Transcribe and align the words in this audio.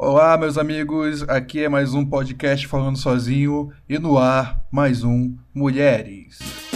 Olá, 0.00 0.38
meus 0.38 0.56
amigos. 0.56 1.28
Aqui 1.28 1.64
é 1.64 1.68
mais 1.68 1.92
um 1.92 2.06
podcast 2.06 2.68
falando 2.68 2.96
sozinho 2.96 3.72
e 3.88 3.98
no 3.98 4.16
ar 4.16 4.64
mais 4.70 5.02
um 5.02 5.36
Mulheres. 5.52 6.67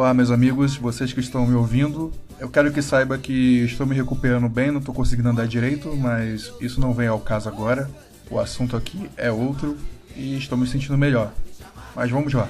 Olá, 0.00 0.14
meus 0.14 0.30
amigos, 0.30 0.78
vocês 0.78 1.12
que 1.12 1.20
estão 1.20 1.46
me 1.46 1.54
ouvindo. 1.54 2.10
Eu 2.38 2.48
quero 2.48 2.72
que 2.72 2.80
saiba 2.80 3.18
que 3.18 3.64
estou 3.64 3.86
me 3.86 3.94
recuperando 3.94 4.48
bem, 4.48 4.70
não 4.70 4.78
estou 4.78 4.94
conseguindo 4.94 5.28
andar 5.28 5.46
direito, 5.46 5.94
mas 5.94 6.50
isso 6.58 6.80
não 6.80 6.94
vem 6.94 7.06
ao 7.06 7.20
caso 7.20 7.50
agora. 7.50 7.86
O 8.30 8.40
assunto 8.40 8.74
aqui 8.78 9.10
é 9.14 9.30
outro 9.30 9.76
e 10.16 10.38
estou 10.38 10.56
me 10.56 10.66
sentindo 10.66 10.96
melhor. 10.96 11.30
Mas 11.94 12.10
vamos 12.10 12.32
lá. 12.32 12.48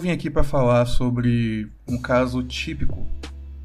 Vim 0.00 0.10
aqui 0.10 0.30
para 0.30 0.42
falar 0.42 0.86
sobre 0.86 1.70
um 1.86 2.00
caso 2.00 2.42
típico 2.42 3.06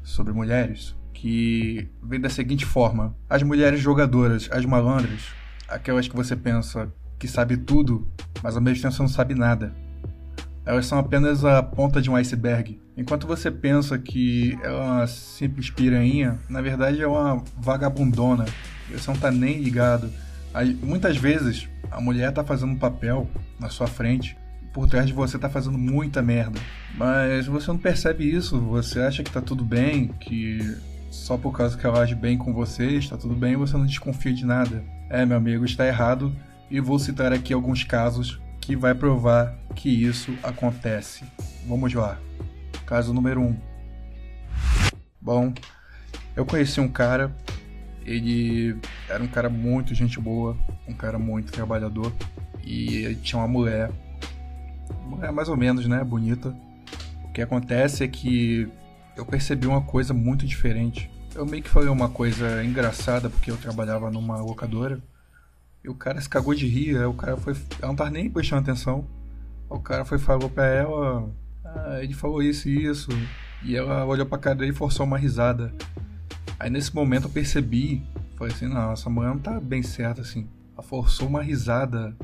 sobre 0.04 0.32
mulheres 0.32 0.94
que 1.12 1.88
vem 2.02 2.20
da 2.20 2.28
seguinte 2.28 2.64
forma: 2.64 3.16
as 3.28 3.42
mulheres 3.42 3.80
jogadoras, 3.80 4.48
as 4.52 4.64
malandras, 4.64 5.22
aquelas 5.66 6.06
que 6.06 6.14
você 6.14 6.36
pensa 6.36 6.92
que 7.18 7.26
sabe 7.26 7.56
tudo, 7.56 8.06
mas 8.42 8.54
ao 8.54 8.62
mesmo 8.62 8.82
tempo 8.82 8.94
você 8.94 9.02
não 9.02 9.08
sabe 9.08 9.34
nada. 9.34 9.74
Elas 10.64 10.86
são 10.86 10.98
apenas 10.98 11.44
a 11.44 11.62
ponta 11.62 12.02
de 12.02 12.10
um 12.10 12.16
iceberg. 12.16 12.78
Enquanto 12.96 13.26
você 13.26 13.50
pensa 13.50 13.98
que 13.98 14.58
é 14.62 14.70
uma 14.70 15.06
simples 15.06 15.70
piranha, 15.70 16.38
na 16.48 16.60
verdade 16.60 17.00
é 17.00 17.06
uma 17.06 17.42
vagabundona. 17.56 18.44
Você 18.90 19.10
não 19.10 19.18
tá 19.18 19.30
nem 19.30 19.60
ligado. 19.60 20.10
Aí, 20.52 20.74
muitas 20.82 21.16
vezes 21.16 21.68
a 21.90 22.00
mulher 22.00 22.32
tá 22.32 22.42
fazendo 22.42 22.72
um 22.72 22.78
papel 22.78 23.30
na 23.60 23.68
sua 23.68 23.86
frente 23.86 24.36
por 24.76 24.86
trás 24.86 25.06
de 25.06 25.14
você 25.14 25.38
tá 25.38 25.48
fazendo 25.48 25.78
muita 25.78 26.20
merda. 26.20 26.60
Mas 26.94 27.46
você 27.46 27.68
não 27.68 27.78
percebe 27.78 28.30
isso, 28.30 28.60
você 28.60 29.00
acha 29.00 29.22
que 29.22 29.30
tá 29.30 29.40
tudo 29.40 29.64
bem, 29.64 30.08
que 30.20 30.76
só 31.10 31.38
por 31.38 31.56
causa 31.56 31.78
que 31.78 31.86
ela 31.86 32.02
age 32.02 32.14
bem 32.14 32.36
com 32.36 32.52
você, 32.52 32.84
está 32.88 33.16
tudo 33.16 33.34
bem, 33.34 33.56
você 33.56 33.74
não 33.74 33.86
desconfia 33.86 34.34
de 34.34 34.44
nada. 34.44 34.84
É, 35.08 35.24
meu 35.24 35.38
amigo, 35.38 35.64
está 35.64 35.86
errado 35.86 36.30
e 36.70 36.78
vou 36.78 36.98
citar 36.98 37.32
aqui 37.32 37.54
alguns 37.54 37.84
casos 37.84 38.38
que 38.60 38.76
vai 38.76 38.94
provar 38.94 39.56
que 39.74 39.88
isso 39.88 40.36
acontece. 40.42 41.24
Vamos 41.66 41.94
lá. 41.94 42.18
Caso 42.84 43.14
número 43.14 43.40
1. 43.40 43.44
Um. 43.46 43.56
Bom, 45.18 45.54
eu 46.36 46.44
conheci 46.44 46.82
um 46.82 46.88
cara, 46.88 47.34
ele 48.04 48.76
era 49.08 49.22
um 49.24 49.28
cara 49.28 49.48
muito 49.48 49.94
gente 49.94 50.20
boa, 50.20 50.54
um 50.86 50.92
cara 50.92 51.18
muito 51.18 51.50
trabalhador 51.50 52.12
e 52.62 52.96
ele 52.96 53.14
tinha 53.14 53.40
uma 53.40 53.48
mulher 53.48 53.90
é 55.22 55.30
mais 55.30 55.48
ou 55.48 55.56
menos, 55.56 55.86
né? 55.86 56.02
Bonita. 56.02 56.54
O 57.24 57.32
que 57.32 57.42
acontece 57.42 58.04
é 58.04 58.08
que 58.08 58.68
eu 59.16 59.24
percebi 59.24 59.66
uma 59.66 59.82
coisa 59.82 60.12
muito 60.12 60.46
diferente. 60.46 61.10
Eu 61.34 61.44
meio 61.44 61.62
que 61.62 61.68
falei 61.68 61.88
uma 61.88 62.08
coisa 62.08 62.64
engraçada 62.64 63.28
porque 63.28 63.50
eu 63.50 63.56
trabalhava 63.56 64.10
numa 64.10 64.36
locadora. 64.40 65.00
E 65.84 65.88
o 65.88 65.94
cara 65.94 66.20
se 66.20 66.28
cagou 66.28 66.54
de 66.54 66.66
rir, 66.66 66.96
o 67.06 67.14
cara 67.14 67.36
foi. 67.36 67.54
Ela 67.78 67.88
não 67.88 67.96
tava 67.96 68.10
nem 68.10 68.30
prestando 68.30 68.62
atenção. 68.62 69.06
O 69.68 69.78
cara 69.78 70.04
foi 70.04 70.18
falou 70.18 70.48
pra 70.48 70.66
ela. 70.66 71.28
Ah, 71.64 71.98
ele 72.02 72.14
falou 72.14 72.42
isso 72.42 72.68
e 72.68 72.86
isso. 72.86 73.10
E 73.62 73.76
ela 73.76 74.04
olhou 74.04 74.26
pra 74.26 74.38
cara 74.38 74.66
e 74.66 74.72
forçou 74.72 75.06
uma 75.06 75.18
risada. 75.18 75.72
Aí 76.58 76.70
nesse 76.70 76.94
momento 76.94 77.24
eu 77.24 77.30
percebi. 77.30 78.02
Falei 78.36 78.52
assim, 78.52 78.68
não, 78.68 78.92
essa 78.92 79.08
mulher 79.08 79.28
não 79.28 79.38
tá 79.38 79.58
bem 79.60 79.82
certa 79.82 80.20
assim. 80.20 80.46
Ela 80.74 80.82
forçou 80.82 81.28
uma 81.28 81.42
risada 81.42 82.16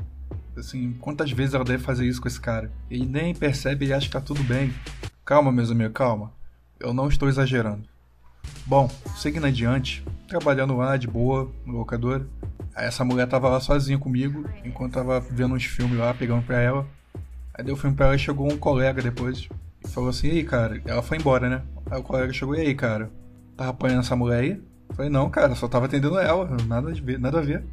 Assim, 0.55 0.93
quantas 0.99 1.31
vezes 1.31 1.55
ela 1.55 1.63
deve 1.63 1.83
fazer 1.83 2.05
isso 2.05 2.21
com 2.21 2.27
esse 2.27 2.39
cara? 2.39 2.71
Ele 2.89 3.05
nem 3.05 3.33
percebe 3.33 3.87
e 3.87 3.93
acha 3.93 4.05
que 4.05 4.13
tá 4.13 4.21
tudo 4.21 4.43
bem. 4.43 4.73
Calma, 5.25 5.51
meus 5.51 5.71
amigos, 5.71 5.93
calma. 5.93 6.31
Eu 6.79 6.93
não 6.93 7.07
estou 7.07 7.27
exagerando. 7.27 7.83
Bom, 8.65 8.89
seguindo 9.15 9.45
adiante, 9.47 10.05
trabalhando 10.27 10.75
lá 10.75 10.95
de 10.95 11.07
boa, 11.07 11.51
no 11.65 11.77
locador. 11.77 12.25
Essa 12.75 13.03
mulher 13.03 13.27
tava 13.27 13.49
lá 13.49 13.59
sozinha 13.59 13.97
comigo, 13.97 14.45
enquanto 14.63 14.93
tava 14.93 15.19
vendo 15.19 15.55
uns 15.55 15.65
filmes 15.65 15.97
lá, 15.97 16.13
pegando 16.13 16.43
pra 16.43 16.59
ela. 16.59 16.87
Aí 17.53 17.63
deu 17.63 17.75
filme 17.75 17.95
pra 17.95 18.07
ela 18.07 18.15
e 18.15 18.19
chegou 18.19 18.51
um 18.51 18.57
colega 18.57 19.01
depois. 19.01 19.47
E 19.83 19.87
falou 19.87 20.09
assim, 20.09 20.27
e 20.27 20.31
aí, 20.31 20.43
cara? 20.43 20.81
Ela 20.85 21.01
foi 21.01 21.17
embora, 21.17 21.49
né? 21.49 21.61
Aí 21.89 21.99
o 21.99 22.03
colega 22.03 22.33
chegou, 22.33 22.55
e 22.55 22.61
aí, 22.61 22.73
cara? 22.75 23.11
Tava 23.55 23.69
apanhando 23.69 23.99
essa 23.99 24.15
mulher 24.15 24.39
aí? 24.39 24.61
Eu 24.89 24.95
falei, 24.95 25.11
não, 25.11 25.29
cara, 25.29 25.55
só 25.55 25.67
tava 25.67 25.85
atendendo 25.85 26.17
ela, 26.17 26.57
nada 26.67 26.89
a 26.89 26.93
ver. 26.93 27.19
Nada 27.19 27.39
a 27.39 27.41
ver. 27.41 27.63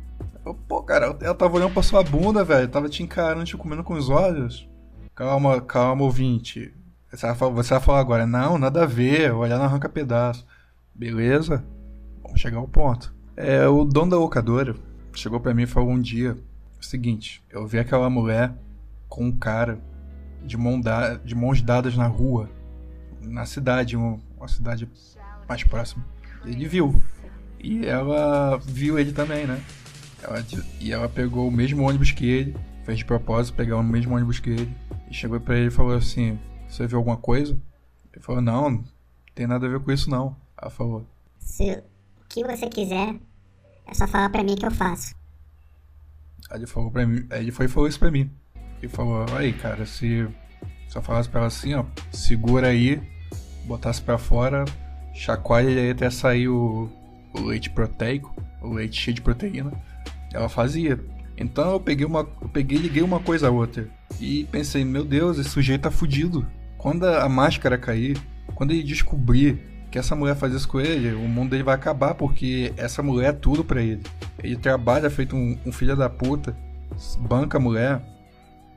Pô, 0.54 0.82
cara, 0.82 1.16
ela 1.20 1.34
tava 1.34 1.56
olhando 1.56 1.72
pra 1.72 1.82
sua 1.82 2.02
bunda, 2.02 2.44
velho. 2.44 2.68
Tava 2.68 2.88
te 2.88 3.02
encarando, 3.02 3.44
te 3.44 3.56
comendo 3.56 3.84
com 3.84 3.94
os 3.94 4.08
olhos. 4.08 4.68
Calma, 5.14 5.60
calma, 5.60 6.04
ouvinte. 6.04 6.72
Você 7.10 7.26
vai, 7.26 7.34
falar, 7.34 7.52
você 7.52 7.74
vai 7.74 7.80
falar 7.80 8.00
agora, 8.00 8.26
não, 8.26 8.56
nada 8.56 8.84
a 8.84 8.86
ver, 8.86 9.32
olhar 9.32 9.58
não 9.58 9.64
arranca 9.64 9.88
pedaço. 9.88 10.46
Beleza? 10.94 11.64
Vamos 12.22 12.40
chegar 12.40 12.58
ao 12.58 12.68
ponto. 12.68 13.12
É, 13.36 13.66
o 13.66 13.84
dono 13.84 14.12
da 14.12 14.16
locadora 14.16 14.76
chegou 15.12 15.40
para 15.40 15.52
mim 15.52 15.62
e 15.62 15.66
falou 15.66 15.90
um 15.90 16.00
dia 16.00 16.36
o 16.80 16.84
seguinte: 16.84 17.42
eu 17.50 17.66
vi 17.66 17.78
aquela 17.78 18.08
mulher 18.08 18.52
com 19.08 19.26
um 19.26 19.32
cara 19.32 19.80
de, 20.44 20.56
mão 20.56 20.80
da, 20.80 21.14
de 21.16 21.34
mãos 21.34 21.60
dadas 21.60 21.96
na 21.96 22.06
rua, 22.06 22.48
na 23.20 23.44
cidade, 23.44 23.96
uma, 23.96 24.18
uma 24.36 24.48
cidade 24.48 24.88
mais 25.48 25.64
próxima. 25.64 26.04
Ele 26.44 26.66
viu. 26.66 27.00
E 27.58 27.84
ela 27.84 28.56
viu 28.58 28.98
ele 28.98 29.12
também, 29.12 29.46
né? 29.46 29.60
Ela, 30.22 30.44
e 30.80 30.92
ela 30.92 31.08
pegou 31.08 31.48
o 31.48 31.50
mesmo 31.50 31.82
ônibus 31.82 32.10
que 32.10 32.26
ele, 32.26 32.56
fez 32.84 32.98
de 32.98 33.04
propósito 33.04 33.54
pegar 33.54 33.76
o 33.76 33.82
mesmo 33.82 34.14
ônibus 34.14 34.38
que 34.38 34.50
ele, 34.50 34.74
e 35.10 35.14
chegou 35.14 35.40
para 35.40 35.56
ele 35.56 35.68
e 35.68 35.70
falou 35.70 35.94
assim: 35.94 36.38
Você 36.68 36.86
viu 36.86 36.98
alguma 36.98 37.16
coisa? 37.16 37.58
Ele 38.12 38.22
falou: 38.22 38.40
Não, 38.40 38.70
não 38.70 38.84
tem 39.34 39.46
nada 39.46 39.66
a 39.66 39.68
ver 39.68 39.80
com 39.80 39.90
isso 39.90 40.10
não. 40.10 40.36
Ela 40.60 40.70
falou: 40.70 41.06
Se 41.38 41.82
o 42.22 42.28
que 42.28 42.44
você 42.44 42.68
quiser, 42.68 43.14
é 43.86 43.94
só 43.94 44.06
falar 44.06 44.30
pra 44.30 44.44
mim 44.44 44.56
que 44.56 44.66
eu 44.66 44.70
faço. 44.70 45.14
Aí 46.50 46.58
ele 46.58 46.66
falou 46.66 46.90
para 46.90 47.06
mim, 47.06 47.26
aí 47.30 47.40
ele 47.40 47.52
foi 47.52 47.66
e 47.66 47.68
falou 47.68 47.88
isso 47.88 47.98
pra 47.98 48.10
mim. 48.10 48.30
Ele 48.82 48.88
falou: 48.88 49.26
Aí, 49.36 49.52
cara, 49.52 49.86
se 49.86 50.28
só 50.88 51.00
falasse 51.00 51.28
pra 51.28 51.40
ela 51.40 51.46
assim, 51.46 51.74
ó, 51.74 51.84
segura 52.12 52.68
aí, 52.68 53.00
botasse 53.64 54.02
para 54.02 54.18
fora, 54.18 54.64
chacoalha 55.14 55.70
ele 55.70 55.80
aí 55.80 55.90
até 55.90 56.10
sair 56.10 56.48
o, 56.48 56.90
o 57.32 57.40
leite 57.42 57.70
proteico, 57.70 58.34
o 58.60 58.72
leite 58.72 59.00
cheio 59.00 59.14
de 59.14 59.22
proteína. 59.22 59.70
Ela 60.32 60.48
fazia. 60.48 60.98
Então 61.36 61.72
eu 61.72 61.80
peguei 61.80 62.06
uma. 62.06 62.28
Eu 62.40 62.48
peguei 62.48 62.78
liguei 62.78 63.02
uma 63.02 63.20
coisa 63.20 63.48
a 63.48 63.50
outra. 63.50 63.88
E 64.20 64.44
pensei, 64.44 64.84
meu 64.84 65.04
Deus, 65.04 65.38
esse 65.38 65.50
sujeito 65.50 65.82
tá 65.82 65.90
fudido. 65.90 66.46
Quando 66.76 67.04
a 67.04 67.28
máscara 67.28 67.78
cair, 67.78 68.18
quando 68.54 68.72
ele 68.72 68.82
descobrir 68.82 69.60
que 69.90 69.98
essa 69.98 70.14
mulher 70.14 70.36
faz 70.36 70.54
isso 70.54 70.68
com 70.68 70.80
ele, 70.80 71.12
o 71.12 71.28
mundo 71.28 71.50
dele 71.50 71.62
vai 71.62 71.74
acabar, 71.74 72.14
porque 72.14 72.72
essa 72.76 73.02
mulher 73.02 73.30
é 73.30 73.32
tudo 73.32 73.64
para 73.64 73.82
ele. 73.82 74.02
Ele 74.42 74.56
trabalha 74.56 75.10
feito 75.10 75.34
um, 75.34 75.58
um 75.66 75.72
filho 75.72 75.96
da 75.96 76.08
puta, 76.08 76.56
banca 77.18 77.58
a 77.58 77.60
mulher, 77.60 78.00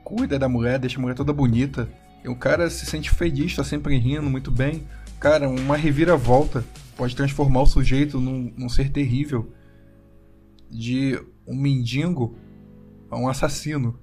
cuida 0.02 0.38
da 0.38 0.48
mulher, 0.48 0.78
deixa 0.78 0.98
a 0.98 1.02
mulher 1.02 1.14
toda 1.14 1.32
bonita. 1.32 1.88
E 2.24 2.28
o 2.28 2.34
cara 2.34 2.68
se 2.68 2.84
sente 2.86 3.10
feliz, 3.10 3.54
tá 3.54 3.62
sempre 3.62 3.96
rindo 3.96 4.28
muito 4.28 4.50
bem. 4.50 4.86
Cara, 5.20 5.48
uma 5.48 5.76
reviravolta 5.76 6.64
pode 6.96 7.14
transformar 7.14 7.62
o 7.62 7.66
sujeito 7.66 8.20
num, 8.20 8.52
num 8.56 8.68
ser 8.68 8.90
terrível. 8.90 9.52
De 10.70 11.20
um 11.46 11.56
mendigo 11.56 12.36
a 13.10 13.18
um 13.18 13.28
assassino. 13.28 13.98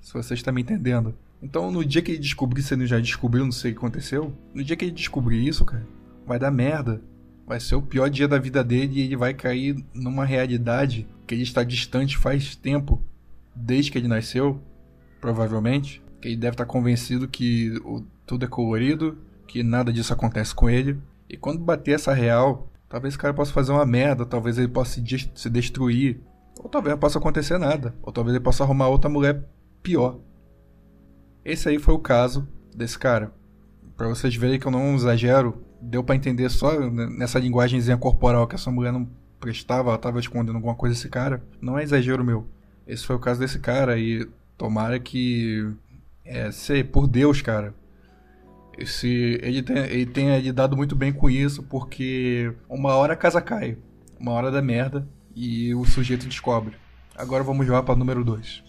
Se 0.00 0.12
você 0.12 0.34
está 0.34 0.52
me 0.52 0.62
entendendo. 0.62 1.14
Então, 1.42 1.70
no 1.70 1.84
dia 1.84 2.00
que 2.00 2.12
ele 2.12 2.18
descobrir, 2.18 2.62
se 2.62 2.74
ele 2.74 2.86
já 2.86 2.98
descobriu, 2.98 3.44
não 3.44 3.52
sei 3.52 3.70
o 3.70 3.74
que 3.74 3.78
aconteceu. 3.78 4.34
No 4.54 4.64
dia 4.64 4.76
que 4.76 4.84
ele 4.84 4.92
descobrir 4.92 5.46
isso, 5.46 5.64
cara, 5.64 5.86
vai 6.26 6.38
dar 6.38 6.50
merda. 6.50 7.02
Vai 7.46 7.60
ser 7.60 7.74
o 7.74 7.82
pior 7.82 8.08
dia 8.08 8.26
da 8.26 8.38
vida 8.38 8.64
dele 8.64 8.94
e 8.94 9.00
ele 9.02 9.16
vai 9.16 9.34
cair 9.34 9.76
numa 9.92 10.24
realidade 10.24 11.06
que 11.26 11.34
ele 11.34 11.42
está 11.42 11.62
distante 11.62 12.16
faz 12.16 12.56
tempo, 12.56 13.02
desde 13.54 13.90
que 13.90 13.98
ele 13.98 14.08
nasceu, 14.08 14.60
provavelmente. 15.20 16.02
Que 16.20 16.28
ele 16.28 16.36
deve 16.36 16.54
estar 16.54 16.64
convencido 16.64 17.28
que 17.28 17.78
o, 17.84 18.02
tudo 18.26 18.46
é 18.46 18.48
colorido, 18.48 19.18
que 19.46 19.62
nada 19.62 19.92
disso 19.92 20.12
acontece 20.12 20.54
com 20.54 20.70
ele. 20.70 20.98
E 21.28 21.36
quando 21.36 21.58
bater 21.58 21.96
essa 21.96 22.14
real, 22.14 22.70
talvez 22.88 23.14
o 23.14 23.18
cara 23.18 23.34
possa 23.34 23.52
fazer 23.52 23.72
uma 23.72 23.84
merda, 23.84 24.24
talvez 24.24 24.56
ele 24.56 24.68
possa 24.68 25.00
se, 25.00 25.30
se 25.34 25.50
destruir, 25.50 26.20
ou 26.64 26.70
talvez 26.70 26.92
não 26.92 26.98
possa 26.98 27.18
acontecer 27.18 27.58
nada, 27.58 27.94
ou 28.02 28.10
talvez 28.10 28.34
ele 28.34 28.42
possa 28.42 28.64
arrumar 28.64 28.88
outra 28.88 29.10
mulher 29.10 29.44
pior. 29.82 30.18
Esse 31.44 31.68
aí 31.68 31.78
foi 31.78 31.92
o 31.92 31.98
caso 31.98 32.48
desse 32.74 32.98
cara. 32.98 33.30
Pra 33.98 34.08
vocês 34.08 34.34
verem 34.34 34.58
que 34.58 34.66
eu 34.66 34.70
não 34.70 34.94
exagero, 34.94 35.62
deu 35.78 36.02
pra 36.02 36.16
entender 36.16 36.48
só 36.48 36.80
nessa 36.90 37.38
linguagemzinha 37.38 37.98
corporal 37.98 38.46
que 38.46 38.54
essa 38.54 38.70
mulher 38.70 38.94
não 38.94 39.06
prestava, 39.38 39.90
ela 39.90 39.98
tava 39.98 40.18
escondendo 40.18 40.56
alguma 40.56 40.74
coisa 40.74 40.94
desse 40.94 41.10
cara. 41.10 41.42
Não 41.60 41.78
é 41.78 41.82
exagero 41.82 42.24
meu. 42.24 42.48
Esse 42.86 43.04
foi 43.04 43.14
o 43.14 43.20
caso 43.20 43.40
desse 43.40 43.58
cara 43.58 43.98
e 43.98 44.26
tomara 44.56 44.98
que 44.98 45.70
é, 46.24 46.48
por 46.82 47.06
Deus, 47.06 47.42
cara. 47.42 47.74
Esse, 48.78 49.38
ele, 49.42 49.62
tem, 49.62 49.76
ele 49.76 50.06
tenha 50.06 50.38
lidado 50.38 50.78
muito 50.78 50.96
bem 50.96 51.12
com 51.12 51.28
isso, 51.28 51.62
porque 51.64 52.54
uma 52.70 52.94
hora 52.94 53.12
a 53.12 53.16
casa 53.16 53.40
cai, 53.42 53.76
uma 54.18 54.32
hora 54.32 54.50
da 54.50 54.62
merda 54.62 55.06
e 55.34 55.74
o 55.74 55.84
sujeito 55.84 56.26
descobre. 56.26 56.76
Agora 57.16 57.42
vamos 57.42 57.66
lá 57.66 57.82
para 57.82 57.96
número 57.96 58.24
2. 58.24 58.64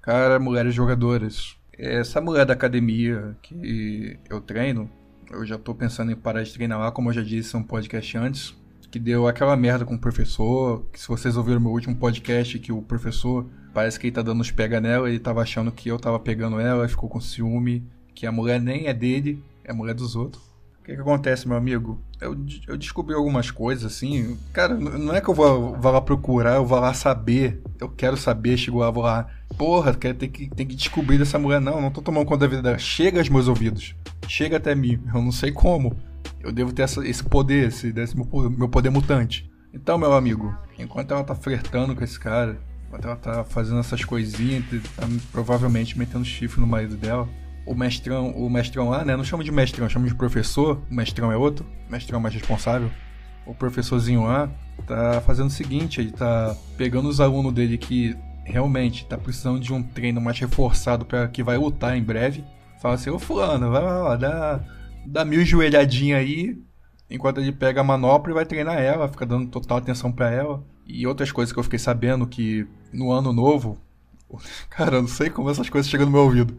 Cara, 0.00 0.38
mulheres 0.38 0.74
jogadoras. 0.74 1.56
Essa 1.72 2.20
mulher 2.20 2.44
da 2.46 2.54
academia 2.54 3.36
que 3.42 4.18
eu 4.28 4.40
treino, 4.40 4.90
eu 5.30 5.44
já 5.46 5.58
tô 5.58 5.74
pensando 5.74 6.10
em 6.10 6.16
parar 6.16 6.42
de 6.42 6.52
treinar 6.52 6.78
lá, 6.78 6.90
como 6.90 7.10
eu 7.10 7.14
já 7.14 7.22
disse 7.22 7.56
um 7.56 7.62
podcast 7.62 8.16
antes, 8.16 8.56
que 8.90 8.98
deu 8.98 9.28
aquela 9.28 9.56
merda 9.56 9.84
com 9.84 9.94
o 9.94 9.98
professor, 9.98 10.84
que 10.92 10.98
se 10.98 11.06
vocês 11.06 11.36
ouviram 11.36 11.60
meu 11.60 11.70
último 11.70 11.94
podcast, 11.94 12.58
que 12.58 12.72
o 12.72 12.82
professor 12.82 13.46
parece 13.74 14.00
que 14.00 14.06
ele 14.06 14.14
tá 14.14 14.22
dando 14.22 14.40
uns 14.40 14.50
pega 14.50 14.80
nela, 14.80 15.08
ele 15.08 15.18
tava 15.18 15.42
achando 15.42 15.70
que 15.70 15.88
eu 15.90 15.98
tava 15.98 16.18
pegando 16.18 16.58
ela, 16.58 16.88
ficou 16.88 17.08
com 17.08 17.20
ciúme, 17.20 17.86
que 18.14 18.26
a 18.26 18.32
mulher 18.32 18.60
nem 18.60 18.86
é 18.86 18.94
dele, 18.94 19.44
é 19.62 19.70
a 19.70 19.74
mulher 19.74 19.94
dos 19.94 20.16
outros. 20.16 20.42
Que 20.88 20.94
que 20.94 21.00
acontece, 21.02 21.46
meu 21.46 21.54
amigo? 21.54 22.00
Eu, 22.18 22.34
eu 22.66 22.74
descobri 22.78 23.14
algumas 23.14 23.50
coisas, 23.50 23.84
assim. 23.92 24.38
Cara, 24.54 24.74
não 24.74 25.14
é 25.14 25.20
que 25.20 25.28
eu 25.28 25.34
vou, 25.34 25.76
vou 25.78 25.92
lá 25.92 26.00
procurar, 26.00 26.54
eu 26.56 26.64
vou 26.64 26.80
lá 26.80 26.94
saber. 26.94 27.60
Eu 27.78 27.90
quero 27.90 28.16
saber, 28.16 28.56
chego 28.56 28.78
lá, 28.78 28.90
vou 28.90 29.02
lá. 29.02 29.26
Porra, 29.58 29.92
quero 29.92 30.14
ter 30.16 30.28
que, 30.28 30.48
tem 30.48 30.66
que 30.66 30.74
descobrir 30.74 31.18
dessa 31.18 31.38
mulher. 31.38 31.60
Não, 31.60 31.78
não 31.78 31.90
tô 31.90 32.00
tomando 32.00 32.24
conta 32.24 32.38
da 32.40 32.46
vida 32.46 32.62
dela. 32.62 32.78
Chega 32.78 33.18
aos 33.18 33.28
meus 33.28 33.48
ouvidos. 33.48 33.94
Chega 34.26 34.56
até 34.56 34.74
mim. 34.74 34.98
Eu 35.14 35.20
não 35.20 35.30
sei 35.30 35.52
como. 35.52 35.94
Eu 36.40 36.50
devo 36.50 36.72
ter 36.72 36.84
essa- 36.84 37.06
esse 37.06 37.22
poder, 37.22 37.68
esse, 37.68 37.88
esse 37.94 38.16
meu, 38.16 38.48
meu 38.48 38.68
poder 38.70 38.88
mutante. 38.88 39.46
Então, 39.74 39.98
meu 39.98 40.14
amigo, 40.14 40.56
enquanto 40.78 41.12
ela 41.12 41.22
tá 41.22 41.34
flertando 41.34 41.94
com 41.94 42.02
esse 42.02 42.18
cara, 42.18 42.58
enquanto 42.86 43.04
ela 43.04 43.16
tá 43.16 43.44
fazendo 43.44 43.80
essas 43.80 44.06
coisinhas, 44.06 44.64
tá 44.96 45.06
provavelmente 45.32 45.98
metendo 45.98 46.24
chifre 46.24 46.62
no 46.62 46.66
marido 46.66 46.96
dela, 46.96 47.28
o 47.68 47.74
mestrão, 47.74 48.30
o 48.30 48.48
mestrão 48.48 48.88
lá, 48.88 49.04
né? 49.04 49.14
Não 49.16 49.24
chama 49.24 49.44
de 49.44 49.52
mestrão, 49.52 49.88
chama 49.88 50.08
de 50.08 50.14
professor. 50.14 50.80
O 50.90 50.94
mestrão 50.94 51.30
é 51.30 51.36
outro, 51.36 51.66
o 51.86 51.92
mestrão 51.92 52.18
é 52.18 52.22
mais 52.22 52.34
responsável. 52.34 52.90
O 53.46 53.54
professorzinho 53.54 54.24
lá 54.24 54.50
tá 54.86 55.20
fazendo 55.20 55.48
o 55.48 55.52
seguinte, 55.52 56.00
ele 56.00 56.12
tá 56.12 56.56
pegando 56.76 57.08
os 57.08 57.20
alunos 57.20 57.52
dele 57.52 57.76
que 57.76 58.16
realmente 58.44 59.04
tá 59.06 59.18
precisando 59.18 59.60
de 59.60 59.72
um 59.72 59.82
treino 59.82 60.20
mais 60.20 60.38
reforçado 60.38 61.04
para 61.04 61.28
que 61.28 61.42
vai 61.42 61.58
lutar 61.58 61.96
em 61.96 62.02
breve. 62.02 62.44
Fala 62.80 62.94
assim, 62.94 63.10
ô 63.10 63.18
fulano, 63.18 63.70
vai 63.70 63.82
lá, 63.82 64.16
dá, 64.16 64.60
dá 65.06 65.24
mil 65.24 65.44
joelhadinha 65.44 66.16
aí, 66.16 66.58
enquanto 67.10 67.40
ele 67.40 67.52
pega 67.52 67.80
a 67.80 67.84
manopla 67.84 68.30
e 68.30 68.34
vai 68.34 68.46
treinar 68.46 68.78
ela, 68.78 69.08
fica 69.08 69.26
dando 69.26 69.48
total 69.48 69.78
atenção 69.78 70.10
pra 70.10 70.30
ela. 70.30 70.64
E 70.86 71.06
outras 71.06 71.30
coisas 71.30 71.52
que 71.52 71.58
eu 71.58 71.64
fiquei 71.64 71.78
sabendo 71.78 72.26
que 72.26 72.66
no 72.92 73.12
ano 73.12 73.32
novo, 73.32 73.78
cara, 74.70 74.96
eu 74.96 75.02
não 75.02 75.08
sei 75.08 75.28
como 75.28 75.50
essas 75.50 75.68
coisas 75.68 75.90
chegam 75.90 76.06
no 76.06 76.12
meu 76.12 76.22
ouvido. 76.22 76.58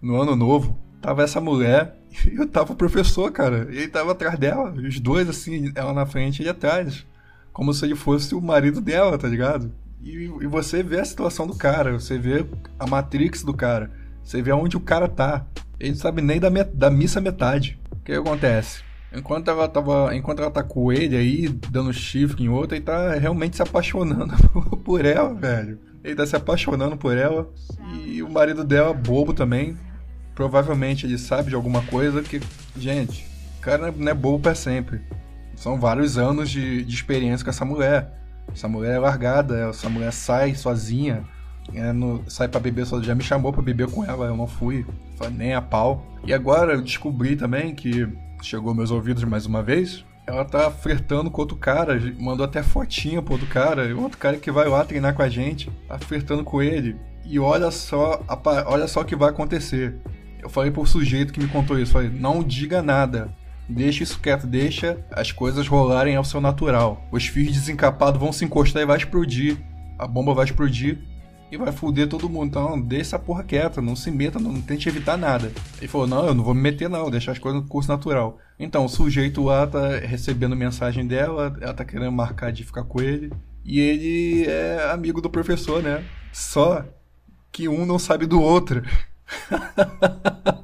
No 0.00 0.20
ano 0.20 0.36
novo, 0.36 0.78
tava 1.00 1.22
essa 1.22 1.40
mulher 1.40 1.96
e 2.26 2.36
eu 2.36 2.46
tava 2.48 2.72
o 2.72 2.76
professor, 2.76 3.30
cara. 3.32 3.68
E 3.70 3.78
ele 3.78 3.88
tava 3.88 4.12
atrás 4.12 4.38
dela, 4.38 4.72
os 4.72 5.00
dois 5.00 5.28
assim, 5.28 5.72
ela 5.74 5.92
na 5.92 6.06
frente 6.06 6.38
e 6.38 6.42
ele 6.42 6.50
atrás. 6.50 7.06
Como 7.52 7.72
se 7.74 7.84
ele 7.84 7.94
fosse 7.96 8.34
o 8.34 8.40
marido 8.40 8.80
dela, 8.80 9.18
tá 9.18 9.26
ligado? 9.28 9.72
E, 10.02 10.10
e 10.40 10.46
você 10.46 10.82
vê 10.82 11.00
a 11.00 11.04
situação 11.04 11.46
do 11.46 11.54
cara, 11.56 11.92
você 11.98 12.16
vê 12.16 12.46
a 12.78 12.86
matrix 12.86 13.42
do 13.42 13.52
cara, 13.52 13.90
você 14.22 14.40
vê 14.40 14.52
aonde 14.52 14.76
o 14.76 14.80
cara 14.80 15.08
tá. 15.08 15.44
Ele 15.80 15.90
não 15.90 15.98
sabe 15.98 16.22
nem 16.22 16.38
da, 16.38 16.50
met- 16.50 16.74
da 16.74 16.90
missa 16.90 17.20
metade. 17.20 17.78
O 17.90 17.96
que 18.04 18.12
acontece? 18.12 18.82
Enquanto 19.12 19.48
ela 19.50 19.66
tava. 19.68 20.14
Enquanto 20.14 20.40
ela 20.40 20.50
tá 20.50 20.62
com 20.62 20.92
ele 20.92 21.16
aí, 21.16 21.48
dando 21.70 21.92
chifre 21.92 22.44
em 22.44 22.48
outra, 22.48 22.76
ele 22.76 22.84
tá 22.84 23.14
realmente 23.14 23.56
se 23.56 23.62
apaixonando 23.62 24.34
por 24.84 25.04
ela, 25.04 25.34
velho. 25.34 25.78
Ele 26.04 26.14
tá 26.14 26.26
se 26.26 26.36
apaixonando 26.36 26.96
por 26.96 27.16
ela. 27.16 27.50
E 28.06 28.22
o 28.22 28.30
marido 28.30 28.64
dela, 28.64 28.92
bobo 28.92 29.32
também. 29.32 29.76
Provavelmente 30.38 31.04
ele 31.04 31.18
sabe 31.18 31.48
de 31.48 31.56
alguma 31.56 31.82
coisa 31.82 32.22
que. 32.22 32.40
Gente, 32.76 33.26
o 33.58 33.60
cara 33.60 33.90
não 33.90 34.08
é 34.08 34.14
bobo 34.14 34.38
pra 34.38 34.54
sempre. 34.54 35.00
São 35.56 35.80
vários 35.80 36.16
anos 36.16 36.48
de, 36.48 36.84
de 36.84 36.94
experiência 36.94 37.42
com 37.42 37.50
essa 37.50 37.64
mulher. 37.64 38.12
Essa 38.52 38.68
mulher 38.68 38.94
é 38.94 38.98
largada, 39.00 39.68
essa 39.68 39.88
mulher 39.88 40.12
sai 40.12 40.54
sozinha, 40.54 41.24
é, 41.74 41.92
no- 41.92 42.22
sai 42.28 42.46
pra 42.46 42.60
beber 42.60 42.86
sozinha. 42.86 43.08
Já 43.08 43.14
me 43.16 43.22
chamou 43.24 43.52
pra 43.52 43.60
beber 43.62 43.90
com 43.90 44.04
ela, 44.04 44.26
eu 44.26 44.36
não 44.36 44.46
fui, 44.46 44.86
nem 45.32 45.54
a 45.54 45.60
pau. 45.60 46.06
E 46.24 46.32
agora 46.32 46.74
eu 46.74 46.82
descobri 46.82 47.34
também 47.34 47.74
que 47.74 48.06
chegou 48.40 48.72
meus 48.72 48.92
ouvidos 48.92 49.24
mais 49.24 49.44
uma 49.44 49.60
vez. 49.60 50.04
Ela 50.24 50.44
tá 50.44 50.70
flertando 50.70 51.32
com 51.32 51.40
outro 51.40 51.56
cara, 51.56 52.00
mandou 52.16 52.46
até 52.46 52.62
fotinha 52.62 53.20
pro 53.20 53.32
outro 53.32 53.48
cara, 53.48 53.92
outro 53.96 54.18
cara 54.18 54.36
que 54.36 54.52
vai 54.52 54.68
lá 54.68 54.84
treinar 54.84 55.14
com 55.14 55.22
a 55.22 55.28
gente, 55.28 55.68
tá 55.88 55.98
flertando 55.98 56.44
com 56.44 56.62
ele. 56.62 56.94
E 57.24 57.40
olha 57.40 57.72
só, 57.72 58.22
olha 58.66 58.86
só 58.86 59.00
o 59.00 59.04
que 59.04 59.16
vai 59.16 59.30
acontecer. 59.30 59.96
Eu 60.40 60.48
falei 60.48 60.70
pro 60.70 60.86
sujeito 60.86 61.32
que 61.32 61.40
me 61.40 61.48
contou 61.48 61.78
isso, 61.78 61.92
falei, 61.92 62.10
não 62.10 62.42
diga 62.42 62.82
nada. 62.82 63.32
Deixa 63.68 64.02
isso 64.02 64.18
quieto, 64.18 64.46
deixa 64.46 64.98
as 65.10 65.30
coisas 65.30 65.68
rolarem 65.68 66.16
ao 66.16 66.24
seu 66.24 66.40
natural. 66.40 67.06
Os 67.12 67.26
fios 67.26 67.52
desencapados 67.52 68.18
vão 68.18 68.32
se 68.32 68.44
encostar 68.44 68.82
e 68.82 68.86
vai 68.86 68.96
explodir. 68.96 69.58
A 69.98 70.06
bomba 70.06 70.32
vai 70.32 70.46
explodir 70.46 70.98
e 71.50 71.56
vai 71.56 71.72
foder 71.72 72.08
todo 72.08 72.28
mundo. 72.28 72.46
Então, 72.48 72.80
deixa 72.80 73.16
essa 73.16 73.18
porra 73.18 73.42
quieta, 73.42 73.82
não 73.82 73.96
se 73.96 74.10
meta, 74.10 74.38
não, 74.38 74.52
não 74.52 74.60
tente 74.62 74.88
evitar 74.88 75.16
nada. 75.16 75.52
Ele 75.78 75.88
falou: 75.88 76.06
Não, 76.06 76.26
eu 76.26 76.34
não 76.34 76.44
vou 76.44 76.54
me 76.54 76.60
meter, 76.60 76.88
não, 76.88 77.10
deixar 77.10 77.32
as 77.32 77.38
coisas 77.38 77.60
no 77.60 77.68
curso 77.68 77.90
natural. 77.90 78.38
Então, 78.58 78.84
o 78.84 78.88
sujeito 78.88 79.42
lá 79.42 79.66
tá 79.66 79.98
recebendo 79.98 80.56
mensagem 80.56 81.06
dela, 81.06 81.54
ela 81.60 81.74
tá 81.74 81.84
querendo 81.84 82.12
marcar 82.12 82.50
de 82.50 82.64
ficar 82.64 82.84
com 82.84 83.00
ele. 83.00 83.30
E 83.64 83.80
ele 83.80 84.46
é 84.46 84.90
amigo 84.92 85.20
do 85.20 85.28
professor, 85.28 85.82
né? 85.82 86.02
Só 86.32 86.84
que 87.52 87.68
um 87.68 87.84
não 87.84 87.98
sabe 87.98 88.26
do 88.26 88.40
outro. 88.40 88.82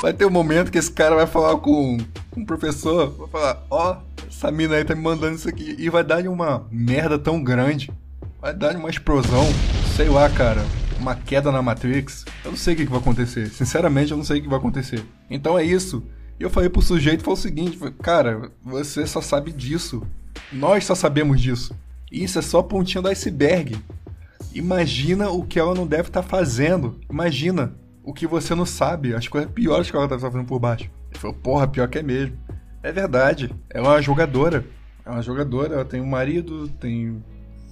Vai 0.00 0.14
ter 0.14 0.24
um 0.24 0.30
momento 0.30 0.72
que 0.72 0.78
esse 0.78 0.90
cara 0.90 1.14
vai 1.14 1.26
falar 1.26 1.58
com, 1.58 1.98
o 2.34 2.46
professor, 2.46 3.10
vai 3.10 3.28
falar, 3.28 3.62
ó, 3.70 3.98
essa 4.26 4.50
mina 4.50 4.76
aí 4.76 4.84
tá 4.84 4.94
me 4.94 5.02
mandando 5.02 5.36
isso 5.36 5.46
aqui. 5.46 5.76
E 5.78 5.90
vai 5.90 6.02
dar 6.02 6.26
uma 6.26 6.66
merda 6.70 7.18
tão 7.18 7.42
grande. 7.42 7.90
Vai 8.40 8.54
dar 8.54 8.74
uma 8.76 8.88
explosão, 8.88 9.44
sei 9.94 10.08
lá, 10.08 10.30
cara. 10.30 10.64
Uma 10.98 11.14
queda 11.14 11.52
na 11.52 11.60
Matrix. 11.60 12.24
Eu 12.42 12.52
não 12.52 12.56
sei 12.56 12.72
o 12.72 12.76
que, 12.78 12.86
que 12.86 12.90
vai 12.90 13.00
acontecer. 13.00 13.48
Sinceramente, 13.50 14.12
eu 14.12 14.16
não 14.16 14.24
sei 14.24 14.38
o 14.38 14.42
que 14.42 14.48
vai 14.48 14.58
acontecer. 14.58 15.04
Então 15.28 15.58
é 15.58 15.64
isso. 15.64 16.02
E 16.38 16.42
eu 16.42 16.48
falei 16.48 16.70
pro 16.70 16.80
sujeito, 16.80 17.22
foi 17.22 17.34
o 17.34 17.36
seguinte, 17.36 17.78
cara, 18.02 18.50
você 18.64 19.06
só 19.06 19.20
sabe 19.20 19.52
disso. 19.52 20.02
Nós 20.50 20.86
só 20.86 20.94
sabemos 20.94 21.38
disso. 21.38 21.74
Isso 22.10 22.38
é 22.38 22.42
só 22.42 22.60
a 22.60 22.64
pontinha 22.64 23.02
do 23.02 23.08
iceberg. 23.08 23.78
Imagina 24.54 25.30
o 25.30 25.44
que 25.44 25.58
ela 25.58 25.74
não 25.74 25.86
deve 25.86 26.08
estar 26.08 26.22
fazendo. 26.22 26.98
Imagina 27.08 27.74
o 28.02 28.12
que 28.12 28.26
você 28.26 28.54
não 28.54 28.66
sabe, 28.66 29.14
as 29.14 29.28
coisas 29.28 29.50
piores 29.50 29.90
que 29.90 29.96
ela 29.96 30.08
tá 30.08 30.18
fazendo 30.18 30.44
por 30.44 30.58
baixo. 30.58 30.90
Ele 31.10 31.18
falou, 31.18 31.36
porra, 31.36 31.68
pior 31.68 31.88
que 31.88 31.98
é 31.98 32.02
mesmo. 32.02 32.36
É 32.82 32.90
verdade. 32.90 33.54
Ela 33.68 33.88
é 33.88 33.90
uma 33.90 34.02
jogadora. 34.02 34.64
É 35.04 35.10
uma 35.10 35.22
jogadora, 35.22 35.74
ela 35.74 35.84
tem 35.84 36.00
um 36.00 36.06
marido, 36.06 36.68
tem 36.68 37.22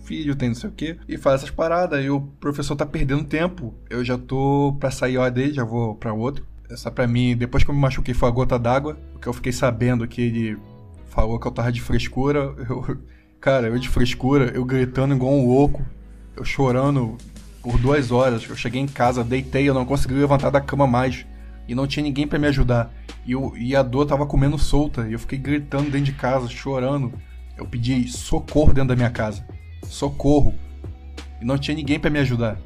filho, 0.05 0.35
tem 0.35 0.49
não 0.49 0.57
sei 0.57 0.71
o 0.71 0.73
quê, 0.73 0.97
e 1.07 1.19
faz 1.19 1.37
essas 1.43 1.51
paradas. 1.51 2.03
E 2.03 2.09
o 2.09 2.21
professor 2.21 2.75
tá 2.75 2.87
perdendo 2.87 3.25
tempo. 3.25 3.75
Eu 3.91 4.05
já 4.05 4.17
tô 4.17 4.75
pra 4.81 4.91
sair 4.91 5.19
ó 5.19 5.29
dele, 5.29 5.53
já 5.53 5.65
vou 5.65 5.95
pra 5.95 6.13
outro. 6.13 6.47
Essa 6.71 6.91
pra 6.91 7.07
mim, 7.07 7.37
depois 7.37 7.63
que 7.63 7.71
eu 7.71 7.75
me 7.75 7.81
machuquei, 7.81 8.15
foi 8.15 8.29
a 8.29 8.33
gota 8.33 8.59
d'água. 8.59 8.99
Porque 9.13 9.29
eu 9.29 9.33
fiquei 9.33 9.53
sabendo 9.53 10.07
que 10.09 10.21
ele 10.21 10.59
falou 11.07 11.39
que 11.39 11.47
eu 11.47 11.53
tava 11.53 11.71
de 11.71 11.81
frescura. 11.81 12.55
Eu, 12.69 12.97
cara, 13.41 13.69
eu 13.69 13.79
de 13.79 13.89
frescura, 13.89 14.51
eu 14.53 14.65
gritando 14.65 15.15
igual 15.15 15.33
um 15.33 15.47
louco. 15.47 15.85
Eu 16.39 16.45
chorando 16.45 17.19
por 17.63 17.77
duas 17.79 18.11
horas. 18.13 18.49
Eu 18.49 18.55
cheguei 18.57 18.81
em 18.81 18.87
casa, 18.87 19.25
deitei, 19.25 19.69
eu 19.69 19.75
não 19.75 19.85
consegui 19.85 20.15
levantar 20.15 20.51
da 20.51 20.61
cama 20.61 20.87
mais. 20.87 21.27
E 21.67 21.75
não 21.75 21.87
tinha 21.87 22.03
ninguém 22.05 22.27
pra 22.27 22.39
me 22.39 22.47
ajudar. 22.47 22.91
E, 23.27 23.33
eu, 23.33 23.53
e 23.57 23.75
a 23.77 23.83
dor 23.83 24.07
tava 24.07 24.25
comendo 24.25 24.57
solta. 24.57 25.07
E 25.09 25.13
eu 25.13 25.19
fiquei 25.19 25.39
gritando 25.39 25.85
dentro 25.91 26.03
de 26.07 26.13
casa, 26.13 26.49
chorando. 26.49 27.13
Eu 27.57 27.67
pedi 27.67 28.09
socorro 28.09 28.73
dentro 28.73 28.91
da 28.91 28.97
minha 28.97 29.11
casa. 29.11 29.45
Socorro. 29.85 30.55
E 31.41 31.45
não 31.45 31.59
tinha 31.59 31.77
ninguém 31.77 31.99
pra 31.99 32.09
me 32.11 32.21
ajudar. 32.21 32.57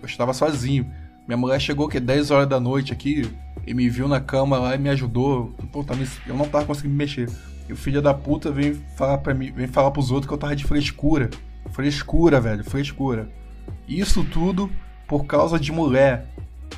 Eu 0.00 0.06
estava 0.06 0.32
sozinho. 0.32 0.90
Minha 1.28 1.36
mulher 1.36 1.60
chegou 1.60 1.88
que 1.88 2.00
10 2.00 2.30
horas 2.30 2.48
da 2.48 2.58
noite 2.58 2.92
aqui 2.92 3.30
e 3.66 3.72
me 3.74 3.88
viu 3.88 4.08
na 4.08 4.20
cama 4.20 4.58
lá 4.58 4.74
e 4.74 4.78
me 4.78 4.88
ajudou. 4.88 5.54
Pô, 5.70 5.84
tá 5.84 5.94
me- 5.94 6.06
eu 6.26 6.34
não 6.36 6.48
tava 6.48 6.64
conseguindo 6.64 6.92
me 6.94 6.98
mexer. 6.98 7.30
E 7.68 7.72
o 7.72 7.76
filho 7.76 8.02
da 8.02 8.12
puta 8.12 8.50
vem 8.50 8.74
falar 8.96 9.18
para 9.18 9.32
mim, 9.32 9.50
vem 9.52 9.66
falar 9.66 9.90
pros 9.90 10.10
outros 10.10 10.26
que 10.28 10.34
eu 10.34 10.38
tava 10.38 10.56
de 10.56 10.64
frescura. 10.64 11.30
Frescura, 11.72 12.40
velho, 12.40 12.64
frescura. 12.64 13.28
Isso 13.88 14.24
tudo 14.24 14.70
por 15.06 15.24
causa 15.24 15.58
de 15.58 15.72
mulher. 15.72 16.26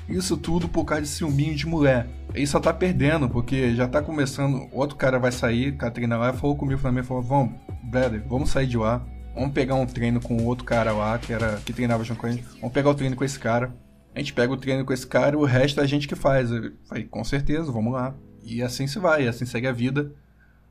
Isso 0.08 0.36
tudo 0.36 0.68
por 0.68 0.84
causa 0.84 1.02
de 1.02 1.08
ciúminho 1.08 1.54
de 1.54 1.66
mulher. 1.66 2.08
Ele 2.34 2.46
só 2.46 2.60
tá 2.60 2.72
perdendo, 2.72 3.28
porque 3.28 3.74
já 3.74 3.88
tá 3.88 4.02
começando. 4.02 4.68
Outro 4.72 4.96
cara 4.96 5.18
vai 5.18 5.32
sair, 5.32 5.76
Catrina 5.76 6.16
lá, 6.16 6.32
falou 6.32 6.56
comigo 6.56 6.80
também, 6.80 7.02
falou: 7.02 7.22
Vamos, 7.22 7.54
brother, 7.82 8.22
vamos 8.28 8.50
sair 8.50 8.66
de 8.66 8.76
lá. 8.76 9.04
Vamos 9.34 9.52
pegar 9.52 9.74
um 9.74 9.86
treino 9.86 10.20
com 10.20 10.44
outro 10.44 10.64
cara 10.64 10.92
lá, 10.92 11.18
que 11.18 11.32
era 11.32 11.60
que 11.64 11.72
treinava 11.72 12.04
junto 12.04 12.20
com 12.20 12.26
a 12.26 12.30
gente. 12.30 12.44
Vamos 12.60 12.72
pegar 12.72 12.90
o 12.90 12.94
treino 12.94 13.16
com 13.16 13.24
esse 13.24 13.38
cara. 13.38 13.74
A 14.14 14.18
gente 14.18 14.32
pega 14.32 14.50
o 14.50 14.56
treino 14.56 14.82
com 14.82 14.94
esse 14.94 15.06
cara, 15.06 15.36
o 15.36 15.44
resto 15.44 15.78
é 15.78 15.82
a 15.82 15.86
gente 15.86 16.08
que 16.08 16.14
faz. 16.14 16.50
Eu 16.50 16.72
falei, 16.88 17.04
com 17.04 17.22
certeza, 17.22 17.70
vamos 17.70 17.92
lá. 17.92 18.14
E 18.42 18.62
assim 18.62 18.86
se 18.86 18.98
vai, 18.98 19.28
assim 19.28 19.44
segue 19.44 19.66
a 19.66 19.72
vida. 19.72 20.10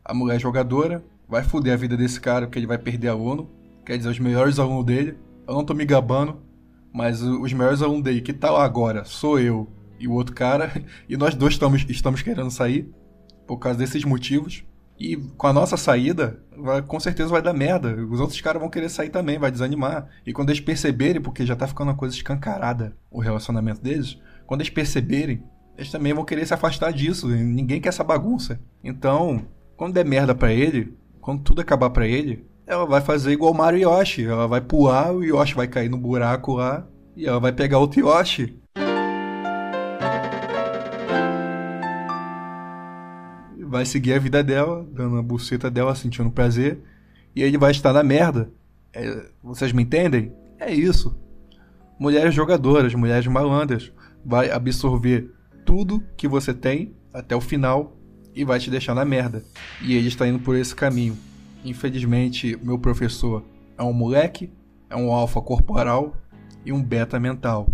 A 0.03 0.15
mulher 0.15 0.39
jogadora 0.39 1.03
vai 1.29 1.43
foder 1.43 1.73
a 1.73 1.77
vida 1.77 1.95
desse 1.95 2.19
cara, 2.19 2.47
porque 2.47 2.57
ele 2.57 2.65
vai 2.65 2.79
perder 2.79 3.09
aluno. 3.09 3.49
Quer 3.85 3.97
dizer, 3.97 4.09
os 4.09 4.19
melhores 4.19 4.59
alunos 4.59 4.85
dele. 4.85 5.17
Eu 5.47 5.53
não 5.53 5.63
tô 5.65 5.73
me 5.73 5.85
gabando, 5.85 6.41
mas 6.91 7.21
os 7.21 7.53
melhores 7.53 7.81
alunos 7.81 8.03
dele, 8.03 8.21
que 8.21 8.33
tá 8.33 8.49
lá 8.49 8.63
agora, 8.63 9.05
sou 9.05 9.39
eu 9.39 9.69
e 9.99 10.07
o 10.07 10.11
outro 10.13 10.33
cara. 10.33 10.71
E 11.07 11.15
nós 11.15 11.35
dois 11.35 11.53
estamos, 11.53 11.85
estamos 11.87 12.21
querendo 12.21 12.49
sair 12.49 12.89
por 13.45 13.57
causa 13.57 13.77
desses 13.77 14.03
motivos. 14.03 14.63
E 14.97 15.17
com 15.37 15.45
a 15.45 15.53
nossa 15.53 15.75
saída, 15.77 16.41
vai- 16.57 16.81
com 16.81 16.99
certeza 16.99 17.29
vai 17.29 17.41
dar 17.41 17.53
merda. 17.53 17.95
Os 18.09 18.19
outros 18.19 18.39
caras 18.41 18.61
vão 18.61 18.69
querer 18.69 18.89
sair 18.89 19.09
também, 19.09 19.37
vai 19.37 19.51
desanimar. 19.51 20.07
E 20.25 20.31
quando 20.33 20.49
eles 20.49 20.61
perceberem, 20.61 21.21
porque 21.21 21.45
já 21.45 21.55
tá 21.55 21.67
ficando 21.67 21.89
uma 21.89 21.97
coisa 21.97 22.15
escancarada 22.15 22.95
o 23.11 23.19
relacionamento 23.19 23.81
deles, 23.81 24.17
quando 24.47 24.61
eles 24.61 24.71
perceberem, 24.71 25.43
eles 25.77 25.91
também 25.91 26.13
vão 26.13 26.23
querer 26.23 26.45
se 26.47 26.53
afastar 26.53 26.91
disso. 26.93 27.27
Ninguém 27.27 27.81
quer 27.81 27.89
essa 27.89 28.03
bagunça. 28.05 28.59
Então, 28.83 29.45
quando 29.75 29.93
der 29.93 30.05
merda 30.05 30.33
pra 30.33 30.53
ele, 30.53 30.97
quando 31.19 31.43
tudo 31.43 31.59
acabar 31.61 31.89
pra 31.89 32.07
ele, 32.07 32.45
ela 32.67 32.85
vai 32.85 33.01
fazer 33.01 33.31
igual 33.31 33.53
Mario 33.53 33.89
Yoshi. 33.89 34.25
Ela 34.25 34.47
vai 34.47 34.61
pular, 34.61 35.13
o 35.13 35.23
Yoshi 35.23 35.53
vai 35.53 35.67
cair 35.67 35.89
no 35.89 35.97
buraco 35.97 36.53
lá, 36.55 36.87
e 37.15 37.25
ela 37.25 37.39
vai 37.39 37.51
pegar 37.51 37.77
outro 37.77 37.99
Yoshi. 37.99 38.59
Vai 43.67 43.85
seguir 43.85 44.13
a 44.13 44.19
vida 44.19 44.43
dela, 44.43 44.87
dando 44.91 45.17
a 45.17 45.23
buceta 45.23 45.69
dela, 45.69 45.95
sentindo 45.95 46.31
prazer, 46.31 46.79
e 47.35 47.43
ele 47.43 47.57
vai 47.57 47.71
estar 47.71 47.91
na 47.91 48.03
merda. 48.03 48.49
É, 48.93 49.27
vocês 49.43 49.73
me 49.73 49.83
entendem? 49.83 50.33
É 50.59 50.73
isso. 50.73 51.15
Mulheres 51.99 52.33
jogadoras, 52.33 52.93
mulheres 52.93 53.27
malandras, 53.27 53.91
vai 54.23 54.49
absorver 54.49 55.29
tudo 55.65 56.03
que 56.15 56.27
você 56.27 56.53
tem 56.53 56.95
até 57.13 57.35
o 57.35 57.41
final 57.41 57.97
e 58.33 58.45
vai 58.45 58.59
te 58.59 58.69
deixar 58.69 58.95
na 58.95 59.03
merda. 59.03 59.43
E 59.81 59.93
ele 59.95 60.07
está 60.07 60.27
indo 60.27 60.39
por 60.39 60.55
esse 60.55 60.73
caminho. 60.73 61.17
Infelizmente, 61.65 62.55
meu 62.61 62.77
professor 62.77 63.43
é 63.75 63.81
um 63.81 63.91
moleque, 63.91 64.51
é 64.87 64.95
um 64.95 65.11
alfa 65.11 65.41
corporal 65.41 66.15
e 66.63 66.71
um 66.71 66.81
beta 66.81 67.19
mental. 67.19 67.67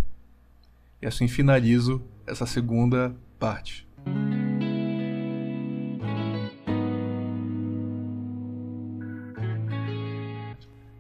E 1.02 1.06
assim 1.06 1.28
finalizo 1.28 2.02
essa 2.26 2.46
segunda 2.46 3.14
parte. 3.38 3.86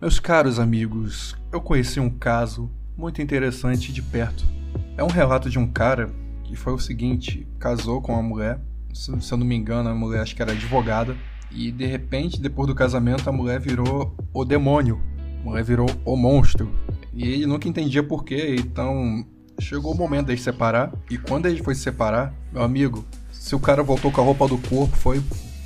Meus 0.01 0.19
caros 0.19 0.60
amigos, 0.60 1.38
eu 1.50 1.62
conheci 1.62 1.98
um 1.98 2.10
caso 2.10 2.69
muito 2.98 3.21
interessante 3.21 3.93
de 3.93 4.01
perto. 4.01 4.43
É 4.98 5.03
um 5.03 5.07
relato 5.07 5.50
de 5.50 5.57
um 5.57 5.65
cara 5.65 6.10
que 6.43 6.57
foi 6.57 6.74
o 6.74 6.79
seguinte: 6.79 7.48
casou 7.57 8.01
com 8.01 8.12
uma 8.12 8.21
mulher, 8.21 8.60
se 8.93 9.10
eu 9.31 9.38
não 9.38 9.45
me 9.45 9.55
engano, 9.55 9.88
a 9.88 9.95
mulher 9.95 10.24
acho 10.24 10.36
que 10.36 10.41
era 10.41 10.51
advogada, 10.51 11.15
e 11.53 11.72
de 11.72 11.86
repente, 11.86 12.41
depois 12.41 12.67
do 12.67 12.75
casamento, 12.75 13.29
a 13.29 13.34
mulher 13.34 13.60
virou 13.60 14.15
o 14.34 14.46
demônio, 14.46 15.01
a 15.41 15.43
mulher 15.43 15.63
virou 15.63 15.88
o 16.05 16.15
monstro. 16.15 16.74
E 17.13 17.27
ele 17.27 17.46
nunca 17.46 17.67
entendia 17.67 18.01
por 18.01 18.24
quê, 18.24 18.55
então 18.58 19.25
chegou 19.60 19.93
o 19.93 19.98
momento 19.98 20.34
de 20.34 20.41
separar. 20.41 20.93
E 21.10 21.17
quando 21.17 21.48
ele 21.48 21.62
foi 21.62 21.75
se 21.75 21.81
separar, 21.81 22.34
meu 22.51 22.63
amigo, 22.63 23.05
se 23.31 23.55
o 23.55 23.60
cara 23.60 23.84
voltou 23.84 24.12
com 24.12 24.22
a 24.22 24.24
roupa 24.24 24.48
do 24.48 24.58
corpo, 24.58 24.96
foi, 24.96 25.22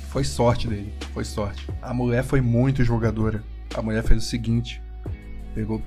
foi 0.08 0.24
sorte 0.24 0.66
dele, 0.66 0.92
foi 1.12 1.24
sorte. 1.24 1.68
A 1.80 1.94
mulher 1.94 2.24
foi 2.24 2.40
muito 2.40 2.82
jogadora. 2.82 3.44
A 3.74 3.82
mulher 3.82 4.02
fez 4.02 4.24
o 4.24 4.26
seguinte: 4.26 4.82
pegou 5.54 5.82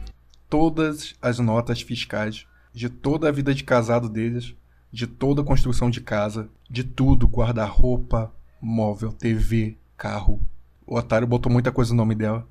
todas 0.49 1.15
as 1.21 1.39
notas 1.39 1.81
fiscais 1.81 2.45
de 2.73 2.89
toda 2.89 3.27
a 3.27 3.31
vida 3.31 3.53
de 3.53 3.63
casado 3.63 4.07
deles, 4.07 4.55
de 4.91 5.05
toda 5.07 5.41
a 5.41 5.45
construção 5.45 5.89
de 5.89 5.99
casa, 5.99 6.49
de 6.69 6.83
tudo, 6.83 7.27
guarda-roupa, 7.27 8.31
móvel, 8.61 9.11
TV, 9.11 9.77
carro. 9.99 10.41
O 10.87 10.97
otário 10.97 11.27
botou 11.27 11.51
muita 11.51 11.71
coisa 11.71 11.91
no 11.91 11.97
nome 11.97 12.15
dela, 12.15 12.47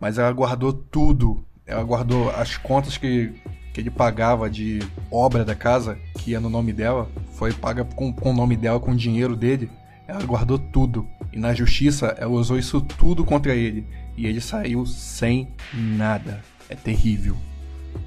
mas 0.00 0.16
ela 0.16 0.32
guardou 0.32 0.72
tudo. 0.72 1.44
Ela 1.66 1.82
guardou 1.82 2.30
as 2.30 2.56
contas 2.56 2.96
que, 2.96 3.34
que 3.74 3.80
ele 3.80 3.90
pagava 3.90 4.48
de 4.48 4.78
obra 5.10 5.44
da 5.44 5.54
casa, 5.54 5.98
que 6.18 6.30
ia 6.30 6.40
no 6.40 6.48
nome 6.48 6.72
dela, 6.72 7.10
foi 7.32 7.52
paga 7.52 7.84
com, 7.84 8.12
com 8.12 8.30
o 8.30 8.34
nome 8.34 8.56
dela, 8.56 8.80
com 8.80 8.92
o 8.92 8.96
dinheiro 8.96 9.36
dele. 9.36 9.70
Ela 10.06 10.24
guardou 10.24 10.58
tudo. 10.58 11.06
E 11.32 11.38
na 11.38 11.52
justiça, 11.52 12.14
ela 12.18 12.30
usou 12.30 12.58
isso 12.58 12.80
tudo 12.80 13.24
contra 13.24 13.54
ele. 13.54 13.86
E 14.16 14.26
ele 14.26 14.40
saiu 14.40 14.86
sem 14.86 15.48
nada. 15.72 16.42
É 16.68 16.74
terrível. 16.74 17.36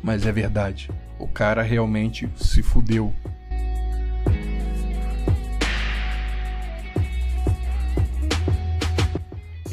Mas 0.01 0.25
é 0.25 0.31
verdade. 0.31 0.89
O 1.19 1.27
cara 1.27 1.61
realmente 1.61 2.29
se 2.35 2.61
fudeu. 2.61 3.13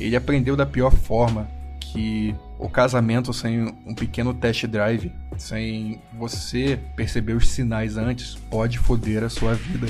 Ele 0.03 0.17
aprendeu 0.17 0.57
da 0.57 0.67
pior 0.67 0.93
forma 0.93 1.49
que 1.81 2.35
o 2.59 2.69
casamento 2.69 3.33
sem 3.33 3.63
um 3.87 3.95
pequeno 3.95 4.35
test 4.35 4.67
drive, 4.67 5.13
sem 5.37 6.01
você 6.19 6.79
perceber 6.97 7.35
os 7.35 7.49
sinais 7.49 7.97
antes, 7.97 8.35
pode 8.51 8.79
foder 8.79 9.23
a 9.23 9.29
sua 9.29 9.55
vida. 9.55 9.87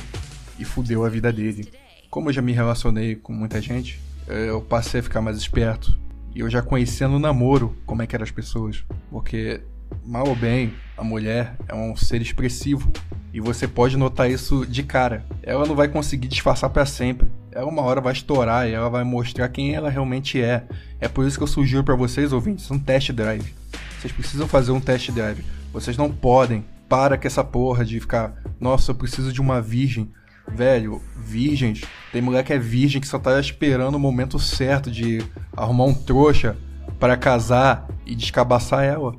E 0.59 0.65
fudeu 0.65 1.05
a 1.05 1.09
vida 1.09 1.33
dele. 1.33 1.73
Como 2.11 2.29
eu 2.29 2.33
já 2.33 2.43
me 2.43 2.53
relacionei 2.53 3.17
com 3.17 3.33
muita 3.33 3.61
gente, 3.61 3.99
eh, 4.29 4.51
eu 4.51 4.61
passei 4.61 5.01
a 5.01 5.03
ficar 5.03 5.23
mais 5.23 5.37
esperto. 5.39 5.99
E 6.35 6.41
eu 6.41 6.51
já 6.51 6.61
conhecia 6.61 7.09
no 7.09 7.19
namoro 7.19 7.77
como 7.87 8.03
é 8.03 8.07
que 8.07 8.15
eram 8.15 8.25
as 8.25 8.31
pessoas. 8.31 8.85
Porque, 9.11 9.63
mal 10.05 10.29
ou 10.29 10.37
bem, 10.37 10.75
a 10.97 11.03
mulher 11.03 11.57
é 11.67 11.75
um 11.75 11.97
ser 11.97 12.21
expressivo. 12.21 12.93
E 13.33 13.41
você 13.41 13.67
pode 13.67 13.97
notar 13.97 14.31
isso 14.31 14.67
de 14.67 14.83
cara. 14.83 15.25
Ela 15.43 15.67
não 15.67 15.75
vai 15.75 15.89
conseguir 15.89 16.29
disfarçar 16.29 16.69
pra 16.69 16.85
sempre. 16.85 17.29
Ela 17.55 17.67
uma 17.67 17.83
hora 17.83 18.01
vai 18.01 18.15
estourar 18.15 18.67
e 18.67 18.73
ela 18.73 18.89
vai 18.89 19.05
mostrar 19.05 19.47
quem 19.51 19.75
ela 19.75 19.91
realmente 19.91 20.41
é. 20.41 20.65
É 20.99 21.07
por 21.07 21.27
isso 21.27 21.37
que 21.37 21.43
eu 21.43 21.49
sugiro 21.49 21.85
pra 21.85 21.95
vocês, 21.95 22.33
ouvintes, 22.33 22.71
um 22.71 22.79
test 22.79 23.13
drive. 23.13 23.55
Vocês 24.01 24.13
precisam 24.13 24.49
fazer 24.49 24.73
um 24.73 24.81
test 24.81 25.11
drive. 25.11 25.45
Vocês 25.73 25.97
não 25.97 26.11
podem. 26.11 26.65
Para 26.89 27.17
com 27.17 27.27
essa 27.27 27.43
porra 27.43 27.87
de 27.87 27.99
ficar, 28.01 28.35
nossa, 28.61 28.91
eu 28.91 28.95
preciso 28.95 29.33
de 29.33 29.41
uma 29.41 29.63
virgem. 29.63 30.11
Velho, 30.49 31.01
virgens. 31.17 31.83
Tem 32.11 32.21
mulher 32.21 32.43
que 32.43 32.53
é 32.53 32.59
virgem 32.59 33.01
que 33.01 33.09
só 33.09 33.19
tá 33.19 33.39
esperando 33.39 33.95
o 33.95 34.01
momento 34.01 34.39
certo 34.39 34.91
de 34.91 35.23
arrumar 35.57 35.85
um 35.85 35.95
trouxa 35.95 36.57
para 36.99 37.17
casar 37.17 37.89
e 38.05 38.15
descabaçar 38.15 38.85
ela. 38.85 39.15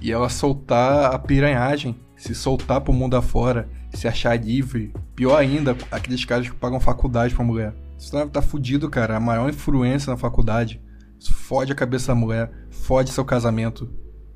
E 0.00 0.10
ela 0.10 0.28
soltar 0.28 1.14
a 1.14 1.18
piranhagem, 1.18 1.94
se 2.16 2.34
soltar 2.34 2.80
pro 2.80 2.92
mundo 2.92 3.16
afora, 3.16 3.68
se 3.92 4.06
achar 4.08 4.38
livre. 4.40 4.92
Pior 5.14 5.36
ainda, 5.36 5.76
aqueles 5.90 6.24
caras 6.24 6.48
que 6.48 6.54
pagam 6.54 6.80
faculdade 6.80 7.34
pra 7.34 7.44
mulher. 7.44 7.74
Isso 7.98 8.12
tá- 8.12 8.26
tá 8.26 8.42
fudido, 8.42 8.88
cara. 8.88 9.16
A 9.16 9.20
maior 9.20 9.48
influência 9.50 10.10
na 10.10 10.16
faculdade. 10.16 10.80
Isso 11.18 11.34
fode 11.34 11.70
a 11.70 11.74
cabeça 11.74 12.08
da 12.08 12.14
mulher, 12.14 12.50
fode 12.70 13.10
seu 13.10 13.24
casamento. 13.24 13.90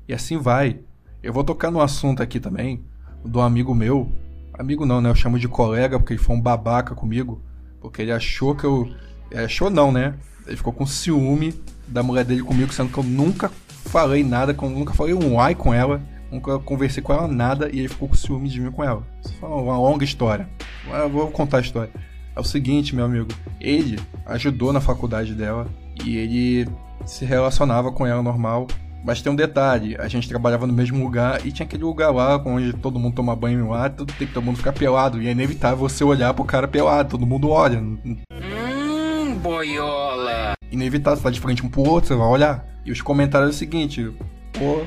E 0.07 0.13
assim 0.13 0.37
vai. 0.37 0.79
Eu 1.23 1.33
vou 1.33 1.43
tocar 1.43 1.71
no 1.71 1.81
assunto 1.81 2.21
aqui 2.21 2.39
também, 2.39 2.85
do 3.23 3.41
amigo 3.41 3.73
meu. 3.73 4.11
Amigo 4.53 4.85
não, 4.85 5.01
né? 5.01 5.09
Eu 5.09 5.15
chamo 5.15 5.39
de 5.39 5.47
colega 5.47 5.97
porque 5.97 6.13
ele 6.13 6.21
foi 6.21 6.35
um 6.35 6.41
babaca 6.41 6.93
comigo. 6.93 7.41
Porque 7.81 8.01
ele 8.01 8.11
achou 8.11 8.55
que 8.55 8.63
eu. 8.63 8.87
ele 9.31 9.45
achou 9.45 9.69
não, 9.71 9.91
né? 9.91 10.13
Ele 10.45 10.55
ficou 10.55 10.71
com 10.71 10.85
ciúme 10.85 11.53
da 11.87 12.03
mulher 12.03 12.23
dele 12.23 12.43
comigo, 12.43 12.71
sendo 12.71 12.91
que 12.91 12.97
eu 12.99 13.03
nunca 13.03 13.49
falei 13.67 14.23
nada, 14.23 14.53
nunca 14.53 14.93
falei 14.93 15.13
um 15.13 15.39
ai 15.39 15.55
com 15.55 15.73
ela, 15.73 16.01
nunca 16.35 16.59
conversei 16.59 17.01
com 17.01 17.13
ela 17.13 17.27
nada 17.27 17.69
e 17.71 17.79
ele 17.79 17.87
ficou 17.87 18.07
com 18.07 18.15
ciúme 18.15 18.49
de 18.49 18.59
mim 18.61 18.71
com 18.71 18.83
ela. 18.83 19.03
Isso 19.23 19.33
foi 19.33 19.49
uma 19.49 19.77
longa 19.77 20.03
história. 20.03 20.47
Eu 20.87 21.09
vou 21.09 21.31
contar 21.31 21.57
a 21.57 21.61
história. 21.61 21.91
É 22.35 22.39
o 22.39 22.43
seguinte, 22.43 22.95
meu 22.95 23.05
amigo. 23.05 23.29
Ele 23.59 23.99
ajudou 24.25 24.73
na 24.73 24.81
faculdade 24.81 25.33
dela 25.33 25.67
e 26.03 26.17
ele 26.17 26.69
se 27.05 27.25
relacionava 27.25 27.91
com 27.91 28.05
ela 28.05 28.21
normal. 28.21 28.67
Mas 29.03 29.21
tem 29.21 29.31
um 29.31 29.35
detalhe, 29.35 29.95
a 29.99 30.07
gente 30.07 30.27
trabalhava 30.27 30.65
no 30.65 30.73
mesmo 30.73 31.03
lugar 31.03 31.45
e 31.45 31.51
tinha 31.51 31.63
aquele 31.63 31.83
lugar 31.83 32.11
lá 32.11 32.41
onde 32.43 32.73
todo 32.73 32.97
mundo 32.97 33.13
toma 33.13 33.35
banho 33.35 33.69
lá, 33.69 33.87
tudo 33.87 34.11
tem 34.13 34.27
que 34.27 34.33
todo 34.33 34.43
mundo 34.43 34.57
ficar 34.57 34.73
pelado. 34.73 35.21
E 35.21 35.27
é 35.27 35.31
inevitável 35.31 35.77
você 35.77 36.03
olhar 36.03 36.33
pro 36.33 36.43
cara 36.43 36.67
pelado, 36.67 37.11
todo 37.11 37.25
mundo 37.25 37.49
olha. 37.49 37.79
Hum, 37.79 39.35
boiola. 39.43 40.55
Inevitável, 40.71 41.17
você 41.17 41.23
tá 41.23 41.29
de 41.29 41.39
frente 41.39 41.63
um 41.63 41.69
pro 41.69 41.83
outro, 41.83 42.07
você 42.07 42.15
vai 42.15 42.27
olhar. 42.27 42.65
E 42.83 42.91
os 42.91 42.99
comentários 42.99 43.51
é 43.51 43.53
o 43.53 43.57
seguinte, 43.57 44.11
pô, 44.53 44.81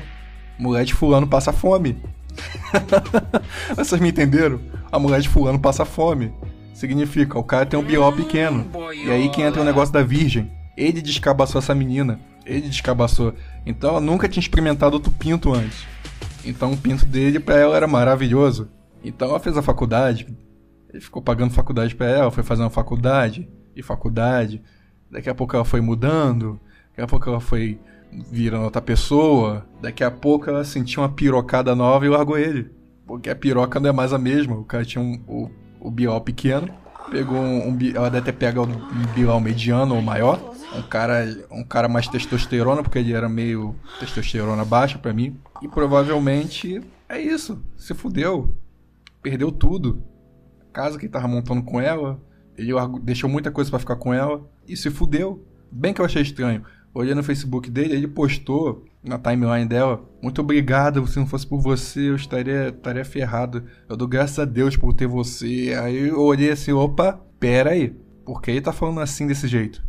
mulher 0.59 0.83
de 0.83 0.93
fulano 0.93 1.25
passa 1.25 1.53
fome. 1.53 1.97
Vocês 3.75 3.99
me 3.99 4.09
entenderam? 4.09 4.59
A 4.91 4.99
mulher 4.99 5.21
de 5.21 5.29
fulano 5.29 5.57
passa 5.57 5.85
fome. 5.85 6.33
significa 6.73 7.39
o 7.39 7.43
cara 7.43 7.65
tem 7.65 7.79
um 7.79 7.83
bió 7.83 8.11
pequeno. 8.11 8.65
E 8.93 9.09
aí 9.09 9.29
que 9.29 9.41
entra 9.41 9.61
o 9.61 9.65
negócio 9.65 9.93
da 9.93 10.03
virgem. 10.03 10.51
Ele 10.77 11.01
descabaçou 11.01 11.59
essa 11.59 11.73
menina. 11.73 12.19
Ele 12.45 12.67
descabaçou. 12.67 13.33
Então 13.65 13.91
ela 13.91 14.01
nunca 14.01 14.27
tinha 14.27 14.41
experimentado 14.41 14.95
outro 14.95 15.11
pinto 15.11 15.53
antes. 15.53 15.85
Então 16.43 16.73
o 16.73 16.77
pinto 16.77 17.05
dele 17.05 17.39
pra 17.39 17.55
ela 17.55 17.75
era 17.75 17.87
maravilhoso. 17.87 18.69
Então 19.03 19.29
ela 19.29 19.39
fez 19.39 19.57
a 19.57 19.61
faculdade. 19.61 20.27
Ele 20.91 21.01
ficou 21.01 21.21
pagando 21.21 21.53
faculdade 21.53 21.95
pra 21.95 22.07
ela, 22.07 22.31
foi 22.31 22.43
fazendo 22.43 22.69
faculdade 22.69 23.47
e 23.75 23.83
faculdade. 23.83 24.61
Daqui 25.09 25.29
a 25.29 25.35
pouco 25.35 25.55
ela 25.55 25.65
foi 25.65 25.81
mudando. 25.81 26.59
Daqui 26.89 27.01
a 27.01 27.07
pouco 27.07 27.29
ela 27.29 27.39
foi 27.39 27.79
virando 28.11 28.65
outra 28.65 28.81
pessoa. 28.81 29.65
Daqui 29.81 30.03
a 30.03 30.11
pouco 30.11 30.49
ela 30.49 30.63
sentiu 30.63 31.01
uma 31.01 31.09
pirocada 31.09 31.75
nova 31.75 32.05
e 32.05 32.09
largou 32.09 32.37
ele. 32.37 32.71
Porque 33.05 33.29
a 33.29 33.35
piroca 33.35 33.79
não 33.79 33.89
é 33.89 33.93
mais 33.93 34.13
a 34.13 34.17
mesma. 34.17 34.55
O 34.55 34.63
cara 34.63 34.85
tinha 34.85 35.03
um, 35.03 35.19
o, 35.27 35.49
o 35.79 35.91
biol 35.91 36.21
pequeno. 36.21 36.69
Pegou 37.09 37.37
um, 37.37 37.69
um 37.69 37.77
Ela 37.95 38.09
deve 38.09 38.25
ter 38.25 38.33
pegado 38.33 38.69
um 38.69 39.13
biol 39.15 39.39
mediano 39.39 39.95
ou 39.95 40.01
maior. 40.01 40.39
Um 40.75 40.83
cara, 40.83 41.25
um 41.49 41.63
cara 41.63 41.87
mais 41.87 42.07
testosterona, 42.07 42.83
porque 42.83 42.99
ele 42.99 43.13
era 43.13 43.27
meio 43.27 43.75
testosterona 43.99 44.63
baixa 44.63 44.99
pra 44.99 45.11
mim. 45.11 45.39
E 45.61 45.67
provavelmente 45.67 46.81
é 47.07 47.19
isso. 47.19 47.63
Se 47.75 47.95
fudeu. 47.95 48.55
Perdeu 49.23 49.51
tudo. 49.51 50.03
A 50.61 50.71
casa 50.71 50.97
que 50.99 51.05
ele 51.05 51.11
tava 51.11 51.27
montando 51.27 51.63
com 51.63 51.81
ela. 51.81 52.21
Ele 52.55 52.73
deixou 53.01 53.29
muita 53.29 53.49
coisa 53.49 53.71
pra 53.71 53.79
ficar 53.79 53.95
com 53.95 54.13
ela. 54.13 54.47
E 54.67 54.77
se 54.77 54.91
fudeu. 54.91 55.43
Bem 55.71 55.93
que 55.93 56.01
eu 56.01 56.05
achei 56.05 56.21
estranho. 56.21 56.63
Olhei 56.93 57.13
no 57.13 57.23
Facebook 57.23 57.69
dele, 57.69 57.93
ele 57.93 58.07
postou 58.07 58.85
na 59.03 59.17
timeline 59.17 59.67
dela. 59.67 60.03
Muito 60.21 60.41
obrigado, 60.41 61.05
se 61.07 61.19
não 61.19 61.27
fosse 61.27 61.45
por 61.45 61.61
você, 61.61 62.09
eu 62.09 62.15
estaria, 62.15 62.69
estaria 62.69 63.05
ferrado. 63.05 63.63
Eu 63.87 63.95
dou 63.95 64.07
graças 64.07 64.39
a 64.39 64.45
Deus 64.45 64.75
por 64.75 64.93
ter 64.93 65.07
você. 65.07 65.75
Aí 65.79 66.09
eu 66.09 66.19
olhei 66.19 66.51
assim, 66.51 66.71
opa, 66.71 67.19
pera 67.39 67.71
aí. 67.71 67.89
Por 68.25 68.41
que 68.41 68.51
ele 68.51 68.61
tá 68.61 68.71
falando 68.71 68.99
assim 68.99 69.27
desse 69.27 69.47
jeito? 69.47 69.83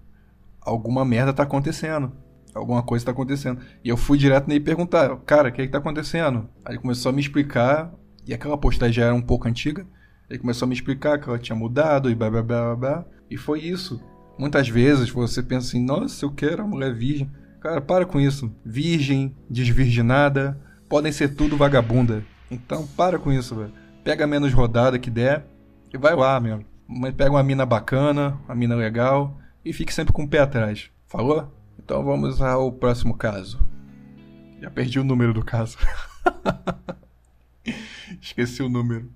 Alguma 0.60 1.04
merda 1.04 1.32
tá 1.32 1.42
acontecendo. 1.42 2.12
Alguma 2.54 2.82
coisa 2.82 3.04
tá 3.04 3.12
acontecendo. 3.12 3.60
E 3.82 3.88
eu 3.88 3.96
fui 3.96 4.18
direto 4.18 4.48
nele 4.48 4.60
perguntar, 4.60 5.16
cara, 5.24 5.48
o 5.48 5.52
que, 5.52 5.62
que 5.62 5.72
tá 5.72 5.78
acontecendo? 5.78 6.48
Aí 6.64 6.74
ele 6.74 6.82
começou 6.82 7.10
a 7.10 7.12
me 7.12 7.20
explicar, 7.20 7.92
e 8.26 8.34
aquela 8.34 8.58
postagem 8.58 8.94
já 8.94 9.04
era 9.06 9.14
um 9.14 9.22
pouco 9.22 9.48
antiga. 9.48 9.86
Ele 10.28 10.38
começou 10.38 10.66
a 10.66 10.68
me 10.68 10.74
explicar 10.74 11.18
que 11.18 11.28
ela 11.28 11.38
tinha 11.38 11.56
mudado 11.56 12.10
e 12.10 12.14
blá 12.14 12.30
blá 12.30 12.42
blá 12.42 12.62
blá. 12.62 12.76
blá. 12.76 13.04
E 13.30 13.36
foi 13.36 13.60
isso. 13.60 14.00
Muitas 14.40 14.70
vezes 14.70 15.10
você 15.10 15.42
pensa 15.42 15.68
assim, 15.68 15.84
nossa, 15.84 16.24
eu 16.24 16.30
quero 16.30 16.62
a 16.62 16.66
mulher 16.66 16.94
virgem. 16.94 17.30
Cara, 17.60 17.78
para 17.78 18.06
com 18.06 18.18
isso. 18.18 18.50
Virgem, 18.64 19.36
desvirginada, 19.50 20.58
podem 20.88 21.12
ser 21.12 21.34
tudo 21.34 21.58
vagabunda. 21.58 22.24
Então 22.50 22.86
para 22.86 23.18
com 23.18 23.30
isso, 23.30 23.54
velho. 23.54 23.74
Pega 24.02 24.24
a 24.24 24.26
menos 24.26 24.50
rodada 24.54 24.98
que 24.98 25.10
der 25.10 25.44
e 25.92 25.98
vai 25.98 26.16
lá, 26.16 26.40
meu. 26.40 26.64
Mas 26.88 27.12
pega 27.12 27.32
uma 27.32 27.42
mina 27.42 27.66
bacana, 27.66 28.40
uma 28.46 28.54
mina 28.54 28.74
legal 28.74 29.38
e 29.62 29.74
fique 29.74 29.92
sempre 29.92 30.14
com 30.14 30.24
o 30.24 30.28
pé 30.28 30.38
atrás. 30.38 30.90
Falou? 31.06 31.52
Então 31.78 32.02
vamos 32.02 32.40
ao 32.40 32.72
próximo 32.72 33.14
caso. 33.14 33.60
Já 34.58 34.70
perdi 34.70 34.98
o 34.98 35.04
número 35.04 35.34
do 35.34 35.44
caso. 35.44 35.76
Esqueci 38.18 38.62
o 38.62 38.70
número. 38.70 39.12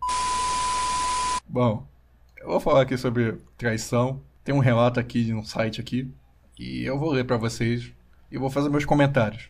Bom, 1.48 1.88
eu 2.36 2.48
vou 2.48 2.60
falar 2.60 2.82
aqui 2.82 2.98
sobre 2.98 3.38
traição. 3.56 4.20
Tem 4.44 4.54
um 4.54 4.58
relato 4.58 5.00
aqui 5.00 5.24
de 5.24 5.32
um 5.32 5.42
site 5.42 5.80
aqui 5.80 6.12
e 6.58 6.82
eu 6.84 6.98
vou 6.98 7.10
ler 7.10 7.24
pra 7.24 7.38
vocês 7.38 7.90
e 8.30 8.36
vou 8.36 8.50
fazer 8.50 8.68
meus 8.68 8.84
comentários. 8.84 9.48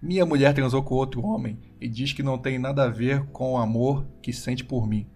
Minha 0.00 0.26
mulher 0.26 0.52
transou 0.52 0.82
com 0.82 0.94
outro 0.94 1.24
homem 1.24 1.58
e 1.80 1.88
diz 1.88 2.12
que 2.12 2.22
não 2.22 2.36
tem 2.36 2.58
nada 2.58 2.84
a 2.84 2.90
ver 2.90 3.24
com 3.28 3.54
o 3.54 3.56
amor 3.56 4.06
que 4.20 4.30
sente 4.30 4.62
por 4.62 4.86
mim. 4.86 5.06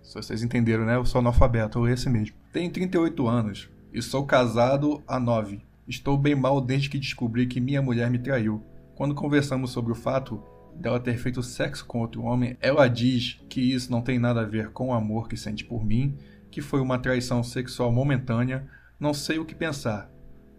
Se 0.00 0.14
vocês 0.14 0.44
entenderam, 0.44 0.84
né? 0.84 0.94
Eu 0.94 1.04
sou 1.04 1.18
analfabeto, 1.18 1.80
eu 1.80 1.92
esse 1.92 2.08
mesmo. 2.08 2.36
Tenho 2.52 2.70
38 2.70 3.26
anos 3.26 3.68
e 3.92 4.00
sou 4.00 4.24
casado 4.24 5.02
há 5.06 5.18
9. 5.18 5.60
Estou 5.88 6.16
bem 6.16 6.36
mal 6.36 6.60
desde 6.60 6.88
que 6.88 7.00
descobri 7.00 7.48
que 7.48 7.60
minha 7.60 7.82
mulher 7.82 8.08
me 8.10 8.18
traiu. 8.20 8.62
Quando 8.94 9.12
conversamos 9.12 9.72
sobre 9.72 9.90
o 9.90 9.96
fato 9.96 10.40
dela 10.76 11.00
ter 11.00 11.18
feito 11.18 11.42
sexo 11.42 11.84
com 11.84 11.98
outro 11.98 12.22
homem, 12.22 12.56
ela 12.60 12.86
diz 12.86 13.40
que 13.48 13.60
isso 13.60 13.90
não 13.90 14.02
tem 14.02 14.20
nada 14.20 14.42
a 14.42 14.46
ver 14.46 14.70
com 14.70 14.90
o 14.90 14.92
amor 14.92 15.28
que 15.28 15.36
sente 15.36 15.64
por 15.64 15.84
mim, 15.84 16.16
que 16.52 16.60
foi 16.60 16.80
uma 16.80 16.98
traição 16.98 17.42
sexual 17.42 17.90
momentânea. 17.90 18.68
Não 19.00 19.12
sei 19.14 19.38
o 19.38 19.44
que 19.44 19.54
pensar, 19.54 20.08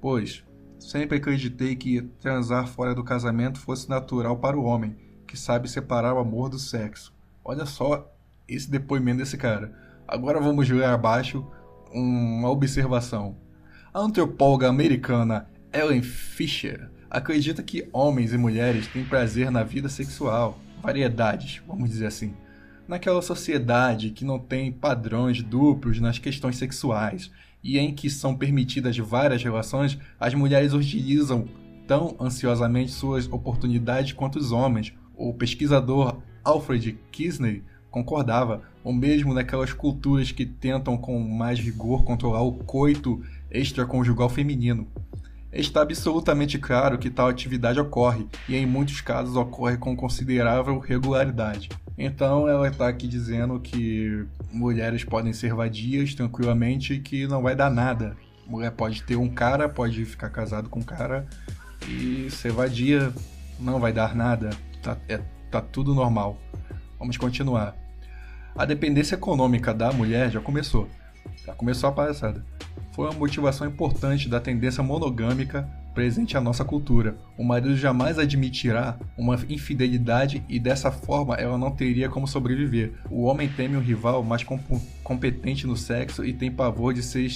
pois 0.01 0.43
sempre 0.79 1.17
acreditei 1.17 1.75
que 1.75 2.01
transar 2.19 2.67
fora 2.67 2.93
do 2.93 3.03
casamento 3.03 3.59
fosse 3.59 3.87
natural 3.87 4.37
para 4.37 4.57
o 4.57 4.63
homem, 4.63 4.97
que 5.25 5.37
sabe 5.37 5.69
separar 5.69 6.15
o 6.15 6.19
amor 6.19 6.49
do 6.49 6.59
sexo. 6.59 7.13
Olha 7.45 7.65
só 7.65 8.11
esse 8.47 8.69
depoimento 8.69 9.19
desse 9.19 9.37
cara. 9.37 9.71
Agora 10.07 10.41
vamos 10.41 10.67
ler 10.67 10.85
abaixo 10.85 11.45
uma 11.91 12.49
observação. 12.49 13.37
A 13.93 13.99
antropóloga 13.99 14.67
americana 14.67 15.47
Ellen 15.71 16.01
Fisher 16.01 16.89
acredita 17.09 17.61
que 17.61 17.87
homens 17.93 18.33
e 18.33 18.37
mulheres 18.37 18.87
têm 18.87 19.05
prazer 19.05 19.51
na 19.51 19.63
vida 19.63 19.87
sexual, 19.87 20.57
variedades, 20.81 21.61
vamos 21.67 21.89
dizer 21.89 22.07
assim. 22.07 22.33
Naquela 22.87 23.21
sociedade 23.21 24.09
que 24.09 24.25
não 24.25 24.37
tem 24.37 24.71
padrões 24.71 25.41
duplos 25.41 25.99
nas 25.99 26.19
questões 26.19 26.57
sexuais 26.57 27.31
e 27.63 27.79
em 27.79 27.93
que 27.93 28.09
são 28.09 28.35
permitidas 28.35 28.97
várias 28.97 29.41
relações, 29.41 29.97
as 30.19 30.33
mulheres 30.33 30.73
utilizam 30.73 31.45
tão 31.87 32.15
ansiosamente 32.19 32.91
suas 32.91 33.25
oportunidades 33.31 34.11
quanto 34.11 34.37
os 34.37 34.51
homens. 34.51 34.93
O 35.15 35.33
pesquisador 35.33 36.17
Alfred 36.43 36.99
Kisney 37.09 37.63
concordava, 37.89 38.63
ou 38.83 38.91
mesmo 38.91 39.33
naquelas 39.33 39.71
culturas 39.71 40.31
que 40.31 40.45
tentam 40.45 40.97
com 40.97 41.17
mais 41.19 41.59
rigor 41.59 42.03
controlar 42.03 42.41
o 42.41 42.51
coito 42.51 43.23
extraconjugal 43.49 44.27
feminino. 44.27 44.87
Está 45.53 45.83
absolutamente 45.83 46.57
claro 46.57 46.97
que 46.97 47.11
tal 47.11 47.27
atividade 47.27 47.79
ocorre, 47.79 48.27
e 48.49 48.55
em 48.55 48.65
muitos 48.65 49.01
casos 49.01 49.35
ocorre 49.35 49.77
com 49.77 49.95
considerável 49.95 50.79
regularidade. 50.79 51.69
Então 51.95 52.47
ela 52.47 52.67
está 52.67 52.87
aqui 52.87 53.07
dizendo 53.07 53.59
que 53.59 54.25
mulheres 54.51 55.03
podem 55.03 55.31
ser 55.31 55.53
vadias 55.53 56.15
tranquilamente 56.15 56.93
e 56.93 56.99
que 56.99 57.27
não 57.27 57.43
vai 57.43 57.55
dar 57.55 57.69
nada. 57.69 58.17
Mulher 58.47 58.71
pode 58.71 59.03
ter 59.03 59.15
um 59.15 59.29
cara, 59.29 59.69
pode 59.69 60.03
ficar 60.05 60.29
casado 60.31 60.69
com 60.69 60.79
um 60.79 60.83
cara 60.83 61.27
e 61.87 62.29
ser 62.31 62.51
vadia, 62.51 63.13
não 63.59 63.79
vai 63.79 63.93
dar 63.93 64.15
nada. 64.15 64.49
Tá, 64.81 64.97
é, 65.07 65.19
tá 65.51 65.61
tudo 65.61 65.93
normal. 65.93 66.37
Vamos 66.97 67.15
continuar. 67.15 67.75
A 68.55 68.65
dependência 68.65 69.15
econômica 69.15 69.71
da 69.71 69.91
mulher 69.91 70.31
já 70.31 70.41
começou. 70.41 70.89
Já 71.45 71.53
começou 71.53 71.89
a 71.89 71.93
palhaçada. 71.93 72.43
Foi 72.91 73.05
uma 73.05 73.13
motivação 73.17 73.67
importante 73.67 74.29
da 74.29 74.39
tendência 74.39 74.83
monogâmica 74.83 75.67
presente 75.93 76.35
à 76.35 76.41
nossa 76.41 76.65
cultura. 76.65 77.15
O 77.37 77.43
marido 77.43 77.75
jamais 77.75 78.17
admitirá 78.17 78.97
uma 79.17 79.35
infidelidade 79.49 80.43
e 80.49 80.59
dessa 80.59 80.91
forma 80.91 81.35
ela 81.35 81.57
não 81.57 81.71
teria 81.71 82.09
como 82.09 82.27
sobreviver. 82.27 82.93
O 83.09 83.23
homem 83.23 83.47
teme 83.47 83.77
um 83.77 83.81
rival 83.81 84.23
mais 84.23 84.43
com- 84.43 84.59
competente 85.03 85.67
no 85.67 85.77
sexo 85.77 86.25
e 86.25 86.33
tem 86.33 86.51
pavor 86.51 86.93
de 86.93 87.03
ser 87.03 87.27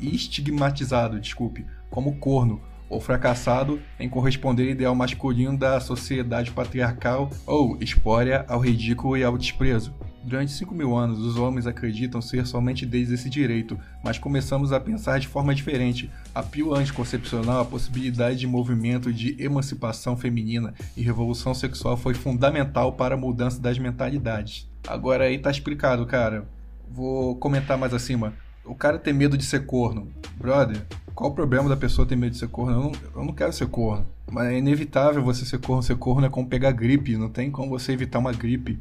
estigmatizado, 0.00 1.20
desculpe, 1.20 1.66
como 1.90 2.16
corno 2.16 2.60
ou 2.88 3.00
fracassado 3.00 3.80
em 3.98 4.08
corresponder 4.08 4.64
ao 4.64 4.70
ideal 4.70 4.94
masculino 4.94 5.56
da 5.56 5.80
sociedade 5.80 6.50
patriarcal 6.50 7.30
ou 7.46 7.78
espória 7.80 8.44
ao 8.48 8.60
ridículo 8.60 9.16
e 9.16 9.24
ao 9.24 9.38
desprezo. 9.38 9.94
Durante 10.24 10.52
5 10.52 10.72
mil 10.72 10.96
anos, 10.96 11.18
os 11.18 11.36
homens 11.36 11.66
acreditam 11.66 12.22
ser 12.22 12.46
somente 12.46 12.86
deles 12.86 13.10
esse 13.10 13.28
direito, 13.28 13.78
mas 14.04 14.18
começamos 14.18 14.72
a 14.72 14.78
pensar 14.78 15.18
de 15.18 15.26
forma 15.26 15.52
diferente. 15.52 16.08
A 16.32 16.42
pílula 16.42 16.78
anticoncepcional, 16.78 17.60
a 17.60 17.64
possibilidade 17.64 18.38
de 18.38 18.46
movimento 18.46 19.12
de 19.12 19.36
emancipação 19.42 20.16
feminina 20.16 20.72
e 20.96 21.02
revolução 21.02 21.52
sexual 21.54 21.96
foi 21.96 22.14
fundamental 22.14 22.92
para 22.92 23.16
a 23.16 23.18
mudança 23.18 23.60
das 23.60 23.78
mentalidades. 23.78 24.68
Agora 24.86 25.24
aí 25.24 25.38
tá 25.38 25.50
explicado, 25.50 26.06
cara. 26.06 26.46
Vou 26.88 27.34
comentar 27.36 27.76
mais 27.76 27.92
acima. 27.92 28.32
O 28.64 28.76
cara 28.76 28.98
tem 28.98 29.12
medo 29.12 29.36
de 29.36 29.44
ser 29.44 29.66
corno. 29.66 30.08
Brother, 30.36 30.86
qual 31.14 31.30
o 31.30 31.34
problema 31.34 31.68
da 31.68 31.76
pessoa 31.76 32.06
ter 32.06 32.14
medo 32.14 32.32
de 32.32 32.38
ser 32.38 32.48
corno? 32.48 32.72
Eu 32.72 32.80
não, 32.80 32.92
eu 33.16 33.24
não 33.24 33.32
quero 33.32 33.52
ser 33.52 33.66
corno. 33.66 34.06
Mas 34.30 34.48
é 34.48 34.58
inevitável 34.58 35.22
você 35.22 35.44
ser 35.44 35.58
corno. 35.58 35.82
Ser 35.82 35.96
corno 35.96 36.26
é 36.26 36.30
como 36.30 36.48
pegar 36.48 36.70
gripe. 36.70 37.16
Não 37.16 37.28
tem 37.28 37.50
como 37.50 37.70
você 37.70 37.92
evitar 37.92 38.20
uma 38.20 38.32
gripe. 38.32 38.78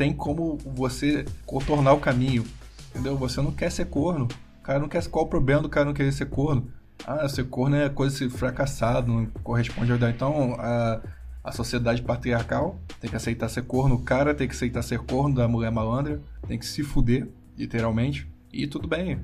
Tem 0.00 0.14
como 0.14 0.56
você 0.64 1.26
contornar 1.44 1.92
o 1.92 2.00
caminho. 2.00 2.46
Entendeu? 2.88 3.18
Você 3.18 3.42
não 3.42 3.52
quer 3.52 3.70
ser 3.70 3.84
corno. 3.84 4.28
O 4.58 4.62
cara 4.62 4.78
não 4.78 4.88
quer. 4.88 5.06
Qual 5.08 5.26
o 5.26 5.28
problema 5.28 5.60
do 5.60 5.68
cara 5.68 5.84
não 5.84 5.92
querer 5.92 6.10
ser 6.10 6.24
corno? 6.24 6.72
Ah, 7.06 7.28
ser 7.28 7.44
corno 7.44 7.76
é 7.76 7.86
coisa 7.90 8.26
de 8.26 8.34
fracassado, 8.34 9.12
não 9.12 9.26
corresponde 9.44 9.90
ao 9.90 9.98
ideal. 9.98 10.10
Então, 10.10 10.56
a, 10.58 11.02
a 11.44 11.52
sociedade 11.52 12.00
patriarcal 12.00 12.80
tem 12.98 13.10
que 13.10 13.16
aceitar 13.16 13.50
ser 13.50 13.64
corno. 13.64 13.96
O 13.96 14.02
cara 14.02 14.34
tem 14.34 14.48
que 14.48 14.54
aceitar 14.54 14.80
ser 14.80 15.00
corno 15.00 15.34
da 15.34 15.46
mulher 15.46 15.70
malandra. 15.70 16.22
Tem 16.48 16.58
que 16.58 16.64
se 16.64 16.82
fuder, 16.82 17.28
literalmente. 17.54 18.26
E 18.50 18.66
tudo 18.66 18.88
bem. 18.88 19.20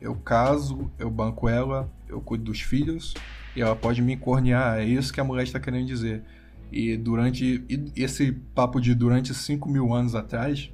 Eu 0.00 0.14
caso, 0.14 0.88
eu 0.96 1.10
banco 1.10 1.48
ela, 1.48 1.90
eu 2.08 2.20
cuido 2.20 2.44
dos 2.44 2.60
filhos 2.60 3.14
e 3.56 3.60
ela 3.60 3.74
pode 3.74 4.00
me 4.00 4.16
cornear. 4.16 4.78
É 4.78 4.84
isso 4.84 5.12
que 5.12 5.20
a 5.20 5.24
mulher 5.24 5.42
está 5.42 5.58
querendo 5.58 5.88
dizer. 5.88 6.22
E 6.70 6.96
durante 6.96 7.64
e 7.68 7.92
esse 8.02 8.32
papo 8.32 8.80
de 8.80 8.94
durante 8.94 9.34
5 9.34 9.68
mil 9.68 9.92
anos 9.92 10.14
atrás, 10.14 10.70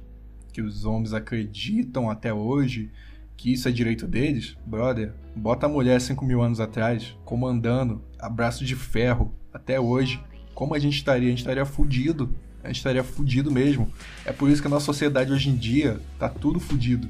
que 0.51 0.61
os 0.61 0.85
homens 0.85 1.13
acreditam 1.13 2.09
até 2.09 2.33
hoje 2.33 2.91
que 3.37 3.51
isso 3.51 3.67
é 3.67 3.71
direito 3.71 4.07
deles, 4.07 4.55
brother, 4.65 5.13
bota 5.35 5.65
a 5.65 5.69
mulher 5.69 5.99
5 5.99 6.23
mil 6.25 6.41
anos 6.41 6.59
atrás, 6.59 7.15
comandando, 7.25 8.01
abraço 8.17 8.63
de 8.63 8.75
ferro, 8.75 9.33
até 9.53 9.79
hoje, 9.79 10.21
como 10.53 10.73
a 10.73 10.79
gente 10.79 10.97
estaria? 10.97 11.27
A 11.27 11.29
gente 11.29 11.39
estaria 11.39 11.65
fudido. 11.65 12.33
A 12.63 12.67
gente 12.67 12.77
estaria 12.77 13.03
fudido 13.03 13.51
mesmo. 13.51 13.91
É 14.25 14.31
por 14.31 14.49
isso 14.49 14.61
que 14.61 14.67
a 14.67 14.71
nossa 14.71 14.85
sociedade 14.85 15.31
hoje 15.31 15.49
em 15.49 15.55
dia 15.55 15.99
tá 16.17 16.27
tudo 16.27 16.59
fudido. 16.59 17.09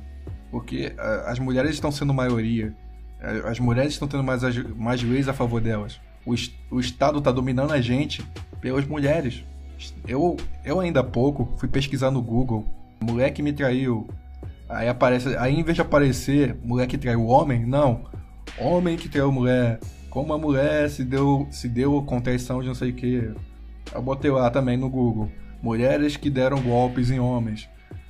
Porque 0.52 0.94
ah, 0.98 1.26
as 1.28 1.40
mulheres 1.40 1.72
estão 1.72 1.92
sendo 1.92 2.14
maioria. 2.14 2.76
As 3.46 3.60
mulheres 3.60 3.94
estão 3.94 4.08
tendo 4.08 4.24
mais, 4.24 4.42
mais 4.76 5.02
leis 5.02 5.28
a 5.28 5.34
favor 5.34 5.62
delas. 5.62 6.00
O, 6.26 6.34
o 6.72 6.80
Estado 6.80 7.22
tá 7.22 7.32
dominando 7.32 7.72
a 7.72 7.82
gente 7.82 8.26
pelas 8.60 8.86
mulheres. 8.88 9.44
Eu, 10.08 10.38
eu 10.64 10.80
ainda 10.80 11.02
há 11.02 11.04
pouco 11.04 11.54
fui 11.58 11.70
pesquisar 11.70 12.12
no 12.12 12.22
Google. 12.22 12.66
Mulher 13.02 13.32
que 13.32 13.44
me 13.44 13.54
traiu. 13.54 14.08
Aí 14.68 14.88
aparece. 14.88 15.36
Aí 15.38 15.54
em 15.54 15.64
vez 15.64 15.76
de 15.76 15.82
aparecer 15.82 16.58
mulher 16.64 16.88
que 16.88 16.98
traiu 16.98 17.28
homem, 17.28 17.66
não. 17.66 18.06
Homem 18.58 18.98
que 18.98 19.10
traiu 19.10 19.32
mulher. 19.32 19.80
Como 20.10 20.34
a 20.34 20.38
mulher 20.38 20.90
se 20.90 21.04
deu, 21.04 21.48
se 21.52 21.68
deu 21.68 22.02
com 22.04 22.22
traição 22.22 22.62
de 22.62 22.68
não 22.68 22.76
sei 22.76 22.92
o 22.92 22.94
que. 22.94 23.34
Eu 23.94 24.02
botei 24.02 24.32
lá 24.32 24.50
também 24.50 24.78
no 24.78 24.90
Google. 24.90 25.30
Mulheres 25.62 26.16
que 26.16 26.30
deram 26.30 26.62
golpes 26.62 27.12
em 27.12 27.20
homens. 27.20 27.70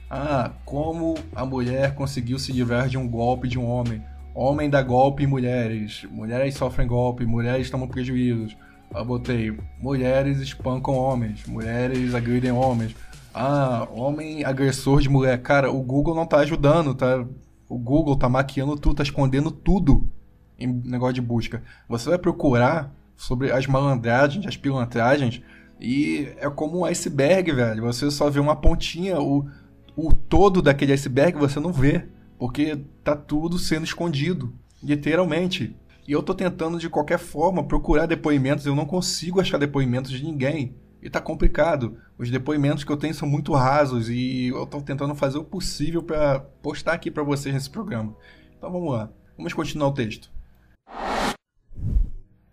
Ah, 0.10 0.52
como 0.64 1.16
a 1.36 1.46
mulher 1.46 1.96
conseguiu 1.96 2.38
se 2.38 2.52
livrar 2.52 2.88
de 2.88 2.98
um 2.98 3.08
golpe 3.08 3.48
de 3.48 3.58
um 3.58 3.66
homem. 3.66 4.04
Homem 4.36 4.70
dá 4.70 4.84
golpe 4.84 5.24
em 5.24 5.28
mulheres. 5.28 6.06
Mulheres 6.12 6.56
sofrem 6.56 6.86
golpe. 6.86 7.26
Mulheres 7.26 7.70
tomam 7.70 7.88
prejuízos. 7.88 8.56
Eu 8.94 9.06
botei. 9.06 9.58
Mulheres 9.82 10.40
espancam 10.40 10.94
homens. 10.94 11.48
Mulheres 11.48 12.14
agridem 12.14 12.52
homens. 12.52 12.94
Ah, 13.34 13.88
homem 13.92 14.44
agressor 14.44 15.00
de 15.00 15.08
mulher. 15.08 15.42
Cara, 15.42 15.72
o 15.72 15.82
Google 15.82 16.14
não 16.14 16.26
tá 16.26 16.40
ajudando, 16.40 16.94
tá? 16.94 17.26
O 17.70 17.78
Google 17.78 18.18
tá 18.18 18.28
maquiando 18.28 18.76
tudo, 18.76 18.96
tá 18.96 19.04
escondendo 19.04 19.50
tudo 19.50 20.08
em 20.60 20.68
negócio 20.68 21.16
de 21.16 21.22
busca. 21.22 21.64
Você 21.88 22.10
vai 22.10 22.18
procurar 22.18 22.94
sobre 23.16 23.52
as 23.52 23.66
malandragens, 23.68 24.46
as 24.46 24.58
pilantragens, 24.58 25.42
e 25.80 26.30
é 26.38 26.50
como 26.50 26.80
um 26.80 26.86
iceberg, 26.86 27.52
velho. 27.52 27.84
Você 27.84 28.10
só 28.12 28.30
vê 28.30 28.40
uma 28.40 28.56
pontinha, 28.56 29.20
o, 29.20 29.48
o 29.96 30.14
todo 30.14 30.62
daquele 30.62 30.94
iceberg 30.94 31.38
você 31.38 31.60
não 31.60 31.74
vê, 31.74 32.06
porque 32.46 32.78
tá 33.04 33.16
tudo 33.16 33.58
sendo 33.58 33.86
escondido, 33.86 34.54
literalmente. 34.84 35.76
E 36.08 36.12
eu 36.12 36.22
tô 36.22 36.32
tentando 36.32 36.78
de 36.78 36.88
qualquer 36.88 37.18
forma 37.18 37.64
procurar 37.64 38.06
depoimentos, 38.06 38.68
eu 38.68 38.76
não 38.76 38.86
consigo 38.86 39.42
achar 39.42 39.58
depoimentos 39.58 40.12
de 40.12 40.24
ninguém. 40.24 40.76
E 41.02 41.10
tá 41.10 41.20
complicado. 41.20 41.98
Os 42.20 42.30
depoimentos 42.30 42.84
que 42.84 42.92
eu 42.92 42.98
tenho 42.98 43.16
são 43.16 43.28
muito 43.28 43.52
rasos 43.52 44.10
e 44.10 44.50
eu 44.50 44.64
tô 44.68 44.80
tentando 44.80 45.16
fazer 45.16 45.40
o 45.40 45.44
possível 45.44 46.04
pra 46.04 46.40
postar 46.40 46.94
aqui 46.94 47.10
pra 47.10 47.24
vocês 47.24 47.52
nesse 47.52 47.68
programa. 47.68 48.16
Então 48.56 48.72
vamos 48.72 48.94
lá. 48.94 49.10
Vamos 49.36 49.52
continuar 49.52 49.88
o 49.88 49.94
texto. 49.94 50.30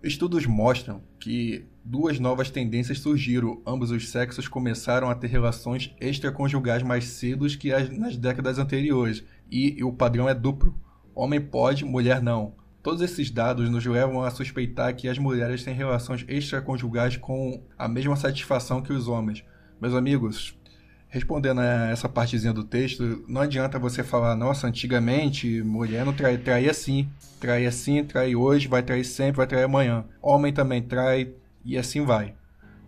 Estudos 0.02 0.46
mostram 0.46 1.00
que 1.20 1.66
duas 1.84 2.18
novas 2.18 2.50
tendências 2.50 2.98
surgiram. 2.98 3.60
Ambos 3.66 3.90
os 3.90 4.08
sexos 4.08 4.48
começaram 4.48 5.08
a 5.08 5.14
ter 5.14 5.28
relações 5.28 5.94
extraconjugais 6.00 6.82
mais 6.82 7.04
cedo 7.04 7.46
que 7.58 7.72
as, 7.72 7.90
nas 7.90 8.16
décadas 8.16 8.58
anteriores. 8.58 9.22
E, 9.52 9.84
o 9.84 9.92
padrão 9.92 10.26
é 10.26 10.32
duplo. 10.32 10.74
Homem 11.14 11.38
pode, 11.38 11.84
mulher 11.84 12.22
não. 12.22 12.54
Todos 12.82 13.02
esses 13.02 13.30
dados 13.30 13.68
nos 13.68 13.84
levam 13.84 14.22
a 14.22 14.30
suspeitar 14.30 14.96
que 14.96 15.06
as 15.06 15.18
mulheres 15.18 15.62
têm 15.62 15.74
relações 15.74 16.24
extraconjugais 16.26 17.18
com 17.18 17.62
a 17.78 17.86
mesma 17.86 18.16
satisfação 18.16 18.80
que 18.80 18.94
os 18.94 19.08
homens. 19.08 19.44
Meus 19.78 19.94
amigos, 19.94 20.58
respondendo 21.06 21.60
a 21.60 21.90
essa 21.90 22.08
partezinha 22.08 22.54
do 22.54 22.64
texto, 22.64 23.22
não 23.28 23.42
adianta 23.42 23.78
você 23.78 24.02
falar, 24.02 24.34
nossa, 24.34 24.66
antigamente 24.66 25.62
mulher 25.62 26.06
não 26.06 26.14
trai, 26.14 26.38
traía 26.38 26.70
assim, 26.70 27.10
trai 27.38 27.66
assim, 27.66 28.02
trai 28.02 28.34
hoje, 28.34 28.68
vai 28.68 28.82
trair 28.82 29.04
sempre, 29.04 29.36
vai 29.36 29.46
trair 29.46 29.64
amanhã. 29.64 30.06
Homem 30.22 30.52
também 30.52 30.80
trai 30.80 31.30
e 31.62 31.76
assim 31.76 32.04
vai. 32.06 32.34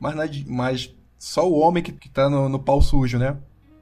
Mas, 0.01 0.45
mas 0.45 0.95
só 1.19 1.47
o 1.47 1.59
homem 1.59 1.83
que, 1.83 1.93
que 1.93 2.09
tá 2.09 2.31
no, 2.31 2.49
no 2.49 2.59
pau 2.59 2.81
sujo, 2.81 3.19
né? 3.19 3.37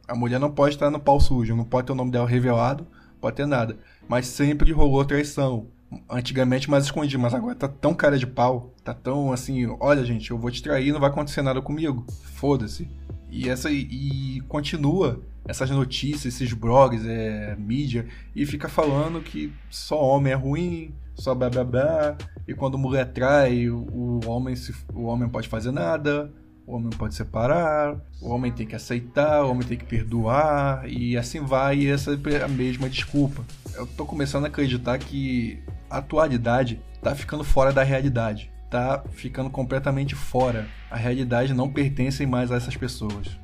A 0.07 0.15
mulher 0.15 0.39
não 0.39 0.51
pode 0.51 0.75
estar 0.75 0.91
no 0.91 1.01
pau 1.01 1.21
sujo, 1.21 1.57
não 1.57 1.65
pode 1.65 1.87
ter 1.87 1.93
o 1.93 1.97
nome 1.97 2.11
dela 2.11 2.29
revelado, 2.29 2.87
pode 3.21 3.37
ter 3.37 3.47
nada. 3.47 3.79
Mas 4.09 4.27
sempre 4.27 4.73
rolou 4.73 5.05
traição. 5.05 5.67
Antigamente 6.09 6.71
mais 6.71 6.85
escondido, 6.85 7.21
mas 7.21 7.35
agora 7.35 7.55
tá 7.55 7.69
tão 7.69 7.93
cara 7.93 8.17
de 8.17 8.27
pau, 8.27 8.73
tá 8.83 8.95
tão 8.95 9.31
assim, 9.31 9.67
olha 9.79 10.03
gente, 10.05 10.31
eu 10.31 10.39
vou 10.39 10.51
te 10.51 10.63
trair, 10.63 10.91
não 10.91 10.99
vai 10.99 11.11
acontecer 11.11 11.43
nada 11.43 11.61
comigo. 11.61 12.07
Foda-se. 12.35 12.89
E 13.31 13.49
essa 13.49 13.71
e 13.71 14.41
continua 14.49 15.23
essas 15.47 15.71
notícias, 15.71 16.35
esses 16.35 16.53
blogs, 16.53 17.05
é, 17.07 17.57
mídia, 17.57 18.07
e 18.35 18.47
fica 18.47 18.69
falando 18.69 19.21
que 19.21 19.53
só 19.69 20.01
homem 20.01 20.33
é 20.33 20.37
ruim, 20.37 20.95
só 21.15 21.35
blá 21.35 21.51
blá 21.51 21.65
blá, 21.65 22.17
e 22.47 22.55
quando 22.55 22.79
mulher 22.79 23.13
trai, 23.13 23.69
o, 23.69 23.87
o 23.93 24.21
homem 24.27 24.55
se, 24.55 24.75
o 24.95 25.05
homem 25.05 25.29
pode 25.29 25.49
fazer 25.49 25.73
nada, 25.73 26.33
o 26.67 26.77
homem 26.77 26.91
pode 26.91 27.15
separar, 27.15 27.97
o 28.21 28.29
homem 28.31 28.53
tem 28.53 28.67
que 28.67 28.77
aceitar, 28.77 29.45
o 29.45 29.51
homem 29.51 29.67
tem 29.67 29.77
que 29.77 29.85
perdoar, 29.85 30.89
e 30.89 31.17
assim 31.17 31.41
vai, 31.41 31.79
e 31.79 31.89
essa 31.89 32.13
é 32.13 32.43
a 32.43 32.49
mesma 32.49 32.89
desculpa. 32.89 33.45
Eu 33.75 33.87
tô 33.87 34.05
começando 34.05 34.45
a 34.45 34.49
acreditar 34.49 34.99
que 34.99 35.63
a 35.91 35.99
atualidade 35.99 36.81
tá 37.03 37.15
ficando 37.15 37.45
fora 37.45 37.73
da 37.73 37.83
realidade. 37.83 38.51
Tá 38.71 39.05
ficando 39.11 39.51
completamente 39.51 40.15
fora. 40.15 40.67
A 40.91 40.97
realidade 40.97 41.53
não 41.53 41.71
pertence 41.71 42.25
mais 42.25 42.51
a 42.51 42.57
essas 42.57 42.77
pessoas. 42.77 43.39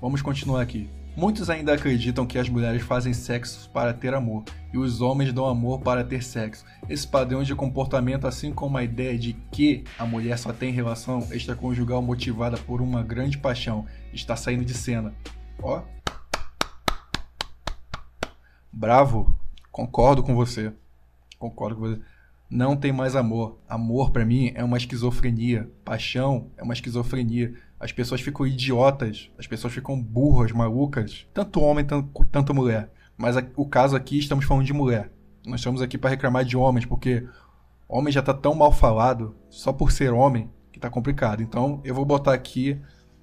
Vamos 0.00 0.22
continuar 0.22 0.62
aqui. 0.62 0.88
Muitos 1.16 1.50
ainda 1.50 1.74
acreditam 1.74 2.24
que 2.24 2.38
as 2.38 2.48
mulheres 2.48 2.82
fazem 2.82 3.12
sexo 3.12 3.68
para 3.70 3.92
ter 3.92 4.14
amor 4.14 4.44
e 4.72 4.78
os 4.78 5.00
homens 5.00 5.32
dão 5.32 5.46
amor 5.46 5.80
para 5.80 6.04
ter 6.04 6.22
sexo. 6.22 6.64
Esse 6.88 7.06
padrão 7.06 7.42
de 7.42 7.54
comportamento, 7.54 8.26
assim 8.26 8.52
como 8.52 8.78
a 8.78 8.84
ideia 8.84 9.18
de 9.18 9.32
que 9.50 9.84
a 9.98 10.06
mulher 10.06 10.38
só 10.38 10.52
tem 10.52 10.72
relação 10.72 11.26
extraconjugal 11.32 12.00
motivada 12.00 12.56
por 12.56 12.80
uma 12.80 13.02
grande 13.02 13.36
paixão, 13.38 13.86
está 14.12 14.36
saindo 14.36 14.64
de 14.64 14.74
cena. 14.74 15.12
Ó. 15.60 15.82
Bravo. 18.72 19.36
Concordo 19.70 20.22
com 20.22 20.34
você. 20.34 20.72
Concordo 21.38 21.76
com 21.76 21.82
você. 21.82 22.00
Não 22.48 22.76
tem 22.76 22.92
mais 22.92 23.14
amor. 23.14 23.58
Amor 23.68 24.10
pra 24.10 24.24
mim 24.24 24.52
é 24.54 24.64
uma 24.64 24.76
esquizofrenia. 24.76 25.70
Paixão 25.84 26.50
é 26.56 26.62
uma 26.62 26.74
esquizofrenia. 26.74 27.54
As 27.80 27.90
pessoas 27.92 28.20
ficam 28.20 28.46
idiotas, 28.46 29.30
as 29.38 29.46
pessoas 29.46 29.72
ficam 29.72 30.00
burras, 30.00 30.52
malucas. 30.52 31.26
Tanto 31.32 31.60
homem, 31.62 31.84
tanto, 31.84 32.24
tanto 32.26 32.54
mulher. 32.54 32.92
Mas 33.16 33.36
a- 33.38 33.46
o 33.56 33.66
caso 33.66 33.96
aqui, 33.96 34.18
estamos 34.18 34.44
falando 34.44 34.66
de 34.66 34.72
mulher. 34.74 35.10
Nós 35.46 35.60
estamos 35.60 35.80
aqui 35.80 35.96
pra 35.96 36.10
reclamar 36.10 36.44
de 36.44 36.56
homens, 36.56 36.84
porque 36.84 37.26
homem 37.88 38.12
já 38.12 38.20
tá 38.20 38.34
tão 38.34 38.54
mal 38.54 38.70
falado, 38.70 39.34
só 39.48 39.72
por 39.72 39.90
ser 39.92 40.12
homem, 40.12 40.50
que 40.70 40.78
tá 40.78 40.90
complicado. 40.90 41.42
Então 41.42 41.80
eu 41.82 41.94
vou 41.94 42.04
botar 42.04 42.34
aqui 42.34 42.78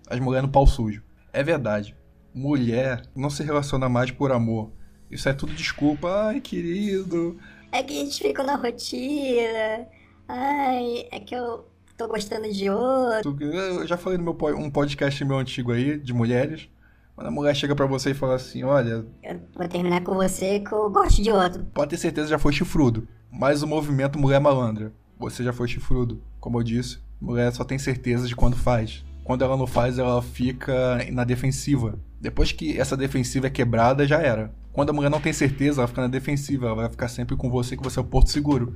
as 0.10 0.20
mulheres 0.20 0.48
no 0.48 0.52
pau 0.52 0.66
sujo. 0.66 1.04
É 1.32 1.44
verdade. 1.44 1.96
Mulher 2.34 3.04
não 3.16 3.30
se 3.30 3.44
relaciona 3.44 3.88
mais 3.88 4.10
por 4.10 4.32
amor. 4.32 4.72
Isso 5.10 5.30
é 5.30 5.34
tudo 5.34 5.54
desculpa. 5.54 6.28
Ai, 6.28 6.42
querido. 6.42 7.38
É 7.72 7.84
que 7.84 7.94
a 7.94 8.04
gente 8.04 8.22
fica 8.22 8.44
na 8.44 8.56
rotina. 8.56 9.88
Ai, 10.28 11.08
é 11.12 11.20
que 11.20 11.36
eu 11.36 11.66
tô 11.98 12.08
gostando 12.08 12.52
de 12.52 12.70
outro. 12.70 13.36
Eu 13.42 13.86
já 13.88 13.98
falei 13.98 14.18
no 14.18 14.24
meu 14.24 14.38
um 14.56 14.70
podcast 14.70 15.24
meu 15.26 15.38
antigo 15.38 15.72
aí, 15.72 15.98
de 15.98 16.14
mulheres. 16.14 16.70
Quando 17.16 17.28
a 17.28 17.32
mulher 17.32 17.56
chega 17.56 17.76
pra 17.76 17.88
você 17.88 18.12
e 18.12 18.14
fala 18.14 18.36
assim, 18.36 18.64
olha, 18.64 19.04
Eu 19.24 19.42
vou 19.56 19.68
terminar 19.68 20.04
com 20.04 20.14
você 20.14 20.60
que 20.60 20.72
eu 20.72 20.88
gosto 20.92 21.22
de 21.22 21.32
outro. 21.32 21.66
pode 21.74 21.90
ter 21.90 21.98
certeza 21.98 22.28
já 22.28 22.38
foi 22.38 22.54
chifrudo. 22.54 23.08
Mas 23.32 23.64
o 23.64 23.68
movimento 23.68 24.20
mulher 24.20 24.40
malandra. 24.40 24.94
Você 25.18 25.44
já 25.44 25.52
foi 25.52 25.68
chifrudo. 25.68 26.22
Como 26.40 26.60
eu 26.60 26.64
disse, 26.64 27.00
mulher 27.20 27.52
só 27.52 27.64
tem 27.64 27.80
certeza 27.80 28.28
de 28.28 28.36
quando 28.36 28.56
faz. 28.56 29.04
Quando 29.24 29.44
ela 29.44 29.58
não 29.58 29.66
faz, 29.66 29.98
ela 29.98 30.22
fica 30.22 31.00
na 31.12 31.24
defensiva. 31.24 32.00
Depois 32.22 32.52
que 32.52 32.80
essa 32.80 32.96
defensiva 32.96 33.48
é 33.48 33.50
quebrada, 33.50 34.08
já 34.08 34.22
era. 34.22 34.54
Quando 34.78 34.92
a 34.92 34.94
mulher 34.94 35.10
não 35.10 35.20
tem 35.20 35.34
certeza, 35.34 35.82
ela 35.82 35.88
fica 35.88 36.02
na 36.04 36.08
defensiva. 36.08 36.68
Ela 36.68 36.76
vai 36.76 36.88
ficar 36.92 37.08
sempre 37.08 37.36
com 37.36 37.50
você, 37.50 37.76
que 37.76 37.82
você 37.82 37.98
é 37.98 38.02
o 38.04 38.06
porto 38.06 38.30
seguro. 38.30 38.76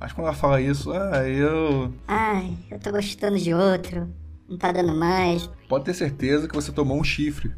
Mas 0.00 0.10
quando 0.10 0.26
ela 0.26 0.34
fala 0.34 0.60
isso, 0.60 0.90
ah, 0.90 1.28
eu. 1.28 1.94
Ai, 2.08 2.56
eu 2.68 2.76
tô 2.80 2.90
gostando 2.90 3.38
de 3.38 3.54
outro. 3.54 4.12
Não 4.48 4.58
tá 4.58 4.72
dando 4.72 4.92
mais. 4.96 5.48
Pode 5.68 5.84
ter 5.84 5.94
certeza 5.94 6.48
que 6.48 6.54
você 6.56 6.72
tomou 6.72 6.98
um 7.00 7.04
chifre. 7.04 7.52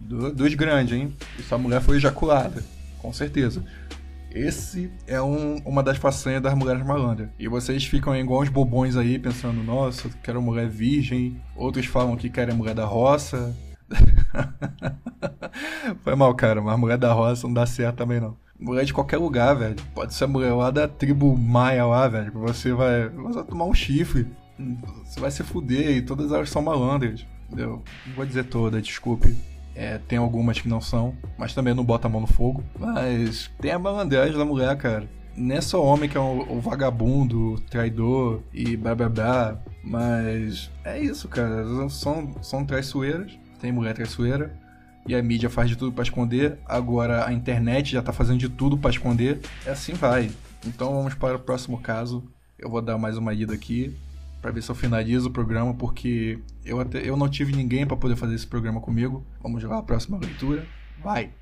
Do- 0.00 0.32
dos 0.32 0.54
grandes, 0.54 0.94
hein? 0.96 1.14
E 1.38 1.42
sua 1.42 1.58
mulher 1.58 1.82
foi 1.82 1.98
ejaculada. 1.98 2.64
Com 3.02 3.12
certeza. 3.12 3.62
Esse 4.30 4.90
é 5.06 5.20
um- 5.20 5.56
uma 5.66 5.82
das 5.82 5.98
façanhas 5.98 6.40
das 6.42 6.54
mulheres 6.54 6.86
malandras. 6.86 7.28
E 7.38 7.48
vocês 7.48 7.84
ficam 7.84 8.16
igual 8.16 8.40
uns 8.40 8.48
bobões 8.48 8.96
aí, 8.96 9.18
pensando, 9.18 9.62
nossa, 9.62 10.08
quero 10.22 10.40
mulher 10.40 10.70
virgem. 10.70 11.38
Outros 11.54 11.84
falam 11.84 12.16
que 12.16 12.30
querem 12.30 12.54
mulher 12.56 12.74
da 12.74 12.86
roça. 12.86 13.54
Foi 16.02 16.14
mal, 16.14 16.34
cara, 16.34 16.60
mas 16.60 16.78
mulher 16.78 16.98
da 16.98 17.12
roça 17.12 17.46
não 17.46 17.54
dá 17.54 17.66
certo 17.66 17.96
também 17.96 18.20
não. 18.20 18.36
Mulher 18.58 18.84
de 18.84 18.94
qualquer 18.94 19.18
lugar, 19.18 19.54
velho. 19.54 19.76
Pode 19.94 20.14
ser 20.14 20.24
a 20.24 20.28
mulher 20.28 20.52
lá 20.52 20.70
da 20.70 20.88
tribo 20.88 21.36
maia 21.36 21.84
lá, 21.84 22.08
velho. 22.08 22.32
que 22.32 22.38
Você 22.38 22.72
vai, 22.72 23.08
você 23.08 23.34
vai 23.34 23.44
tomar 23.44 23.66
um 23.66 23.74
chifre. 23.74 24.26
Você 25.04 25.20
vai 25.20 25.30
se 25.30 25.42
fuder 25.42 25.90
e 25.90 26.02
todas 26.02 26.32
elas 26.32 26.48
são 26.48 26.62
malandras. 26.62 27.26
Entendeu? 27.46 27.82
Não 28.06 28.14
vou 28.14 28.24
dizer 28.24 28.44
todas, 28.44 28.82
desculpe. 28.82 29.36
É, 29.74 29.98
tem 29.98 30.18
algumas 30.18 30.58
que 30.58 30.68
não 30.68 30.80
são, 30.80 31.14
mas 31.36 31.54
também 31.54 31.74
não 31.74 31.84
bota 31.84 32.08
a 32.08 32.10
mão 32.10 32.22
no 32.22 32.26
fogo. 32.26 32.64
Mas 32.78 33.50
tem 33.60 33.72
a 33.72 33.78
malandragem 33.78 34.36
da 34.36 34.44
mulher, 34.44 34.74
cara. 34.78 35.06
Não 35.36 35.54
é 35.54 35.60
só 35.60 35.84
homem 35.84 36.08
que 36.08 36.16
é 36.16 36.20
o, 36.20 36.50
o 36.50 36.60
vagabundo, 36.60 37.52
o 37.52 37.60
traidor 37.60 38.40
e 38.54 38.74
blá 38.74 38.94
blá 38.94 39.08
blá. 39.10 39.58
Mas 39.84 40.70
é 40.82 40.98
isso, 40.98 41.28
cara. 41.28 41.62
São, 41.90 42.34
são 42.42 42.64
traiçoeiras. 42.64 43.38
Tem 43.66 43.72
mulher 43.72 43.94
traiçoeira. 43.94 44.56
E 45.08 45.12
a 45.12 45.20
mídia 45.20 45.50
faz 45.50 45.68
de 45.68 45.74
tudo 45.74 45.90
pra 45.90 46.04
esconder. 46.04 46.56
Agora 46.64 47.26
a 47.26 47.32
internet 47.32 47.90
já 47.90 48.00
tá 48.00 48.12
fazendo 48.12 48.38
de 48.38 48.48
tudo 48.48 48.78
pra 48.78 48.90
esconder. 48.90 49.40
E 49.66 49.68
assim 49.68 49.92
vai. 49.92 50.30
Então 50.64 50.94
vamos 50.94 51.14
para 51.14 51.34
o 51.34 51.40
próximo 51.40 51.76
caso. 51.80 52.22
Eu 52.56 52.70
vou 52.70 52.80
dar 52.80 52.96
mais 52.96 53.18
uma 53.18 53.34
ida 53.34 53.52
aqui 53.52 53.92
para 54.40 54.52
ver 54.52 54.62
se 54.62 54.70
eu 54.70 54.74
finalizo 54.76 55.30
o 55.30 55.32
programa, 55.32 55.74
porque 55.74 56.38
eu, 56.64 56.78
até, 56.78 57.00
eu 57.00 57.16
não 57.16 57.28
tive 57.28 57.56
ninguém 57.56 57.84
para 57.84 57.96
poder 57.96 58.14
fazer 58.14 58.36
esse 58.36 58.46
programa 58.46 58.80
comigo. 58.80 59.26
Vamos 59.42 59.60
jogar 59.60 59.78
a 59.78 59.82
próxima 59.82 60.16
leitura. 60.16 60.64
Vai! 61.02 61.32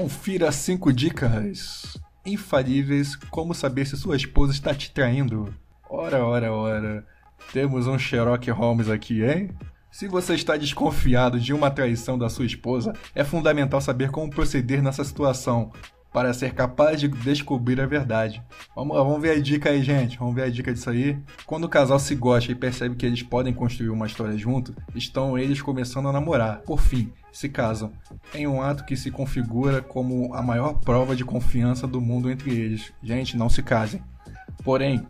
Confira 0.00 0.50
cinco 0.50 0.94
dicas 0.94 2.00
infalíveis 2.24 3.16
como 3.16 3.52
saber 3.52 3.86
se 3.86 3.98
sua 3.98 4.16
esposa 4.16 4.50
está 4.50 4.74
te 4.74 4.90
traindo. 4.90 5.54
Ora, 5.90 6.24
ora, 6.24 6.50
ora. 6.50 7.06
Temos 7.52 7.86
um 7.86 7.98
Sherlock 7.98 8.50
Holmes 8.50 8.88
aqui, 8.88 9.22
hein? 9.22 9.50
Se 9.90 10.08
você 10.08 10.32
está 10.32 10.56
desconfiado 10.56 11.38
de 11.38 11.52
uma 11.52 11.70
traição 11.70 12.16
da 12.16 12.30
sua 12.30 12.46
esposa, 12.46 12.94
é 13.14 13.22
fundamental 13.22 13.78
saber 13.78 14.10
como 14.10 14.30
proceder 14.30 14.82
nessa 14.82 15.04
situação 15.04 15.70
para 16.10 16.32
ser 16.32 16.54
capaz 16.54 16.98
de 16.98 17.06
descobrir 17.06 17.78
a 17.78 17.86
verdade. 17.86 18.42
Vamos 18.74 18.96
lá, 18.96 19.02
vamos 19.02 19.20
ver 19.20 19.32
a 19.36 19.40
dica 19.40 19.68
aí, 19.68 19.82
gente. 19.82 20.18
Vamos 20.18 20.34
ver 20.34 20.44
a 20.44 20.50
dica 20.50 20.72
disso 20.72 20.88
aí. 20.88 21.18
Quando 21.44 21.64
o 21.64 21.68
casal 21.68 21.98
se 21.98 22.14
gosta 22.14 22.50
e 22.50 22.54
percebe 22.54 22.96
que 22.96 23.04
eles 23.04 23.22
podem 23.22 23.52
construir 23.52 23.90
uma 23.90 24.06
história 24.06 24.38
junto, 24.38 24.74
estão 24.94 25.36
eles 25.36 25.60
começando 25.60 26.08
a 26.08 26.12
namorar. 26.12 26.62
Por 26.62 26.80
fim, 26.80 27.12
se 27.32 27.48
casam. 27.48 27.92
Em 28.34 28.46
um 28.46 28.62
ato 28.62 28.84
que 28.84 28.96
se 28.96 29.10
configura 29.10 29.80
como 29.80 30.34
a 30.34 30.42
maior 30.42 30.74
prova 30.74 31.14
de 31.14 31.24
confiança 31.24 31.86
do 31.86 32.00
mundo 32.00 32.30
entre 32.30 32.50
eles. 32.50 32.92
Gente, 33.02 33.36
não 33.36 33.48
se 33.48 33.62
casem. 33.62 34.02
Porém, 34.64 35.06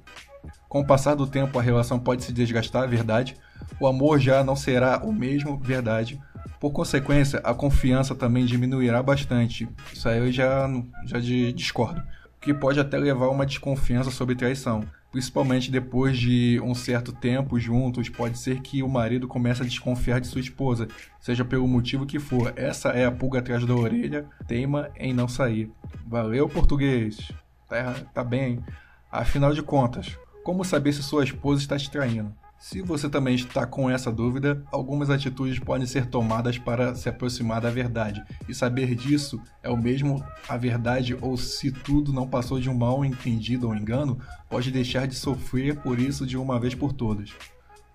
com 0.68 0.80
o 0.80 0.86
passar 0.86 1.14
do 1.14 1.26
tempo, 1.26 1.58
a 1.58 1.62
relação 1.62 1.98
pode 1.98 2.22
se 2.22 2.32
desgastar, 2.32 2.88
verdade. 2.88 3.36
O 3.80 3.86
amor 3.86 4.20
já 4.20 4.44
não 4.44 4.54
será 4.54 4.98
o 5.04 5.12
mesmo, 5.12 5.58
verdade. 5.58 6.20
Por 6.60 6.70
consequência, 6.70 7.40
a 7.42 7.54
confiança 7.54 8.14
também 8.14 8.44
diminuirá 8.44 9.02
bastante. 9.02 9.68
Isso 9.92 10.08
aí 10.08 10.18
eu 10.18 10.30
já, 10.30 10.68
já 11.04 11.18
discordo. 11.18 12.00
O 12.36 12.40
que 12.40 12.54
pode 12.54 12.78
até 12.78 12.98
levar 12.98 13.26
a 13.26 13.30
uma 13.30 13.46
desconfiança 13.46 14.10
sobre 14.10 14.34
traição. 14.34 14.84
Principalmente 15.10 15.72
depois 15.72 16.16
de 16.16 16.60
um 16.62 16.74
certo 16.74 17.12
tempo 17.12 17.58
juntos, 17.58 18.08
pode 18.08 18.38
ser 18.38 18.60
que 18.60 18.82
o 18.82 18.88
marido 18.88 19.26
comece 19.26 19.62
a 19.62 19.66
desconfiar 19.66 20.20
de 20.20 20.28
sua 20.28 20.40
esposa, 20.40 20.86
seja 21.18 21.44
pelo 21.44 21.66
motivo 21.66 22.06
que 22.06 22.20
for. 22.20 22.52
Essa 22.54 22.90
é 22.90 23.04
a 23.04 23.10
pulga 23.10 23.40
atrás 23.40 23.66
da 23.66 23.74
orelha, 23.74 24.26
teima 24.46 24.88
em 24.96 25.12
não 25.12 25.26
sair. 25.26 25.70
Valeu, 26.06 26.48
português! 26.48 27.32
Tá, 27.68 27.94
tá 28.14 28.22
bem. 28.22 28.62
Afinal 29.10 29.52
de 29.52 29.62
contas, 29.62 30.16
como 30.44 30.64
saber 30.64 30.92
se 30.92 31.02
sua 31.02 31.24
esposa 31.24 31.60
está 31.60 31.76
te 31.76 31.90
traindo? 31.90 32.32
Se 32.60 32.82
você 32.82 33.08
também 33.08 33.34
está 33.34 33.66
com 33.66 33.88
essa 33.88 34.12
dúvida, 34.12 34.62
algumas 34.70 35.08
atitudes 35.08 35.58
podem 35.58 35.86
ser 35.86 36.04
tomadas 36.04 36.58
para 36.58 36.94
se 36.94 37.08
aproximar 37.08 37.58
da 37.58 37.70
verdade. 37.70 38.22
E 38.46 38.54
saber 38.54 38.94
disso 38.94 39.40
é 39.62 39.70
o 39.70 39.78
mesmo 39.78 40.22
a 40.46 40.58
verdade 40.58 41.16
ou 41.22 41.38
se 41.38 41.72
tudo 41.72 42.12
não 42.12 42.28
passou 42.28 42.60
de 42.60 42.68
um 42.68 42.74
mal 42.74 43.02
entendido 43.02 43.66
ou 43.66 43.74
engano, 43.74 44.20
pode 44.50 44.70
deixar 44.70 45.08
de 45.08 45.14
sofrer 45.14 45.80
por 45.80 45.98
isso 45.98 46.26
de 46.26 46.36
uma 46.36 46.60
vez 46.60 46.74
por 46.74 46.92
todas. 46.92 47.30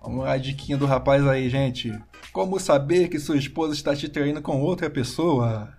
Vamos 0.02 0.24
lá, 0.24 0.32
a 0.32 0.36
diquinha 0.36 0.76
do 0.76 0.84
rapaz 0.84 1.24
aí, 1.24 1.48
gente. 1.48 1.96
Como 2.32 2.58
saber 2.58 3.08
que 3.08 3.20
sua 3.20 3.36
esposa 3.36 3.72
está 3.72 3.94
te 3.94 4.08
traindo 4.08 4.42
com 4.42 4.60
outra 4.60 4.90
pessoa? 4.90 5.72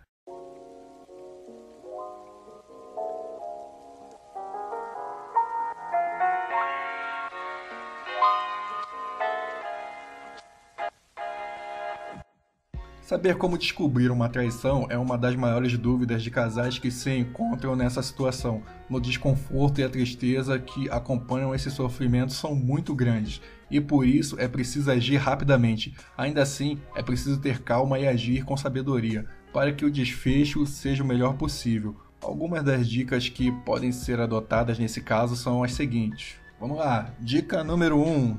Saber 13.17 13.35
como 13.35 13.57
descobrir 13.57 14.11
uma 14.11 14.29
traição 14.29 14.85
é 14.91 14.95
uma 14.95 15.17
das 15.17 15.35
maiores 15.35 15.75
dúvidas 15.75 16.21
de 16.21 16.29
casais 16.29 16.77
que 16.77 16.91
se 16.91 17.09
encontram 17.09 17.75
nessa 17.75 18.03
situação. 18.03 18.61
No 18.87 19.01
desconforto 19.01 19.81
e 19.81 19.83
a 19.83 19.89
tristeza 19.89 20.59
que 20.59 20.87
acompanham 20.91 21.55
esse 21.55 21.71
sofrimento 21.71 22.31
são 22.31 22.53
muito 22.53 22.93
grandes, 22.93 23.41
e 23.71 23.81
por 23.81 24.05
isso 24.05 24.39
é 24.39 24.47
preciso 24.47 24.91
agir 24.91 25.15
rapidamente. 25.15 25.95
Ainda 26.15 26.43
assim, 26.43 26.79
é 26.95 27.01
preciso 27.01 27.41
ter 27.41 27.63
calma 27.63 27.97
e 27.97 28.07
agir 28.07 28.45
com 28.45 28.55
sabedoria, 28.55 29.25
para 29.51 29.73
que 29.73 29.83
o 29.83 29.91
desfecho 29.91 30.63
seja 30.67 31.03
o 31.03 31.07
melhor 31.07 31.37
possível. 31.37 31.95
Algumas 32.21 32.63
das 32.63 32.87
dicas 32.87 33.27
que 33.27 33.51
podem 33.51 33.91
ser 33.91 34.19
adotadas 34.19 34.77
nesse 34.77 35.01
caso 35.01 35.35
são 35.35 35.63
as 35.63 35.73
seguintes. 35.73 36.35
Vamos 36.59 36.77
lá, 36.77 37.11
dica 37.19 37.63
número 37.63 37.97
1. 37.97 38.15
Um, 38.15 38.37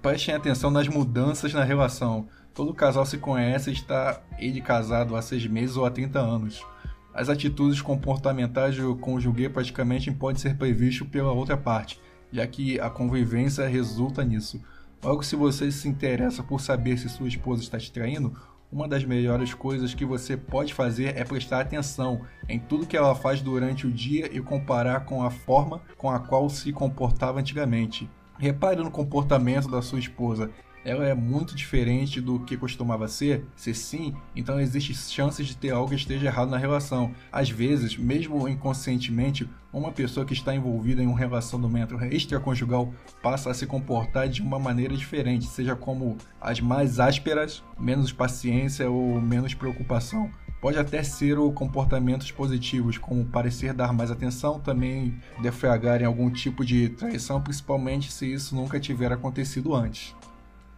prestem 0.00 0.34
atenção 0.34 0.70
nas 0.70 0.88
mudanças 0.88 1.52
na 1.52 1.64
relação. 1.64 2.26
Todo 2.56 2.72
casal 2.72 3.04
se 3.04 3.18
conhece 3.18 3.68
e 3.68 3.74
está 3.74 4.22
ele 4.38 4.62
casado 4.62 5.14
há 5.14 5.20
seis 5.20 5.46
meses 5.46 5.76
ou 5.76 5.84
há 5.84 5.90
30 5.90 6.18
anos. 6.18 6.64
As 7.12 7.28
atitudes 7.28 7.82
comportamentais 7.82 8.78
do 8.78 8.96
cônjuge 8.96 9.50
praticamente 9.50 10.10
podem 10.10 10.40
ser 10.40 10.56
previstas 10.56 11.06
pela 11.06 11.32
outra 11.32 11.54
parte, 11.54 12.00
já 12.32 12.46
que 12.46 12.80
a 12.80 12.88
convivência 12.88 13.68
resulta 13.68 14.24
nisso. 14.24 14.58
Logo, 15.04 15.22
se 15.22 15.36
você 15.36 15.70
se 15.70 15.86
interessa 15.86 16.42
por 16.42 16.62
saber 16.62 16.96
se 16.96 17.10
sua 17.10 17.28
esposa 17.28 17.62
está 17.62 17.78
te 17.78 17.92
traindo, 17.92 18.34
uma 18.72 18.88
das 18.88 19.04
melhores 19.04 19.52
coisas 19.52 19.92
que 19.92 20.06
você 20.06 20.34
pode 20.34 20.72
fazer 20.72 21.14
é 21.14 21.24
prestar 21.24 21.60
atenção 21.60 22.22
em 22.48 22.58
tudo 22.58 22.86
que 22.86 22.96
ela 22.96 23.14
faz 23.14 23.42
durante 23.42 23.86
o 23.86 23.92
dia 23.92 24.34
e 24.34 24.40
comparar 24.40 25.04
com 25.04 25.22
a 25.22 25.30
forma 25.30 25.82
com 25.98 26.10
a 26.10 26.18
qual 26.18 26.48
se 26.48 26.72
comportava 26.72 27.38
antigamente. 27.38 28.10
Repare 28.38 28.82
no 28.82 28.90
comportamento 28.90 29.68
da 29.68 29.82
sua 29.82 29.98
esposa. 29.98 30.50
Ela 30.86 31.08
é 31.08 31.14
muito 31.14 31.52
diferente 31.56 32.20
do 32.20 32.38
que 32.38 32.56
costumava 32.56 33.08
ser? 33.08 33.44
Se 33.56 33.74
sim, 33.74 34.14
então 34.36 34.60
existe 34.60 34.94
chances 34.94 35.44
de 35.44 35.56
ter 35.56 35.70
algo 35.70 35.88
que 35.88 35.96
esteja 35.96 36.26
errado 36.26 36.48
na 36.48 36.56
relação. 36.56 37.10
Às 37.32 37.50
vezes, 37.50 37.96
mesmo 37.96 38.48
inconscientemente, 38.48 39.50
uma 39.72 39.90
pessoa 39.90 40.24
que 40.24 40.32
está 40.32 40.54
envolvida 40.54 41.02
em 41.02 41.08
um 41.08 41.12
relacionamento 41.12 41.96
extraconjugal 42.04 42.94
passa 43.20 43.50
a 43.50 43.54
se 43.54 43.66
comportar 43.66 44.28
de 44.28 44.40
uma 44.40 44.60
maneira 44.60 44.96
diferente, 44.96 45.46
seja 45.46 45.74
como 45.74 46.16
as 46.40 46.60
mais 46.60 47.00
ásperas, 47.00 47.64
menos 47.76 48.12
paciência 48.12 48.88
ou 48.88 49.20
menos 49.20 49.54
preocupação. 49.54 50.30
Pode 50.60 50.78
até 50.78 51.02
ser 51.02 51.36
o 51.36 51.50
comportamentos 51.50 52.30
positivos, 52.30 52.96
como 52.96 53.24
parecer 53.24 53.74
dar 53.74 53.92
mais 53.92 54.12
atenção, 54.12 54.60
também 54.60 55.20
defragar 55.42 56.00
em 56.00 56.04
algum 56.04 56.30
tipo 56.30 56.64
de 56.64 56.90
traição, 56.90 57.42
principalmente 57.42 58.12
se 58.12 58.32
isso 58.32 58.54
nunca 58.54 58.78
tiver 58.78 59.10
acontecido 59.10 59.74
antes. 59.74 60.14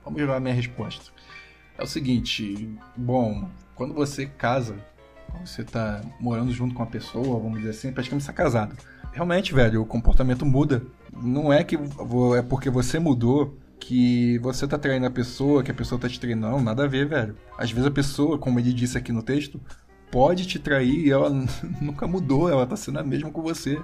Vamos 0.08 0.26
lá 0.26 0.36
a 0.36 0.40
minha 0.40 0.54
resposta. 0.54 1.12
É 1.76 1.82
o 1.82 1.86
seguinte, 1.86 2.66
bom, 2.96 3.46
quando 3.74 3.92
você 3.92 4.24
casa, 4.24 4.74
você 5.44 5.62
tá 5.62 6.00
morando 6.18 6.50
junto 6.50 6.74
com 6.74 6.82
uma 6.82 6.88
pessoa, 6.88 7.38
vamos 7.38 7.58
dizer 7.58 7.70
assim, 7.70 7.92
praticamente 7.92 8.22
está 8.22 8.32
casado. 8.32 8.74
Realmente, 9.12 9.52
velho, 9.52 9.82
o 9.82 9.86
comportamento 9.86 10.46
muda. 10.46 10.82
Não 11.12 11.52
é 11.52 11.62
que 11.62 11.76
é 11.76 12.42
porque 12.42 12.70
você 12.70 12.98
mudou 12.98 13.58
que 13.78 14.38
você 14.38 14.66
tá 14.66 14.78
traindo 14.78 15.06
a 15.06 15.10
pessoa, 15.10 15.62
que 15.62 15.70
a 15.70 15.74
pessoa 15.74 16.00
tá 16.00 16.08
te 16.08 16.18
traindo. 16.18 16.40
Não, 16.40 16.62
nada 16.62 16.84
a 16.84 16.88
ver, 16.88 17.06
velho. 17.06 17.36
Às 17.58 17.70
vezes 17.70 17.86
a 17.86 17.90
pessoa, 17.90 18.38
como 18.38 18.58
ele 18.58 18.72
disse 18.72 18.96
aqui 18.96 19.12
no 19.12 19.22
texto, 19.22 19.60
pode 20.10 20.46
te 20.46 20.58
trair 20.58 21.06
e 21.06 21.10
ela 21.10 21.28
nunca 21.82 22.06
mudou, 22.06 22.48
ela 22.48 22.66
tá 22.66 22.76
sendo 22.76 22.98
a 22.98 23.04
mesma 23.04 23.30
com 23.30 23.42
você. 23.42 23.78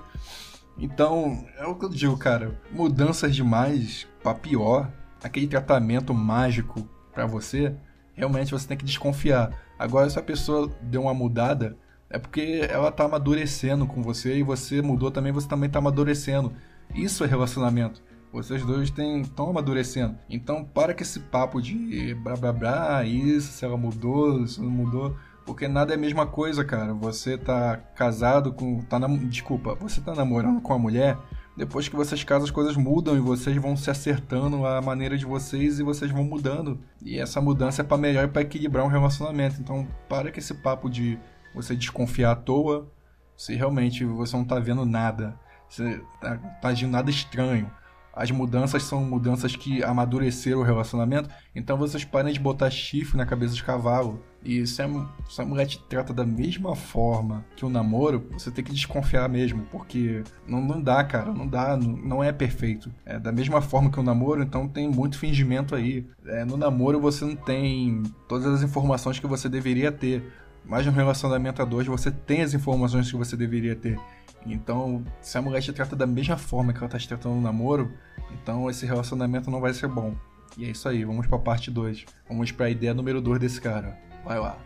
Então, 0.78 1.44
é 1.58 1.66
o 1.66 1.74
que 1.74 1.84
eu 1.84 1.90
digo, 1.90 2.16
cara. 2.16 2.58
Mudanças 2.72 3.36
demais 3.36 4.08
pra 4.22 4.34
pior, 4.34 4.90
aquele 5.24 5.48
tratamento 5.48 6.12
mágico 6.12 6.86
pra 7.12 7.24
você, 7.24 7.74
realmente 8.12 8.52
você 8.52 8.68
tem 8.68 8.76
que 8.76 8.84
desconfiar. 8.84 9.50
Agora, 9.78 10.08
se 10.08 10.18
a 10.18 10.22
pessoa 10.22 10.70
deu 10.82 11.02
uma 11.02 11.14
mudada, 11.14 11.76
é 12.10 12.18
porque 12.18 12.66
ela 12.70 12.92
tá 12.92 13.04
amadurecendo 13.04 13.86
com 13.86 14.02
você 14.02 14.36
e 14.36 14.42
você 14.42 14.82
mudou 14.82 15.10
também, 15.10 15.32
você 15.32 15.48
também 15.48 15.70
tá 15.70 15.78
amadurecendo. 15.78 16.52
Isso 16.94 17.24
é 17.24 17.26
relacionamento. 17.26 18.02
Vocês 18.30 18.64
dois 18.64 18.92
estão 18.92 19.50
amadurecendo. 19.50 20.16
Então, 20.28 20.64
para 20.64 20.92
com 20.92 21.02
esse 21.02 21.20
papo 21.20 21.62
de 21.62 22.14
blá 22.16 22.36
blá 22.36 22.52
blá, 22.52 23.04
isso, 23.04 23.52
se 23.52 23.64
ela 23.64 23.76
mudou, 23.76 24.46
se 24.46 24.60
não 24.60 24.70
mudou. 24.70 25.16
Porque 25.46 25.68
nada 25.68 25.92
é 25.92 25.96
a 25.96 26.00
mesma 26.00 26.26
coisa, 26.26 26.64
cara. 26.64 26.92
Você 26.94 27.38
tá 27.38 27.76
casado 27.94 28.52
com. 28.52 28.80
Tá 28.82 28.98
nam... 28.98 29.16
Desculpa, 29.28 29.74
você 29.74 30.00
tá 30.00 30.14
namorando 30.14 30.60
com 30.60 30.72
a 30.72 30.78
mulher. 30.78 31.16
Depois 31.56 31.88
que 31.88 31.94
vocês 31.94 32.24
casam, 32.24 32.44
as 32.44 32.50
coisas 32.50 32.76
mudam 32.76 33.16
e 33.16 33.20
vocês 33.20 33.56
vão 33.56 33.76
se 33.76 33.88
acertando 33.88 34.66
a 34.66 34.82
maneira 34.82 35.16
de 35.16 35.24
vocês 35.24 35.78
e 35.78 35.84
vocês 35.84 36.10
vão 36.10 36.24
mudando. 36.24 36.80
E 37.00 37.18
essa 37.18 37.40
mudança 37.40 37.82
é 37.82 37.84
pra 37.84 37.96
melhor 37.96 38.24
e 38.24 38.28
pra 38.28 38.42
equilibrar 38.42 38.84
um 38.84 38.88
relacionamento. 38.88 39.60
Então, 39.60 39.86
para 40.08 40.32
com 40.32 40.38
esse 40.38 40.54
papo 40.54 40.90
de 40.90 41.18
você 41.54 41.76
desconfiar 41.76 42.32
à 42.32 42.36
toa, 42.36 42.90
se 43.36 43.54
realmente 43.54 44.04
você 44.04 44.36
não 44.36 44.44
tá 44.44 44.58
vendo 44.58 44.84
nada, 44.84 45.38
você 45.68 46.00
tá, 46.20 46.36
tá 46.36 46.68
agindo 46.68 46.90
nada 46.90 47.08
estranho. 47.08 47.70
As 48.12 48.30
mudanças 48.30 48.82
são 48.84 49.04
mudanças 49.04 49.56
que 49.56 49.82
amadureceram 49.82 50.60
o 50.60 50.64
relacionamento, 50.64 51.28
então 51.54 51.76
vocês 51.76 52.04
parem 52.04 52.32
de 52.32 52.38
botar 52.38 52.70
chifre 52.70 53.16
na 53.16 53.26
cabeça 53.26 53.54
de 53.54 53.64
cavalo. 53.64 54.22
E 54.44 54.66
se 54.66 54.82
a, 54.82 54.88
se 55.28 55.40
a 55.40 55.44
mulher 55.44 55.66
te 55.66 55.78
trata 55.88 56.12
da 56.12 56.26
mesma 56.26 56.76
forma 56.76 57.44
que 57.56 57.64
o 57.64 57.70
namoro, 57.70 58.28
você 58.32 58.50
tem 58.50 58.62
que 58.62 58.72
desconfiar 58.72 59.28
mesmo, 59.28 59.62
porque 59.70 60.22
não, 60.46 60.60
não 60.60 60.82
dá, 60.82 61.02
cara, 61.02 61.32
não 61.32 61.46
dá, 61.46 61.76
não, 61.76 61.96
não 61.96 62.24
é 62.24 62.30
perfeito. 62.30 62.92
É 63.06 63.18
da 63.18 63.32
mesma 63.32 63.62
forma 63.62 63.90
que 63.90 63.98
o 63.98 64.02
namoro, 64.02 64.42
então 64.42 64.68
tem 64.68 64.86
muito 64.86 65.18
fingimento 65.18 65.74
aí. 65.74 66.06
É, 66.26 66.44
no 66.44 66.58
namoro 66.58 67.00
você 67.00 67.24
não 67.24 67.36
tem 67.36 68.02
todas 68.28 68.46
as 68.46 68.62
informações 68.62 69.18
que 69.18 69.26
você 69.26 69.48
deveria 69.48 69.90
ter. 69.90 70.22
Mas 70.66 70.86
no 70.86 70.92
relacionamento 70.92 71.60
a 71.60 71.64
dois 71.64 71.86
você 71.86 72.10
tem 72.10 72.42
as 72.42 72.54
informações 72.54 73.10
que 73.10 73.16
você 73.16 73.36
deveria 73.36 73.76
ter. 73.76 73.98
Então, 74.46 75.02
se 75.20 75.36
a 75.38 75.42
mulher 75.42 75.62
te 75.62 75.72
trata 75.72 75.96
da 75.96 76.06
mesma 76.06 76.36
forma 76.36 76.72
que 76.72 76.78
ela 76.78 76.88
tá 76.88 76.98
te 76.98 77.08
tratando 77.08 77.34
no 77.34 77.40
namoro, 77.40 77.92
então 78.32 78.68
esse 78.68 78.84
relacionamento 78.84 79.50
não 79.50 79.60
vai 79.60 79.72
ser 79.72 79.88
bom. 79.88 80.14
E 80.56 80.64
é 80.64 80.70
isso 80.70 80.88
aí, 80.88 81.04
vamos 81.04 81.26
pra 81.26 81.38
parte 81.38 81.70
2. 81.70 82.04
Vamos 82.28 82.52
pra 82.52 82.70
ideia 82.70 82.94
número 82.94 83.20
2 83.20 83.40
desse 83.40 83.60
cara. 83.60 83.98
Vai 84.24 84.38
lá. 84.38 84.58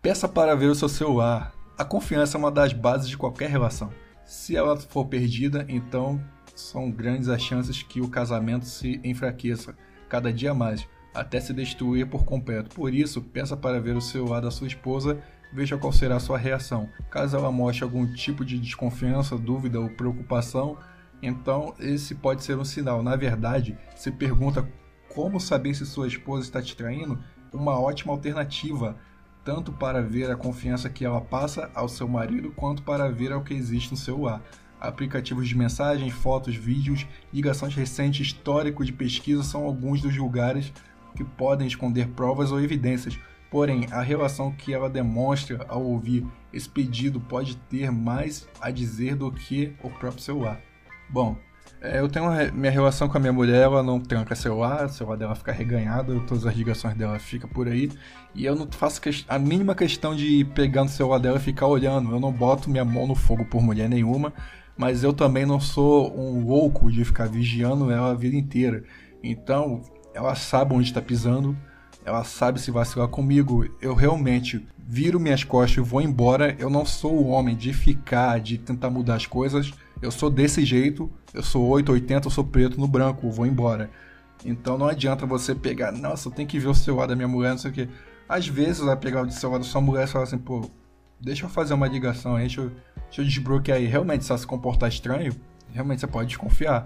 Peça 0.00 0.28
para 0.28 0.54
ver 0.54 0.66
o 0.66 0.74
seu 0.74 0.88
celular. 0.88 1.52
A 1.78 1.84
confiança 1.84 2.36
é 2.36 2.38
uma 2.38 2.50
das 2.50 2.72
bases 2.72 3.08
de 3.08 3.16
qualquer 3.16 3.48
relação. 3.48 3.90
Se 4.24 4.56
ela 4.56 4.76
for 4.76 5.06
perdida, 5.06 5.64
então 5.68 6.22
são 6.54 6.90
grandes 6.90 7.28
as 7.28 7.40
chances 7.40 7.82
que 7.82 8.00
o 8.00 8.08
casamento 8.08 8.66
se 8.66 9.00
enfraqueça 9.04 9.76
cada 10.08 10.32
dia 10.32 10.52
mais, 10.52 10.86
até 11.14 11.40
se 11.40 11.52
destruir 11.54 12.06
por 12.06 12.24
completo. 12.24 12.74
Por 12.74 12.92
isso, 12.92 13.22
peça 13.22 13.56
para 13.56 13.80
ver 13.80 13.96
o 13.96 14.00
celular 14.00 14.40
da 14.40 14.50
sua 14.50 14.66
esposa 14.66 15.22
veja 15.52 15.76
qual 15.76 15.92
será 15.92 16.16
a 16.16 16.20
sua 16.20 16.38
reação. 16.38 16.88
Caso 17.10 17.36
ela 17.36 17.52
mostre 17.52 17.84
algum 17.84 18.06
tipo 18.14 18.44
de 18.44 18.58
desconfiança, 18.58 19.36
dúvida 19.36 19.78
ou 19.78 19.90
preocupação, 19.90 20.78
então 21.22 21.74
esse 21.78 22.14
pode 22.14 22.42
ser 22.42 22.56
um 22.56 22.64
sinal. 22.64 23.02
Na 23.02 23.14
verdade, 23.14 23.76
se 23.94 24.10
pergunta 24.10 24.66
como 25.14 25.40
saber 25.40 25.74
se 25.74 25.86
sua 25.86 26.06
esposa 26.06 26.44
está 26.44 26.62
te 26.62 26.76
traindo, 26.76 27.18
uma 27.52 27.78
ótima 27.78 28.12
alternativa, 28.12 28.96
tanto 29.44 29.72
para 29.72 30.00
ver 30.02 30.30
a 30.30 30.36
confiança 30.36 30.88
que 30.88 31.04
ela 31.04 31.20
passa 31.20 31.70
ao 31.74 31.88
seu 31.88 32.08
marido, 32.08 32.52
quanto 32.52 32.82
para 32.82 33.10
ver 33.10 33.32
o 33.32 33.42
que 33.42 33.54
existe 33.54 33.90
no 33.90 33.96
celular. 33.96 34.42
Aplicativos 34.80 35.48
de 35.48 35.56
mensagens, 35.56 36.12
fotos, 36.12 36.54
vídeos, 36.54 37.06
ligações 37.32 37.74
recentes, 37.74 38.26
histórico 38.26 38.84
de 38.84 38.92
pesquisa 38.92 39.42
são 39.42 39.64
alguns 39.64 40.00
dos 40.00 40.16
lugares 40.16 40.72
que 41.14 41.24
podem 41.24 41.66
esconder 41.66 42.08
provas 42.08 42.50
ou 42.50 42.60
evidências 42.60 43.18
Porém, 43.52 43.86
a 43.90 44.00
relação 44.00 44.50
que 44.50 44.72
ela 44.72 44.88
demonstra 44.88 45.66
ao 45.68 45.84
ouvir 45.84 46.26
esse 46.54 46.66
pedido 46.66 47.20
pode 47.20 47.54
ter 47.54 47.92
mais 47.92 48.48
a 48.58 48.70
dizer 48.70 49.14
do 49.14 49.30
que 49.30 49.76
o 49.82 49.90
próprio 49.90 50.22
celular. 50.22 50.58
Bom, 51.10 51.36
eu 51.82 52.08
tenho 52.08 52.26
uma, 52.26 52.44
minha 52.52 52.70
relação 52.70 53.08
com 53.08 53.16
a 53.16 53.20
minha 53.20 53.32
mulher, 53.32 53.62
ela 53.62 53.82
não 53.82 53.98
tranca 53.98 54.36
celular, 54.36 54.86
o 54.86 54.88
celular 54.88 55.16
dela 55.16 55.34
fica 55.34 55.50
reganhado, 55.50 56.20
todas 56.26 56.46
as 56.46 56.54
ligações 56.54 56.94
dela 56.94 57.18
ficam 57.18 57.50
por 57.50 57.66
aí. 57.66 57.90
E 58.34 58.44
eu 58.44 58.54
não 58.54 58.68
faço 58.70 59.00
a 59.28 59.38
mínima 59.38 59.74
questão 59.74 60.14
de 60.14 60.44
pegar 60.54 60.84
no 60.84 60.88
celular 60.88 61.18
dela 61.18 61.38
e 61.38 61.40
ficar 61.40 61.66
olhando. 61.66 62.12
Eu 62.12 62.20
não 62.20 62.30
boto 62.32 62.70
minha 62.70 62.84
mão 62.84 63.06
no 63.06 63.16
fogo 63.16 63.44
por 63.44 63.60
mulher 63.60 63.88
nenhuma, 63.88 64.32
mas 64.76 65.02
eu 65.02 65.12
também 65.12 65.44
não 65.44 65.58
sou 65.58 66.16
um 66.16 66.46
louco 66.46 66.90
de 66.90 67.04
ficar 67.04 67.28
vigiando 67.28 67.90
ela 67.90 68.12
a 68.12 68.14
vida 68.14 68.36
inteira. 68.36 68.84
Então, 69.22 69.82
ela 70.14 70.36
sabe 70.36 70.74
onde 70.74 70.88
está 70.88 71.02
pisando, 71.02 71.56
ela 72.04 72.22
sabe 72.22 72.60
se 72.60 72.70
vacilar 72.70 73.08
comigo. 73.08 73.66
Eu 73.80 73.94
realmente 73.94 74.64
viro 74.78 75.18
minhas 75.18 75.42
costas 75.42 75.84
e 75.84 75.88
vou 75.88 76.00
embora. 76.00 76.54
Eu 76.58 76.70
não 76.70 76.84
sou 76.84 77.12
o 77.12 77.28
homem 77.28 77.56
de 77.56 77.72
ficar, 77.72 78.38
de 78.40 78.56
tentar 78.58 78.88
mudar 78.90 79.16
as 79.16 79.26
coisas. 79.26 79.72
Eu 80.02 80.10
sou 80.10 80.28
desse 80.28 80.64
jeito. 80.64 81.10
Eu 81.32 81.42
sou 81.42 81.66
880, 81.68 82.26
eu 82.26 82.30
sou 82.30 82.44
preto 82.44 82.78
no 82.78 82.88
branco, 82.88 83.30
vou 83.30 83.46
embora. 83.46 83.88
Então 84.44 84.76
não 84.76 84.86
adianta 84.86 85.24
você 85.24 85.54
pegar, 85.54 85.92
nossa, 85.92 86.28
eu 86.28 86.32
tenho 86.32 86.48
que 86.48 86.58
ver 86.58 86.68
o 86.68 86.74
celular 86.74 87.06
da 87.06 87.14
minha 87.14 87.28
mulher, 87.28 87.50
não 87.50 87.58
sei 87.58 87.70
o 87.70 87.74
que. 87.74 87.88
Às 88.28 88.48
vezes 88.48 88.80
vai 88.80 88.96
pegar 88.96 89.22
o 89.22 89.30
celular 89.30 89.58
da 89.58 89.64
sua 89.64 89.80
mulher 89.80 90.04
e 90.04 90.10
falar 90.10 90.24
assim, 90.24 90.38
pô, 90.38 90.68
deixa 91.20 91.46
eu 91.46 91.48
fazer 91.48 91.74
uma 91.74 91.86
ligação 91.86 92.34
aí, 92.34 92.42
deixa 92.42 92.62
eu, 92.62 92.72
deixa 93.04 93.20
eu 93.20 93.24
desbloquear 93.24 93.78
aí. 93.78 93.86
Realmente, 93.86 94.24
se 94.24 94.32
ela 94.32 94.38
se 94.38 94.46
comportar 94.46 94.88
estranho, 94.88 95.32
realmente 95.70 96.00
você 96.00 96.06
pode 96.06 96.28
desconfiar. 96.28 96.84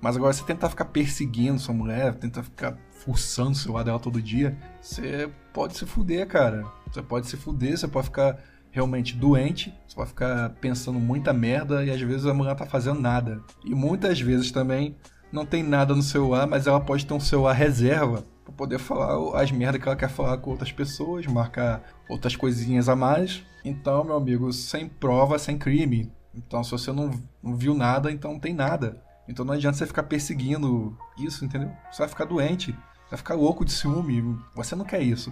Mas 0.00 0.16
agora 0.16 0.32
você 0.32 0.44
tentar 0.44 0.68
ficar 0.68 0.86
perseguindo 0.86 1.58
sua 1.58 1.74
mulher, 1.74 2.14
tentar 2.14 2.42
ficar 2.42 2.76
fuçando 2.90 3.50
o 3.50 3.54
celular 3.54 3.82
dela 3.84 3.98
todo 3.98 4.22
dia, 4.22 4.56
você 4.80 5.28
pode 5.52 5.76
se 5.76 5.86
fuder, 5.86 6.26
cara. 6.26 6.64
Você 6.90 7.02
pode 7.02 7.26
se 7.26 7.36
fuder, 7.36 7.76
você 7.76 7.88
pode 7.88 8.06
ficar 8.06 8.38
realmente 8.72 9.14
doente, 9.14 9.72
você 9.86 9.94
pode 9.94 10.08
ficar 10.08 10.50
pensando 10.60 10.98
muita 10.98 11.32
merda 11.32 11.84
e 11.84 11.90
às 11.90 12.00
vezes 12.00 12.26
a 12.26 12.34
mulher 12.34 12.56
tá 12.56 12.66
fazendo 12.66 13.00
nada. 13.00 13.40
E 13.64 13.74
muitas 13.74 14.20
vezes 14.20 14.50
também 14.50 14.96
não 15.30 15.46
tem 15.46 15.62
nada 15.62 15.94
no 15.94 16.02
celular, 16.02 16.46
mas 16.46 16.66
ela 16.66 16.80
pode 16.80 17.06
ter 17.06 17.14
um 17.14 17.20
celular 17.20 17.52
reserva 17.52 18.24
para 18.42 18.52
poder 18.54 18.78
falar 18.78 19.40
as 19.40 19.52
merdas 19.52 19.80
que 19.80 19.86
ela 19.86 19.96
quer 19.96 20.08
falar 20.08 20.38
com 20.38 20.50
outras 20.50 20.72
pessoas, 20.72 21.26
marcar 21.26 21.82
outras 22.08 22.34
coisinhas 22.34 22.88
a 22.88 22.96
mais. 22.96 23.44
Então, 23.64 24.02
meu 24.02 24.16
amigo, 24.16 24.52
sem 24.52 24.88
prova, 24.88 25.38
sem 25.38 25.56
crime. 25.56 26.10
Então, 26.34 26.64
se 26.64 26.70
você 26.70 26.90
não, 26.90 27.10
não 27.42 27.54
viu 27.54 27.74
nada, 27.74 28.10
então 28.10 28.32
não 28.32 28.40
tem 28.40 28.54
nada. 28.54 29.00
Então 29.28 29.44
não 29.44 29.54
adianta 29.54 29.76
você 29.76 29.86
ficar 29.86 30.02
perseguindo 30.02 30.96
isso, 31.16 31.44
entendeu? 31.44 31.70
Você 31.90 31.98
vai 31.98 32.08
ficar 32.08 32.24
doente 32.24 32.76
vai 33.12 33.18
ficar 33.18 33.34
louco 33.34 33.62
de 33.62 33.72
ciúme. 33.72 34.38
Você 34.54 34.74
não 34.74 34.86
quer 34.86 35.02
isso. 35.02 35.30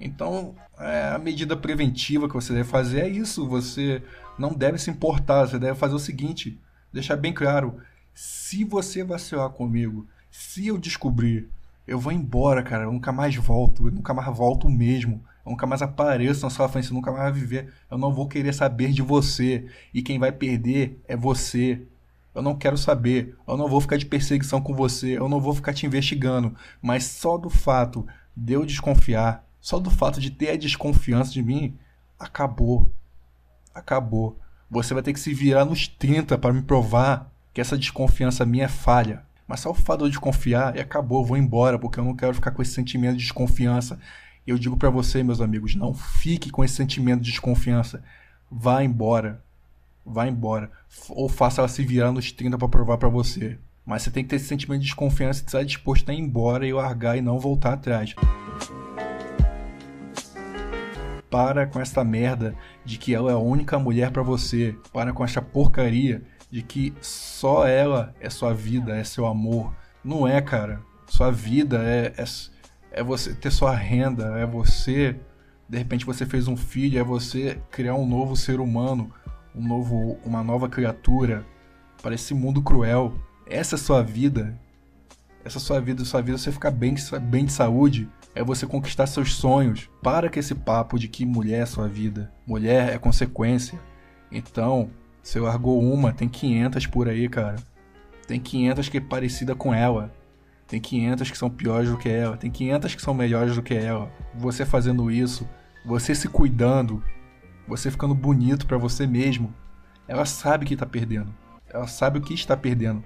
Então, 0.00 0.54
é, 0.78 1.10
a 1.14 1.18
medida 1.18 1.56
preventiva 1.56 2.28
que 2.28 2.34
você 2.34 2.52
deve 2.52 2.68
fazer 2.68 3.00
é 3.00 3.08
isso. 3.08 3.46
Você 3.48 4.02
não 4.38 4.52
deve 4.52 4.78
se 4.78 4.90
importar. 4.90 5.46
Você 5.46 5.58
deve 5.58 5.78
fazer 5.78 5.94
o 5.94 5.98
seguinte: 5.98 6.58
deixar 6.92 7.16
bem 7.16 7.32
claro. 7.32 7.78
Se 8.14 8.64
você 8.64 9.04
vacilar 9.04 9.50
comigo, 9.50 10.06
se 10.30 10.66
eu 10.66 10.78
descobrir, 10.78 11.48
eu 11.86 11.98
vou 11.98 12.12
embora, 12.12 12.62
cara. 12.62 12.84
Eu 12.84 12.92
nunca 12.92 13.12
mais 13.12 13.34
volto. 13.36 13.86
Eu 13.86 13.92
nunca 13.92 14.12
mais 14.12 14.36
volto 14.36 14.68
mesmo. 14.68 15.22
Eu 15.44 15.52
nunca 15.52 15.66
mais 15.66 15.80
apareço 15.80 16.42
na 16.42 16.50
sua 16.50 16.68
frente. 16.68 16.88
Eu 16.88 16.94
nunca 16.94 17.10
mais 17.10 17.24
vai 17.24 17.32
viver. 17.32 17.72
Eu 17.90 17.96
não 17.96 18.12
vou 18.12 18.28
querer 18.28 18.52
saber 18.52 18.92
de 18.92 19.02
você. 19.02 19.66
E 19.94 20.02
quem 20.02 20.18
vai 20.18 20.32
perder 20.32 21.00
é 21.08 21.16
você. 21.16 21.80
Eu 22.34 22.42
não 22.42 22.54
quero 22.54 22.76
saber. 22.76 23.34
Eu 23.48 23.56
não 23.56 23.68
vou 23.68 23.80
ficar 23.80 23.96
de 23.96 24.04
perseguição 24.04 24.60
com 24.60 24.74
você. 24.74 25.16
Eu 25.16 25.28
não 25.28 25.40
vou 25.40 25.54
ficar 25.54 25.72
te 25.72 25.86
investigando. 25.86 26.54
Mas 26.82 27.04
só 27.04 27.38
do 27.38 27.48
fato 27.48 28.06
de 28.36 28.52
eu 28.52 28.66
desconfiar, 28.66 29.45
só 29.66 29.80
do 29.80 29.90
fato 29.90 30.20
de 30.20 30.30
ter 30.30 30.50
a 30.50 30.56
desconfiança 30.56 31.32
de 31.32 31.42
mim, 31.42 31.76
acabou. 32.20 32.92
Acabou. 33.74 34.38
Você 34.70 34.94
vai 34.94 35.02
ter 35.02 35.12
que 35.12 35.18
se 35.18 35.34
virar 35.34 35.64
nos 35.64 35.88
30 35.88 36.38
para 36.38 36.52
me 36.52 36.62
provar 36.62 37.32
que 37.52 37.60
essa 37.60 37.76
desconfiança 37.76 38.46
minha 38.46 38.66
é 38.66 38.68
falha. 38.68 39.24
Mas 39.48 39.58
só 39.58 39.70
o 39.70 39.74
fato 39.74 39.98
de 39.98 40.04
eu 40.04 40.10
desconfiar 40.10 40.76
e 40.76 40.80
acabou, 40.80 41.24
vou 41.24 41.36
embora, 41.36 41.80
porque 41.80 41.98
eu 41.98 42.04
não 42.04 42.14
quero 42.14 42.34
ficar 42.34 42.52
com 42.52 42.62
esse 42.62 42.74
sentimento 42.74 43.16
de 43.16 43.24
desconfiança. 43.24 43.98
Eu 44.46 44.56
digo 44.56 44.76
para 44.76 44.88
você, 44.88 45.24
meus 45.24 45.40
amigos, 45.40 45.74
não 45.74 45.92
fique 45.92 46.48
com 46.50 46.62
esse 46.62 46.74
sentimento 46.74 47.22
de 47.22 47.32
desconfiança. 47.32 48.04
Vá 48.48 48.84
embora 48.84 49.44
vá 50.06 50.28
embora. 50.28 50.70
Ou 51.08 51.28
faça 51.28 51.60
ela 51.60 51.68
se 51.68 51.84
virar 51.84 52.12
nos 52.12 52.30
30 52.30 52.56
para 52.56 52.68
provar 52.68 52.98
para 52.98 53.08
você. 53.08 53.58
Mas 53.84 54.02
você 54.02 54.10
tem 54.12 54.22
que 54.22 54.30
ter 54.30 54.36
esse 54.36 54.46
sentimento 54.46 54.80
de 54.80 54.86
desconfiança 54.86 55.42
e 55.42 55.46
estar 55.46 55.64
disposto 55.64 56.08
a 56.08 56.14
ir 56.14 56.20
embora 56.20 56.66
e 56.66 56.72
largar 56.72 57.18
e 57.18 57.20
não 57.20 57.38
voltar 57.38 57.72
atrás. 57.72 58.14
Para 61.30 61.66
com 61.66 61.80
essa 61.80 62.04
merda 62.04 62.54
de 62.84 62.98
que 62.98 63.14
ela 63.14 63.30
é 63.30 63.34
a 63.34 63.38
única 63.38 63.78
mulher 63.78 64.10
para 64.10 64.22
você. 64.22 64.76
Para 64.92 65.12
com 65.12 65.24
essa 65.24 65.42
porcaria 65.42 66.22
de 66.50 66.62
que 66.62 66.94
só 67.00 67.66
ela 67.66 68.14
é 68.20 68.30
sua 68.30 68.54
vida, 68.54 68.96
é 68.96 69.04
seu 69.04 69.26
amor. 69.26 69.74
Não 70.04 70.26
é, 70.26 70.40
cara. 70.40 70.80
Sua 71.06 71.30
vida 71.30 71.82
é, 71.82 72.12
é, 72.16 72.24
é 73.00 73.02
você 73.02 73.34
ter 73.34 73.50
sua 73.50 73.74
renda, 73.74 74.38
é 74.38 74.46
você. 74.46 75.16
De 75.68 75.78
repente 75.78 76.06
você 76.06 76.24
fez 76.24 76.46
um 76.46 76.56
filho, 76.56 76.98
é 76.98 77.02
você 77.02 77.60
criar 77.70 77.94
um 77.94 78.06
novo 78.06 78.36
ser 78.36 78.60
humano 78.60 79.12
um 79.56 79.66
novo, 79.66 80.18
uma 80.22 80.44
nova 80.44 80.68
criatura 80.68 81.44
para 82.02 82.14
esse 82.14 82.34
mundo 82.34 82.62
cruel. 82.62 83.14
Essa 83.46 83.76
é 83.76 83.78
sua 83.78 84.02
vida. 84.02 84.54
Essa 85.44 85.58
é 85.58 85.60
sua 85.60 85.80
vida, 85.80 86.04
sua 86.04 86.20
vida 86.20 86.36
você 86.36 86.52
ficar 86.52 86.70
bem, 86.70 86.94
bem 87.22 87.46
de 87.46 87.52
saúde, 87.52 88.08
é 88.36 88.44
você 88.44 88.66
conquistar 88.66 89.06
seus 89.06 89.34
sonhos. 89.34 89.88
Para 90.02 90.28
com 90.28 90.38
esse 90.38 90.54
papo 90.54 90.98
de 90.98 91.08
que 91.08 91.24
mulher 91.24 91.62
é 91.62 91.66
sua 91.66 91.88
vida. 91.88 92.30
Mulher 92.46 92.94
é 92.94 92.98
consequência. 92.98 93.80
Então, 94.30 94.90
você 95.22 95.40
largou 95.40 95.82
uma, 95.82 96.12
tem 96.12 96.28
500 96.28 96.86
por 96.86 97.08
aí, 97.08 97.30
cara. 97.30 97.56
Tem 98.28 98.38
500 98.38 98.90
que 98.90 98.98
é 98.98 99.00
parecida 99.00 99.54
com 99.54 99.72
ela. 99.72 100.14
Tem 100.68 100.78
500 100.78 101.30
que 101.30 101.38
são 101.38 101.48
piores 101.48 101.88
do 101.88 101.96
que 101.96 102.10
ela. 102.10 102.36
Tem 102.36 102.50
500 102.50 102.94
que 102.94 103.00
são 103.00 103.14
melhores 103.14 103.54
do 103.54 103.62
que 103.62 103.74
ela. 103.74 104.12
Você 104.34 104.66
fazendo 104.66 105.10
isso, 105.10 105.48
você 105.82 106.14
se 106.14 106.28
cuidando, 106.28 107.02
você 107.66 107.90
ficando 107.90 108.14
bonito 108.14 108.66
para 108.66 108.76
você 108.76 109.06
mesmo, 109.06 109.54
ela 110.06 110.26
sabe 110.26 110.66
que 110.66 110.76
tá 110.76 110.84
perdendo. 110.84 111.34
Ela 111.70 111.86
sabe 111.86 112.18
o 112.18 112.22
que 112.22 112.34
está 112.34 112.54
perdendo. 112.54 113.02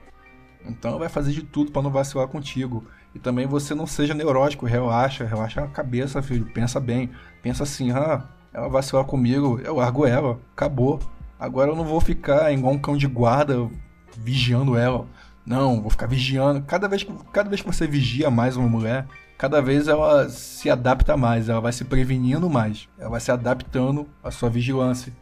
Então 0.67 0.99
vai 0.99 1.09
fazer 1.09 1.33
de 1.33 1.45
tudo 1.45 1.71
pra 1.71 1.83
não 1.83 1.91
vacilar 1.91 2.27
contigo. 2.27 2.85
E 3.15 3.19
também 3.19 3.47
você 3.47 3.75
não 3.75 3.87
seja 3.87 4.15
neurótico, 4.15 4.67
relaxa, 4.67 5.25
relaxa 5.25 5.63
a 5.63 5.69
cabeça, 5.69 6.23
filho. 6.23 6.47
Pensa 6.47 6.79
bem. 6.79 7.11
Pensa 7.43 7.65
assim, 7.65 7.91
ah, 7.91 8.23
ela 8.53 8.69
vacilar 8.69 9.05
comigo, 9.05 9.61
eu 9.65 9.77
largo 9.77 10.07
ela, 10.07 10.39
acabou. 10.53 11.01
Agora 11.39 11.71
eu 11.71 11.77
não 11.77 11.85
vou 11.85 12.01
ficar 12.01 12.53
igual 12.53 12.73
um 12.75 12.79
cão 12.79 12.97
de 12.97 13.07
guarda 13.07 13.69
vigiando 14.17 14.77
ela. 14.77 15.07
Não, 15.45 15.81
vou 15.81 15.91
ficar 15.91 16.07
vigiando. 16.07 16.63
Cada 16.63 16.87
vez, 16.87 17.03
que- 17.03 17.13
cada 17.33 17.49
vez 17.49 17.61
que 17.63 17.67
você 17.67 17.87
vigia 17.87 18.31
mais 18.31 18.57
uma 18.57 18.69
mulher, 18.69 19.07
cada 19.39 19.61
vez 19.61 19.89
ela 19.89 20.29
se 20.29 20.69
adapta 20.71 21.17
mais, 21.17 21.49
ela 21.49 21.61
vai 21.61 21.73
se 21.73 21.85
prevenindo 21.85 22.49
mais, 22.51 22.89
ela 22.99 23.11
vai 23.11 23.21
se 23.21 23.33
adaptando 23.33 24.07
à 24.23 24.31
sua 24.31 24.51
vigilância. 24.51 25.13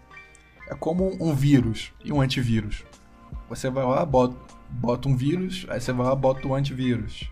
É 0.69 0.75
como 0.75 1.17
um 1.21 1.35
vírus 1.35 1.93
e 2.05 2.13
um 2.13 2.21
antivírus. 2.21 2.85
Você 3.49 3.71
vai 3.71 3.85
lá, 3.85 4.05
bota, 4.05 4.37
bota 4.69 5.09
um 5.09 5.17
vírus, 5.17 5.65
aí 5.71 5.81
você 5.81 5.93
vai 5.93 6.07
lá, 6.07 6.15
bota 6.15 6.47
o 6.47 6.55
antivírus. 6.55 7.31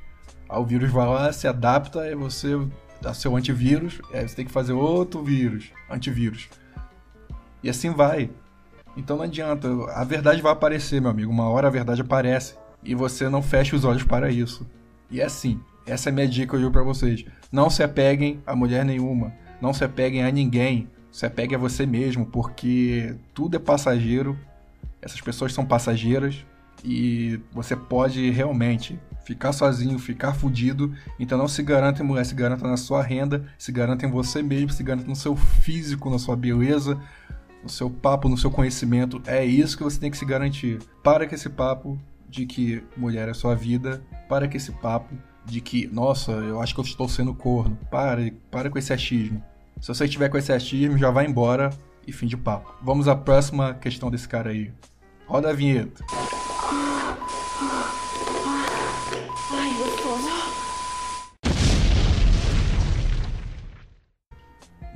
Aí 0.48 0.58
o 0.58 0.64
vírus 0.64 0.90
vai 0.90 1.06
lá, 1.06 1.32
se 1.32 1.48
adapta, 1.48 2.00
aí 2.02 2.14
você 2.14 2.50
dá 3.00 3.12
seu 3.12 3.36
antivírus, 3.36 4.00
aí 4.12 4.26
você 4.26 4.36
tem 4.36 4.44
que 4.44 4.52
fazer 4.52 4.72
outro 4.72 5.22
vírus, 5.22 5.70
antivírus. 5.90 6.48
E 7.62 7.68
assim 7.68 7.90
vai. 7.90 8.30
Então 8.96 9.16
não 9.16 9.24
adianta, 9.24 9.68
a 9.94 10.04
verdade 10.04 10.40
vai 10.40 10.52
aparecer, 10.52 11.00
meu 11.00 11.10
amigo. 11.10 11.30
Uma 11.30 11.48
hora 11.48 11.68
a 11.68 11.70
verdade 11.70 12.00
aparece 12.00 12.54
e 12.82 12.94
você 12.94 13.28
não 13.28 13.42
fecha 13.42 13.76
os 13.76 13.84
olhos 13.84 14.04
para 14.04 14.30
isso. 14.30 14.66
E 15.10 15.20
é 15.20 15.24
assim, 15.24 15.60
essa 15.86 16.08
é 16.08 16.10
a 16.10 16.14
minha 16.14 16.28
dica 16.28 16.50
que 16.50 16.56
eu 16.56 16.60
digo 16.60 16.72
pra 16.72 16.82
vocês. 16.82 17.24
Não 17.50 17.68
se 17.68 17.82
apeguem 17.82 18.42
a 18.46 18.56
mulher 18.56 18.84
nenhuma, 18.84 19.32
não 19.60 19.72
se 19.72 19.84
apeguem 19.84 20.24
a 20.24 20.30
ninguém, 20.30 20.88
se 21.10 21.26
apegue 21.26 21.54
a 21.54 21.58
você 21.58 21.86
mesmo, 21.86 22.26
porque 22.26 23.14
tudo 23.34 23.56
é 23.56 23.58
passageiro. 23.58 24.38
Essas 25.00 25.20
pessoas 25.20 25.52
são 25.52 25.64
passageiras 25.64 26.44
e 26.84 27.40
você 27.52 27.76
pode 27.76 28.30
realmente 28.30 28.98
ficar 29.26 29.52
sozinho, 29.52 29.98
ficar 29.98 30.32
fudido. 30.32 30.94
Então 31.18 31.36
não 31.36 31.48
se 31.48 31.62
garanta 31.62 32.02
em 32.02 32.06
mulher, 32.06 32.24
se 32.24 32.34
garanta 32.34 32.66
na 32.66 32.76
sua 32.76 33.02
renda, 33.02 33.44
se 33.58 33.72
garanta 33.72 34.06
em 34.06 34.10
você 34.10 34.40
mesmo, 34.40 34.70
se 34.70 34.82
garanta 34.84 35.08
no 35.08 35.16
seu 35.16 35.34
físico, 35.34 36.08
na 36.08 36.18
sua 36.18 36.36
beleza, 36.36 36.98
no 37.62 37.68
seu 37.68 37.90
papo, 37.90 38.28
no 38.28 38.38
seu 38.38 38.50
conhecimento. 38.50 39.20
É 39.26 39.44
isso 39.44 39.76
que 39.76 39.82
você 39.82 39.98
tem 39.98 40.10
que 40.10 40.16
se 40.16 40.24
garantir. 40.24 40.78
Para 41.02 41.26
com 41.26 41.34
esse 41.34 41.50
papo 41.50 41.98
de 42.28 42.46
que 42.46 42.82
mulher 42.96 43.28
é 43.28 43.34
sua 43.34 43.56
vida. 43.56 44.00
Para 44.28 44.48
com 44.48 44.56
esse 44.56 44.70
papo 44.70 45.12
de 45.44 45.60
que, 45.60 45.88
nossa, 45.88 46.30
eu 46.30 46.60
acho 46.60 46.72
que 46.72 46.80
eu 46.80 46.84
estou 46.84 47.08
sendo 47.08 47.34
corno. 47.34 47.76
Para, 47.90 48.30
para 48.48 48.70
com 48.70 48.78
esse 48.78 48.92
achismo. 48.92 49.42
Se 49.80 49.88
você 49.88 50.04
estiver 50.04 50.28
com 50.28 50.38
esse 50.38 50.52
achismo, 50.52 50.96
já 50.96 51.10
vai 51.10 51.26
embora 51.26 51.70
e 52.06 52.12
fim 52.12 52.26
de 52.26 52.36
papo. 52.36 52.72
Vamos 52.80 53.08
à 53.08 53.16
próxima 53.16 53.74
questão 53.74 54.08
desse 54.08 54.28
cara 54.28 54.50
aí. 54.50 54.72
Roda 55.26 55.50
a 55.50 55.52
vinheta. 55.52 56.04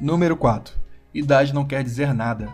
Número 0.00 0.34
4. 0.34 0.80
Idade 1.12 1.52
não 1.52 1.62
quer 1.62 1.84
dizer 1.84 2.14
nada. 2.14 2.48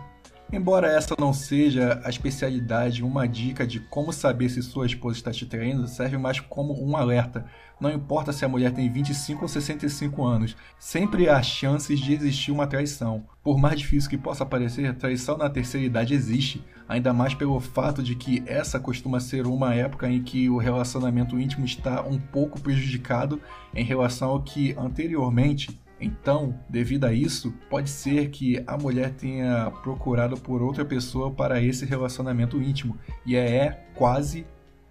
Embora 0.51 0.91
essa 0.91 1.15
não 1.17 1.31
seja 1.31 2.01
a 2.03 2.09
especialidade, 2.09 3.01
uma 3.01 3.25
dica 3.25 3.65
de 3.65 3.79
como 3.79 4.11
saber 4.11 4.49
se 4.49 4.61
sua 4.61 4.85
esposa 4.85 5.15
está 5.15 5.31
te 5.31 5.45
traindo 5.45 5.87
serve 5.87 6.17
mais 6.17 6.41
como 6.41 6.73
um 6.85 6.97
alerta. 6.97 7.45
Não 7.79 7.89
importa 7.89 8.33
se 8.33 8.43
a 8.43 8.49
mulher 8.49 8.73
tem 8.73 8.91
25 8.91 9.43
ou 9.43 9.47
65 9.47 10.25
anos, 10.25 10.57
sempre 10.77 11.29
há 11.29 11.41
chances 11.41 12.01
de 12.01 12.13
existir 12.13 12.51
uma 12.51 12.67
traição. 12.67 13.23
Por 13.41 13.57
mais 13.57 13.79
difícil 13.79 14.09
que 14.09 14.17
possa 14.17 14.45
parecer, 14.45 14.93
traição 14.95 15.37
na 15.37 15.49
terceira 15.49 15.87
idade 15.87 16.13
existe, 16.13 16.61
ainda 16.87 17.13
mais 17.13 17.33
pelo 17.33 17.61
fato 17.61 18.03
de 18.03 18.13
que 18.13 18.43
essa 18.45 18.77
costuma 18.77 19.21
ser 19.21 19.47
uma 19.47 19.73
época 19.73 20.09
em 20.09 20.21
que 20.21 20.49
o 20.49 20.57
relacionamento 20.57 21.39
íntimo 21.39 21.65
está 21.65 22.01
um 22.01 22.19
pouco 22.19 22.59
prejudicado 22.59 23.41
em 23.73 23.85
relação 23.85 24.31
ao 24.31 24.41
que 24.41 24.75
anteriormente 24.77 25.79
então, 25.99 26.53
devido 26.69 27.05
a 27.05 27.13
isso, 27.13 27.53
pode 27.69 27.89
ser 27.89 28.29
que 28.29 28.63
a 28.67 28.77
mulher 28.77 29.13
tenha 29.13 29.71
procurado 29.81 30.37
por 30.37 30.61
outra 30.61 30.85
pessoa 30.85 31.31
para 31.31 31.61
esse 31.61 31.85
relacionamento 31.85 32.61
íntimo. 32.61 32.97
E 33.25 33.35
é 33.35 33.85
quase. 33.95 34.45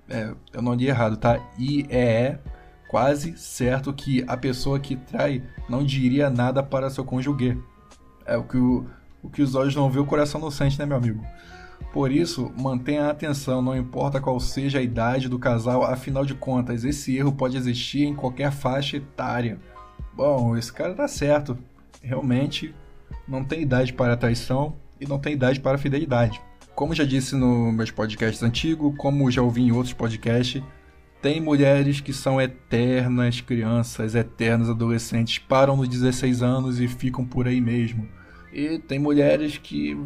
é, 0.08 0.34
eu 0.52 0.62
não 0.62 0.74
li 0.74 0.88
errado, 0.88 1.16
tá? 1.16 1.40
E 1.58 1.86
é 1.88 2.38
quase 2.88 3.36
certo 3.36 3.92
que 3.92 4.24
a 4.26 4.36
pessoa 4.36 4.80
que 4.80 4.96
trai 4.96 5.42
não 5.68 5.84
diria 5.84 6.28
nada 6.28 6.62
para 6.62 6.90
seu 6.90 7.04
cônjuge. 7.04 7.56
É 8.24 8.36
o 8.36 8.42
que, 8.42 8.56
o, 8.56 8.86
o 9.22 9.30
que 9.30 9.42
os 9.42 9.54
olhos 9.54 9.76
não 9.76 9.88
vê, 9.88 10.00
o 10.00 10.06
coração 10.06 10.40
não 10.40 10.50
sente, 10.50 10.78
né, 10.78 10.86
meu 10.86 10.96
amigo? 10.96 11.24
Por 11.92 12.10
isso, 12.10 12.52
mantenha 12.58 13.04
a 13.04 13.10
atenção, 13.10 13.62
não 13.62 13.76
importa 13.76 14.20
qual 14.20 14.38
seja 14.40 14.80
a 14.80 14.82
idade 14.82 15.28
do 15.28 15.38
casal, 15.38 15.84
afinal 15.84 16.26
de 16.26 16.34
contas, 16.34 16.84
esse 16.84 17.16
erro 17.16 17.32
pode 17.32 17.56
existir 17.56 18.04
em 18.04 18.14
qualquer 18.14 18.50
faixa 18.50 18.96
etária. 18.96 19.58
Bom, 20.16 20.56
esse 20.56 20.72
cara 20.72 20.94
tá 20.94 21.06
certo. 21.06 21.58
Realmente 22.02 22.74
não 23.28 23.44
tem 23.44 23.60
idade 23.60 23.92
para 23.92 24.16
traição 24.16 24.74
e 24.98 25.06
não 25.06 25.18
tem 25.18 25.34
idade 25.34 25.60
para 25.60 25.76
fidelidade. 25.76 26.40
Como 26.74 26.94
já 26.94 27.04
disse 27.04 27.36
nos 27.36 27.74
meus 27.74 27.90
podcasts 27.90 28.42
antigos, 28.42 28.94
como 28.96 29.30
já 29.30 29.42
ouvi 29.42 29.62
em 29.62 29.72
outros 29.72 29.92
podcasts, 29.92 30.62
tem 31.20 31.38
mulheres 31.38 32.00
que 32.00 32.14
são 32.14 32.40
eternas 32.40 33.42
crianças, 33.42 34.14
eternas 34.14 34.70
adolescentes, 34.70 35.38
param 35.38 35.76
nos 35.76 35.88
16 35.88 36.42
anos 36.42 36.80
e 36.80 36.88
ficam 36.88 37.24
por 37.24 37.46
aí 37.46 37.60
mesmo. 37.60 38.08
E 38.52 38.78
tem 38.78 38.98
mulheres 38.98 39.58
que 39.58 39.98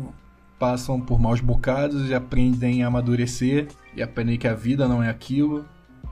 passam 0.59 1.01
por 1.01 1.21
maus 1.21 1.41
bocados 1.41 2.09
e 2.09 2.15
aprendem 2.15 2.83
a 2.83 2.89
amadurecer 2.89 3.69
e 3.95 4.03
aprendem 4.03 4.39
que 4.39 4.49
a 4.49 4.55
vida 4.55 4.89
não 4.89 5.03
é 5.03 5.09
aquilo, 5.09 5.65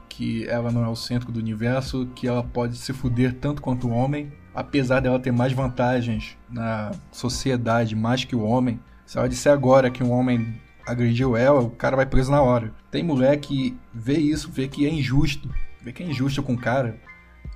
que 0.09 0.47
ela 0.49 0.71
não 0.71 0.85
é 0.85 0.89
o 0.89 0.97
centro 0.97 1.31
do 1.31 1.39
universo, 1.39 2.09
que 2.15 2.27
ela 2.27 2.43
pode 2.43 2.77
se 2.77 2.93
fuder 2.93 3.35
tanto 3.35 3.63
quanto 3.63 3.89
o 3.89 3.93
homem, 3.93 4.33
apesar 4.55 5.01
dela 5.01 5.19
ter 5.19 5.33
mais 5.33 5.53
vantagens 5.53 6.37
na 6.49 6.93
sociedade 7.13 7.95
mais 7.95 8.25
que 8.25 8.35
o 8.35 8.43
homem. 8.43 8.81
Se 9.07 9.19
ela 9.19 9.29
disser 9.29 9.53
agora 9.53 9.91
que 9.91 10.03
um 10.03 10.11
homem 10.11 10.61
agrediu 10.87 11.37
ela, 11.37 11.61
o 11.61 11.71
cara 11.71 11.97
vai 11.97 12.07
preso 12.07 12.31
na 12.31 12.43
hora. 12.43 12.73
Tem 12.91 13.03
mulher 13.03 13.37
que 13.39 13.77
vê 13.93 14.19
isso, 14.19 14.51
vê 14.51 14.67
que 14.67 14.87
é 14.87 14.91
injusto, 14.91 15.53
vê 15.83 15.93
que 15.93 16.03
é 16.03 16.07
injusto 16.07 16.43
com 16.43 16.55
o 16.55 16.59
cara, 16.59 16.99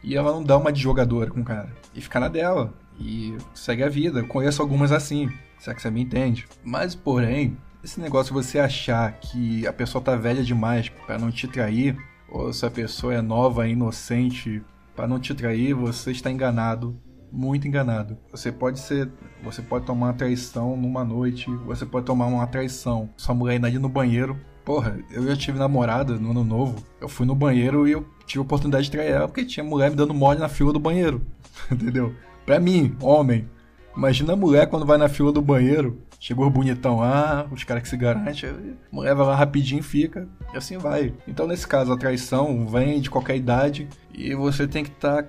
e 0.03 0.17
ela 0.17 0.33
não 0.33 0.43
dá 0.43 0.57
uma 0.57 0.73
de 0.73 0.81
jogadora 0.81 1.31
com 1.31 1.41
o 1.41 1.45
cara. 1.45 1.71
E 1.95 2.01
fica 2.01 2.19
na 2.19 2.29
dela. 2.29 2.75
E 2.99 3.37
segue 3.55 3.83
a 3.83 3.89
vida. 3.89 4.21
Eu 4.21 4.27
conheço 4.27 4.61
algumas 4.61 4.93
assim. 4.93 5.31
Será 5.59 5.75
que 5.75 5.83
você 5.83 5.91
me 5.91 6.03
entende? 6.03 6.47
Mas, 6.65 6.95
porém, 6.95 7.57
esse 7.85 8.01
negócio 8.01 8.35
de 8.35 8.43
você 8.43 8.59
achar 8.59 9.13
que 9.13 9.67
a 9.67 9.73
pessoa 9.73 10.03
tá 10.03 10.17
velha 10.17 10.43
demais 10.43 10.89
para 10.89 11.19
não 11.19 11.31
te 11.31 11.47
trair, 11.47 11.97
ou 12.33 12.51
se 12.53 12.65
a 12.65 12.71
pessoa 12.71 13.15
é 13.15 13.21
nova, 13.21 13.69
inocente, 13.69 14.63
para 14.97 15.07
não 15.07 15.21
te 15.21 15.35
trair, 15.35 15.75
você 15.75 16.11
está 16.11 16.31
enganado. 16.31 16.99
Muito 17.31 17.67
enganado. 17.67 18.19
Você 18.31 18.51
pode 18.51 18.79
ser. 18.79 19.11
Você 19.43 19.63
pode 19.63 19.87
tomar 19.87 20.09
uma 20.09 20.13
traição 20.13 20.77
numa 20.77 21.03
noite. 21.05 21.51
Você 21.67 21.87
pode 21.87 22.05
tomar 22.05 22.27
uma 22.27 22.47
traição. 22.47 23.09
Sua 23.17 23.35
mulher 23.35 23.55
ainda 23.55 23.71
ir 23.71 23.79
no 23.79 23.89
banheiro. 23.89 24.39
Porra, 24.65 24.99
eu 25.11 25.27
já 25.27 25.37
tive 25.37 25.59
namorada 25.59 26.19
no 26.19 26.31
ano 26.31 26.45
novo. 26.45 26.85
Eu 27.01 27.09
fui 27.09 27.27
no 27.27 27.35
banheiro 27.35 27.89
e 27.89 27.93
eu 27.93 28.07
tive 28.27 28.41
a 28.41 28.43
oportunidade 28.43 28.85
de 28.85 28.91
trair 28.91 29.13
ela 29.13 29.29
porque 29.29 29.47
tinha 29.47 29.65
mulher 29.65 29.91
me 29.91 29.97
dando 29.97 30.13
mole 30.13 30.41
na 30.41 30.49
fila 30.49 30.73
do 30.73 30.79
banheiro. 30.79 31.23
Entendeu? 31.73 32.15
Pra 32.45 32.61
mim, 32.61 32.95
homem. 33.01 33.49
Imagina 33.97 34.33
a 34.33 34.37
mulher 34.37 34.67
quando 34.69 34.87
vai 34.87 34.97
na 34.97 35.09
fila 35.09 35.33
do 35.33 35.43
banheiro. 35.43 36.01
Chegou 36.19 36.49
bonitão 36.49 37.01
lá, 37.01 37.47
os 37.51 37.65
caras 37.65 37.83
que 37.83 37.89
se 37.89 37.97
garantem. 37.97 38.49
A 38.49 38.95
mulher 38.95 39.15
vai 39.15 39.27
lá 39.27 39.35
rapidinho 39.35 39.83
fica. 39.83 40.29
E 40.55 40.57
assim 40.57 40.79
vai. 40.79 41.13
Então, 41.27 41.47
nesse 41.47 41.67
caso, 41.67 41.93
a 41.93 41.97
traição 41.97 42.67
vem 42.67 43.01
de 43.01 43.11
qualquer 43.11 43.37
idade. 43.37 43.89
E 44.15 44.35
você 44.35 44.67
tem 44.67 44.85
que 44.85 44.91
estar 44.91 45.25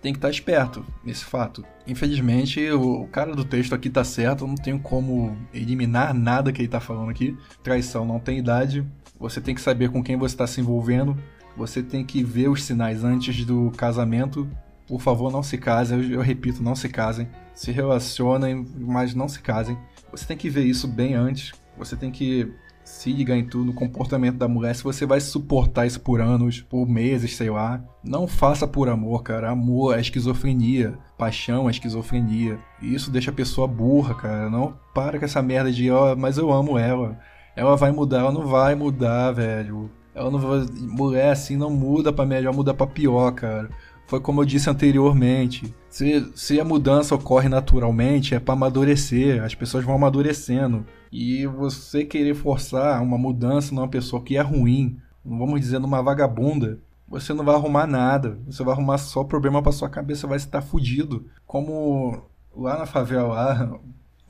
tem 0.00 0.12
que 0.12 0.18
estar 0.18 0.30
esperto 0.30 0.86
nesse 1.04 1.24
fato. 1.24 1.64
Infelizmente, 1.84 2.70
o, 2.70 3.08
cara 3.08 3.34
do 3.34 3.44
texto 3.44 3.74
aqui 3.74 3.90
tá 3.90 4.04
certo. 4.04 4.46
Não 4.46 4.54
tenho 4.54 4.78
como 4.78 5.36
eliminar 5.52 6.14
nada 6.14 6.52
que 6.52 6.60
ele 6.60 6.68
tá 6.68 6.78
falando 6.78 7.10
aqui. 7.10 7.36
Traição 7.62 8.04
não 8.04 8.20
tem 8.20 8.38
idade. 8.38 8.86
Você 9.18 9.40
tem 9.40 9.54
que 9.54 9.60
saber 9.60 9.90
com 9.90 10.02
quem 10.02 10.16
você 10.16 10.34
está 10.34 10.46
se 10.46 10.60
envolvendo. 10.60 11.16
Você 11.56 11.82
tem 11.82 12.04
que 12.04 12.22
ver 12.22 12.48
os 12.48 12.62
sinais 12.62 13.02
antes 13.02 13.44
do 13.44 13.72
casamento. 13.76 14.48
Por 14.86 15.00
favor, 15.00 15.32
não 15.32 15.42
se 15.42 15.58
casem. 15.58 15.98
Eu, 15.98 16.10
eu 16.12 16.20
repito, 16.20 16.62
não 16.62 16.76
se 16.76 16.88
casem. 16.88 17.26
Se 17.56 17.72
relacionem, 17.72 18.64
mas 18.78 19.14
não 19.14 19.28
se 19.28 19.40
casem. 19.40 19.76
Você 20.12 20.26
tem 20.26 20.36
que 20.36 20.48
ver 20.48 20.64
isso 20.64 20.86
bem 20.86 21.14
antes. 21.14 21.52
Você 21.76 21.96
tem 21.96 22.12
que 22.12 22.52
se 22.84 23.12
ligar 23.12 23.36
em 23.36 23.44
tudo, 23.44 23.64
no 23.64 23.72
comportamento 23.72 24.36
da 24.36 24.46
mulher. 24.46 24.74
Se 24.74 24.84
você 24.84 25.04
vai 25.04 25.20
suportar 25.20 25.86
isso 25.86 26.00
por 26.00 26.20
anos, 26.20 26.60
por 26.60 26.86
meses, 26.86 27.34
sei 27.34 27.50
lá. 27.50 27.82
Não 28.04 28.28
faça 28.28 28.68
por 28.68 28.88
amor, 28.88 29.22
cara. 29.22 29.50
Amor 29.50 29.96
é 29.96 30.00
esquizofrenia. 30.00 30.96
Paixão 31.18 31.66
é 31.66 31.72
esquizofrenia. 31.72 32.58
E 32.80 32.94
isso 32.94 33.10
deixa 33.10 33.30
a 33.30 33.34
pessoa 33.34 33.66
burra, 33.66 34.14
cara. 34.14 34.48
Não 34.48 34.78
para 34.94 35.18
com 35.18 35.24
essa 35.24 35.42
merda 35.42 35.72
de, 35.72 35.90
ó, 35.90 36.14
mas 36.14 36.38
eu 36.38 36.52
amo 36.52 36.78
ela. 36.78 37.18
Ela 37.56 37.74
vai 37.74 37.90
mudar, 37.90 38.20
ela 38.20 38.32
não 38.32 38.46
vai 38.46 38.74
mudar, 38.74 39.32
velho. 39.32 39.90
Ela 40.14 40.30
não 40.30 40.38
vai. 40.38 40.66
Mulher 40.78 41.30
assim 41.30 41.56
não 41.56 41.70
muda 41.70 42.12
pra 42.12 42.26
melhor, 42.26 42.54
muda 42.54 42.72
pra 42.72 42.86
pior, 42.86 43.32
cara. 43.32 43.70
Foi 44.06 44.20
como 44.20 44.42
eu 44.42 44.44
disse 44.44 44.70
anteriormente. 44.70 45.74
Se, 45.96 46.30
se 46.34 46.60
a 46.60 46.64
mudança 46.64 47.14
ocorre 47.14 47.48
naturalmente, 47.48 48.34
é 48.34 48.38
para 48.38 48.52
amadurecer. 48.52 49.42
As 49.42 49.54
pessoas 49.54 49.82
vão 49.82 49.94
amadurecendo. 49.94 50.84
E 51.10 51.46
você 51.46 52.04
querer 52.04 52.34
forçar 52.34 53.02
uma 53.02 53.16
mudança 53.16 53.74
numa 53.74 53.88
pessoa 53.88 54.22
que 54.22 54.36
é 54.36 54.42
ruim, 54.42 55.00
vamos 55.24 55.58
dizer 55.58 55.78
numa 55.78 56.02
vagabunda, 56.02 56.78
você 57.08 57.32
não 57.32 57.42
vai 57.42 57.54
arrumar 57.54 57.86
nada. 57.86 58.38
Você 58.46 58.62
vai 58.62 58.74
arrumar 58.74 58.98
só 58.98 59.24
problema 59.24 59.62
pra 59.62 59.72
sua 59.72 59.88
cabeça, 59.88 60.26
vai 60.26 60.36
estar 60.36 60.60
fudido. 60.60 61.24
Como 61.46 62.24
lá 62.54 62.78
na 62.78 62.84
favela, 62.84 63.28
lá, 63.28 63.80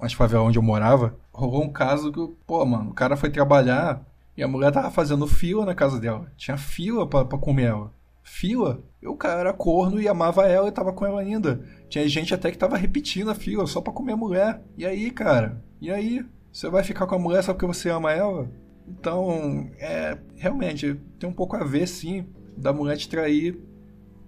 nas 0.00 0.34
onde 0.34 0.60
eu 0.60 0.62
morava, 0.62 1.16
rolou 1.32 1.64
um 1.64 1.72
caso 1.72 2.12
que, 2.12 2.28
pô, 2.46 2.64
mano, 2.64 2.90
o 2.90 2.94
cara 2.94 3.16
foi 3.16 3.28
trabalhar 3.28 4.06
e 4.36 4.42
a 4.44 4.46
mulher 4.46 4.70
tava 4.70 4.92
fazendo 4.92 5.26
fila 5.26 5.66
na 5.66 5.74
casa 5.74 5.98
dela. 5.98 6.30
Tinha 6.36 6.56
fila 6.56 7.08
pra 7.08 7.24
comer 7.24 7.64
ela. 7.64 7.90
Fila? 8.28 8.82
E 9.00 9.06
o 9.06 9.16
cara 9.16 9.40
era 9.40 9.52
corno 9.52 10.00
e 10.00 10.08
amava 10.08 10.46
ela 10.48 10.68
e 10.68 10.72
tava 10.72 10.92
com 10.92 11.06
ela 11.06 11.20
ainda. 11.20 11.64
Tinha 11.88 12.06
gente 12.08 12.34
até 12.34 12.50
que 12.50 12.58
tava 12.58 12.76
repetindo 12.76 13.30
a 13.30 13.34
fila 13.34 13.66
só 13.66 13.80
pra 13.80 13.92
comer 13.92 14.12
a 14.12 14.16
mulher. 14.16 14.62
E 14.76 14.84
aí, 14.84 15.12
cara? 15.12 15.62
E 15.80 15.92
aí? 15.92 16.26
Você 16.52 16.68
vai 16.68 16.82
ficar 16.82 17.06
com 17.06 17.14
a 17.14 17.18
mulher 17.18 17.44
só 17.44 17.52
porque 17.52 17.66
você 17.66 17.88
ama 17.88 18.12
ela? 18.12 18.50
Então, 18.88 19.70
é. 19.78 20.18
Realmente, 20.34 21.00
tem 21.20 21.30
um 21.30 21.32
pouco 21.32 21.54
a 21.54 21.62
ver, 21.62 21.86
sim, 21.86 22.26
da 22.56 22.72
mulher 22.72 22.96
te 22.96 23.08
trair 23.08 23.58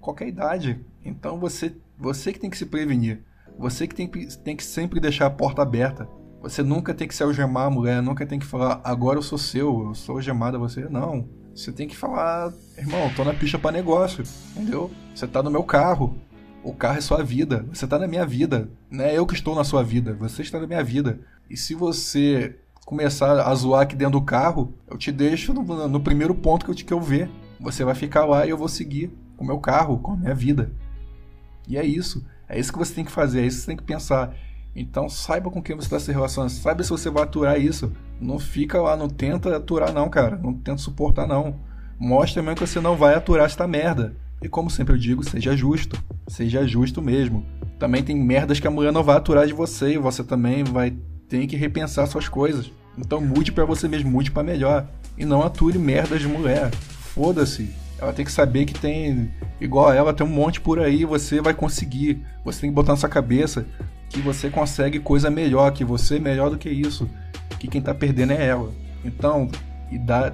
qualquer 0.01 0.29
idade. 0.29 0.81
Então 1.05 1.39
você, 1.41 1.75
você 1.99 2.33
que 2.33 2.39
tem 2.39 2.51
que 2.51 2.57
se 2.57 2.67
prevenir. 2.67 3.25
Você 3.59 3.89
que 3.89 3.95
tem, 3.97 4.07
que 4.07 4.39
tem 4.39 4.55
que 4.57 4.63
sempre 4.63 5.01
deixar 5.01 5.27
a 5.27 5.31
porta 5.31 5.61
aberta. 5.61 6.09
Você 6.41 6.63
nunca 6.63 6.95
tem 6.95 7.09
que 7.09 7.15
se 7.15 7.23
algemar 7.25 7.67
a 7.67 7.71
mulher, 7.71 8.01
nunca 8.01 8.25
tem 8.25 8.39
que 8.39 8.47
falar, 8.47 8.81
agora 8.85 9.19
eu 9.19 9.23
sou 9.23 9.37
seu, 9.37 9.89
eu 9.89 9.95
sou 9.95 10.15
algemada 10.15 10.57
você. 10.57 10.89
Não. 10.89 11.29
Você 11.59 11.73
tem 11.73 11.89
que 11.89 11.97
falar, 11.97 12.53
irmão, 12.77 13.13
tô 13.17 13.25
na 13.25 13.35
pista 13.35 13.59
para 13.59 13.73
negócio, 13.73 14.23
entendeu? 14.53 14.93
Você 15.13 15.27
tá 15.27 15.43
no 15.43 15.51
meu 15.51 15.65
carro. 15.65 16.17
O 16.63 16.73
carro 16.73 16.99
é 16.99 17.01
sua 17.01 17.21
vida. 17.25 17.67
Você 17.73 17.85
tá 17.85 17.99
na 17.99 18.07
minha 18.07 18.25
vida. 18.25 18.71
Não 18.89 19.05
é 19.05 19.19
eu 19.19 19.27
que 19.27 19.35
estou 19.35 19.57
na 19.57 19.65
sua 19.65 19.83
vida. 19.83 20.15
Você 20.21 20.43
está 20.43 20.61
na 20.61 20.69
minha 20.69 20.85
vida. 20.85 21.19
E 21.51 21.57
se 21.57 21.75
você 21.75 22.57
começar 22.87 23.41
a 23.41 23.53
zoar 23.57 23.83
aqui 23.83 23.97
dentro 23.97 24.21
do 24.21 24.25
carro, 24.25 24.73
eu 24.87 24.97
te 24.97 25.11
deixo 25.11 25.53
no, 25.53 25.89
no 25.89 26.01
primeiro 26.01 26.33
ponto 26.33 26.65
que 26.65 26.71
eu, 26.71 26.75
que 26.77 26.95
eu 26.95 27.01
ver. 27.01 27.29
Você 27.59 27.85
vai 27.85 27.97
ficar 27.97 28.25
lá 28.25 28.47
e 28.47 28.51
eu 28.51 28.57
vou 28.57 28.69
seguir 28.69 29.11
com 29.37 29.43
o 29.43 29.47
meu 29.47 29.59
carro, 29.59 29.99
com 29.99 30.13
a 30.13 30.17
minha 30.17 30.35
vida. 30.37 30.71
E 31.67 31.77
é 31.77 31.85
isso. 31.85 32.25
É 32.49 32.57
isso 32.57 32.73
que 32.73 32.79
você 32.79 32.95
tem 32.95 33.05
que 33.05 33.11
fazer, 33.11 33.43
é 33.43 33.47
isso 33.47 33.57
que 33.57 33.63
você 33.63 33.67
tem 33.67 33.77
que 33.77 33.83
pensar. 33.83 34.33
Então 34.81 35.09
saiba 35.09 35.51
com 35.51 35.61
quem 35.61 35.75
você 35.75 35.87
está 35.87 35.99
se 35.99 36.13
relacionando, 36.13 36.53
saiba 36.53 36.85
se 36.85 36.91
você 36.91 37.11
vai 37.11 37.25
aturar 37.25 37.61
isso. 37.61 37.93
Não 38.21 38.39
fica 38.39 38.81
lá, 38.81 38.97
não 38.97 39.09
tenta 39.09 39.57
aturar 39.57 39.93
não, 39.93 40.09
cara. 40.09 40.39
Não 40.41 40.55
tenta 40.55 40.79
suportar 40.79 41.27
não. 41.27 41.57
Mostra 41.99 42.41
mesmo 42.41 42.55
que 42.57 42.67
você 42.67 42.81
não 42.81 42.95
vai 42.95 43.15
aturar 43.17 43.47
esta 43.47 43.67
merda. 43.67 44.15
E 44.41 44.49
como 44.49 44.71
sempre 44.71 44.95
eu 44.95 44.99
digo, 44.99 45.25
seja 45.25 45.57
justo. 45.57 46.01
Seja 46.29 46.65
justo 46.65 47.03
mesmo. 47.03 47.45
Também 47.77 48.05
tem 48.05 48.17
merdas 48.17 48.61
que 48.61 48.69
a 48.69 48.71
mulher 48.71 48.93
não 48.93 49.03
vai 49.03 49.17
aturar 49.17 49.49
de 49.49 49.53
você 49.53 49.95
e 49.95 49.99
você 49.99 50.23
também 50.23 50.63
vai 50.63 50.97
ter 51.29 51.45
que 51.49 51.57
repensar 51.57 52.07
suas 52.07 52.29
coisas. 52.29 52.71
Então 52.97 53.21
mude 53.21 53.51
para 53.51 53.65
você 53.65 53.89
mesmo, 53.89 54.09
mude 54.09 54.31
para 54.31 54.45
melhor. 54.45 54.87
E 55.17 55.25
não 55.25 55.43
ature 55.43 55.77
merdas 55.77 56.21
de 56.21 56.29
mulher. 56.29 56.71
Foda-se. 56.73 57.69
Ela 58.01 58.13
tem 58.13 58.25
que 58.25 58.31
saber 58.31 58.65
que 58.65 58.75
tem, 58.75 59.29
igual 59.61 59.89
a 59.89 59.95
ela, 59.97 60.15
tem 60.15 60.25
um 60.25 60.31
monte 60.31 60.61
por 60.61 60.79
aí, 60.79 61.05
você 61.05 61.41
vai 61.41 61.53
conseguir. 61.53 62.25
Você 62.45 62.61
tem 62.61 62.71
que 62.71 62.77
botar 62.77 62.93
na 62.93 62.97
sua 62.97 63.09
cabeça 63.09 63.67
que 64.09 64.21
você 64.21 64.51
consegue 64.51 64.99
coisa 64.99 65.31
melhor, 65.31 65.73
que 65.73 65.85
você 65.85 66.17
é 66.17 66.21
melhor 66.21 66.51
do 66.51 66.59
que 66.59 66.69
isso. 66.69 67.09
Que 67.59 67.69
quem 67.69 67.81
tá 67.81 67.95
perdendo 67.95 68.33
é 68.33 68.47
ela. 68.47 68.73
Então, 69.05 69.49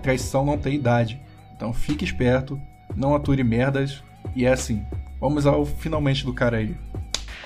traição 0.03 0.45
não 0.45 0.59
tem 0.59 0.75
idade. 0.75 1.21
Então 1.57 1.73
fique 1.73 2.05
esperto, 2.05 2.61
não 2.95 3.15
ature 3.15 3.43
merdas. 3.43 4.03
E 4.35 4.45
é 4.45 4.53
assim. 4.53 4.85
Vamos 5.21 5.47
ao 5.47 5.65
finalmente 5.65 6.25
do 6.25 6.35
cara 6.35 6.59
aí. 6.59 6.77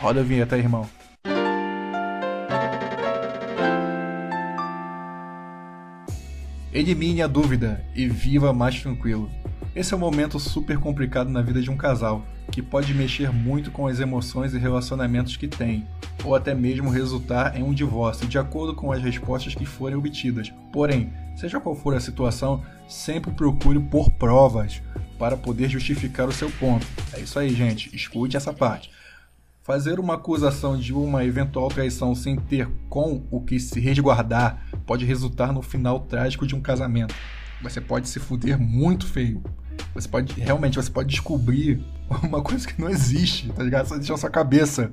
Roda 0.01 0.20
a 0.20 0.24
vinheta, 0.24 0.57
irmão. 0.57 0.89
Elimine 6.72 7.22
a 7.22 7.26
dúvida 7.26 7.85
e 7.95 8.07
viva 8.07 8.53
mais 8.53 8.81
tranquilo. 8.81 9.29
Esse 9.74 9.95
é 9.95 9.97
um 9.97 10.01
momento 10.01 10.39
super 10.39 10.79
complicado 10.79 11.29
na 11.31 11.43
vida 11.43 11.61
de 11.61 11.70
um 11.70 11.76
casal, 11.76 12.24
que 12.51 12.62
pode 12.62 12.93
mexer 12.95 13.33
muito 13.33 13.70
com 13.70 13.87
as 13.87 14.01
emoções 14.01 14.55
e 14.55 14.59
relacionamentos 14.59 15.37
que 15.37 15.49
tem, 15.49 15.87
ou 16.25 16.35
até 16.35 16.55
mesmo 16.55 16.91
resultar 16.91 17.57
em 17.57 17.62
um 17.62 17.73
divórcio, 17.73 18.27
de 18.27 18.39
acordo 18.39 18.75
com 18.75 18.93
as 18.93 19.03
respostas 19.03 19.55
que 19.55 19.64
forem 19.64 19.97
obtidas. 19.97 20.53
Porém, 20.73 21.12
seja 21.37 21.61
qual 21.61 21.75
for 21.75 21.95
a 21.95 22.01
situação, 22.01 22.62
sempre 22.89 23.31
procure 23.31 23.79
por 23.79 24.11
provas 24.11 24.83
para 25.19 25.37
poder 25.37 25.69
justificar 25.69 26.29
o 26.29 26.33
seu 26.33 26.51
ponto. 26.51 26.87
É 27.12 27.21
isso 27.21 27.39
aí, 27.39 27.51
gente, 27.51 27.95
escute 27.95 28.37
essa 28.37 28.53
parte. 28.53 28.91
Fazer 29.62 30.01
uma 30.01 30.14
acusação 30.14 30.79
de 30.79 30.95
uma 30.95 31.25
eventual 31.25 31.69
traição 31.69 32.14
sem 32.14 32.37
ter 32.37 32.66
com 32.89 33.27
o 33.31 33.41
que 33.43 33.61
se 33.61 33.79
resguardar 33.79 34.66
pode 34.87 35.05
resultar 35.05 35.53
no 35.53 35.61
final 35.61 36.01
trágico 36.01 36.47
de 36.47 36.55
um 36.55 36.61
casamento. 36.61 37.14
Você 37.62 37.81
pode 37.81 38.09
se 38.09 38.19
fuder 38.19 38.59
muito 38.59 39.07
feio. 39.07 39.43
Você 39.95 40.09
pode, 40.09 40.33
realmente, 40.41 40.77
você 40.77 40.91
pode 40.91 41.11
descobrir 41.11 41.85
uma 42.23 42.41
coisa 42.41 42.66
que 42.66 42.81
não 42.81 42.89
existe, 42.89 43.51
tá 43.53 43.62
ligado? 43.62 43.87
Só 43.89 43.97
deixar 43.97 44.16
sua 44.16 44.31
cabeça. 44.31 44.93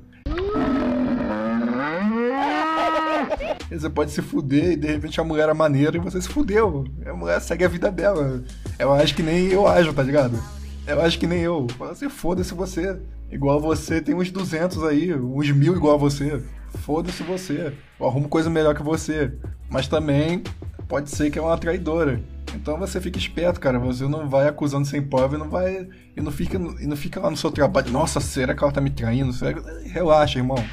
Você 3.70 3.90
pode 3.90 4.12
se 4.12 4.22
fuder 4.22 4.74
e 4.74 4.76
de 4.76 4.88
repente 4.88 5.20
a 5.20 5.24
mulher 5.24 5.44
era 5.44 5.54
maneira 5.54 5.98
e 5.98 6.00
você 6.00 6.22
se 6.22 6.30
fudeu. 6.30 6.86
A 7.06 7.14
mulher 7.14 7.42
segue 7.42 7.66
a 7.66 7.68
vida 7.68 7.92
dela. 7.92 8.44
Ela 8.78 8.98
age 8.98 9.14
que 9.14 9.24
nem 9.24 9.48
eu 9.48 9.68
ajo, 9.68 9.94
tá 9.94 10.04
ligado? 10.04 10.40
Ela 10.86 11.04
age 11.04 11.18
que 11.18 11.26
nem 11.26 11.42
eu. 11.42 11.66
Você 11.80 12.10
foda-se 12.10 12.54
você. 12.54 13.00
Igual 13.32 13.60
você, 13.60 14.00
tem 14.00 14.14
uns 14.14 14.30
200 14.30 14.84
aí, 14.84 15.14
uns 15.14 15.50
mil 15.52 15.76
igual 15.76 15.96
a 15.96 15.98
você. 15.98 16.42
Foda-se 16.76 17.24
você. 17.24 17.74
Eu 18.00 18.08
arrumo 18.08 18.30
coisa 18.30 18.50
melhor 18.50 18.76
que 18.76 18.84
você. 18.84 19.34
Mas 19.70 19.88
também 19.88 20.44
pode 20.88 21.10
ser 21.10 21.32
que 21.32 21.40
é 21.40 21.42
uma 21.42 21.58
traidora. 21.58 22.22
Então 22.54 22.78
você 22.78 23.02
fica 23.02 23.18
esperto, 23.18 23.60
cara. 23.60 23.80
Você 23.80 24.08
não 24.08 24.30
vai 24.30 24.48
acusando 24.48 24.86
sem 24.86 25.02
prova 25.02 25.36
e 25.36 25.40
não 25.40 25.50
vai. 25.50 25.88
E 26.16 26.22
não 26.22 26.32
fica, 26.32 26.58
e 26.58 26.86
não 26.86 26.96
fica 26.96 27.20
lá 27.20 27.32
no 27.32 27.38
seu 27.38 27.52
trabalho. 27.52 27.92
Nossa, 27.92 28.20
será 28.20 28.54
que 28.54 28.64
ela 28.64 28.72
tá 28.72 28.80
me 28.80 28.92
traindo? 28.92 29.34
Será. 29.34 29.60
Relaxa, 29.86 30.38
irmão. 30.38 30.64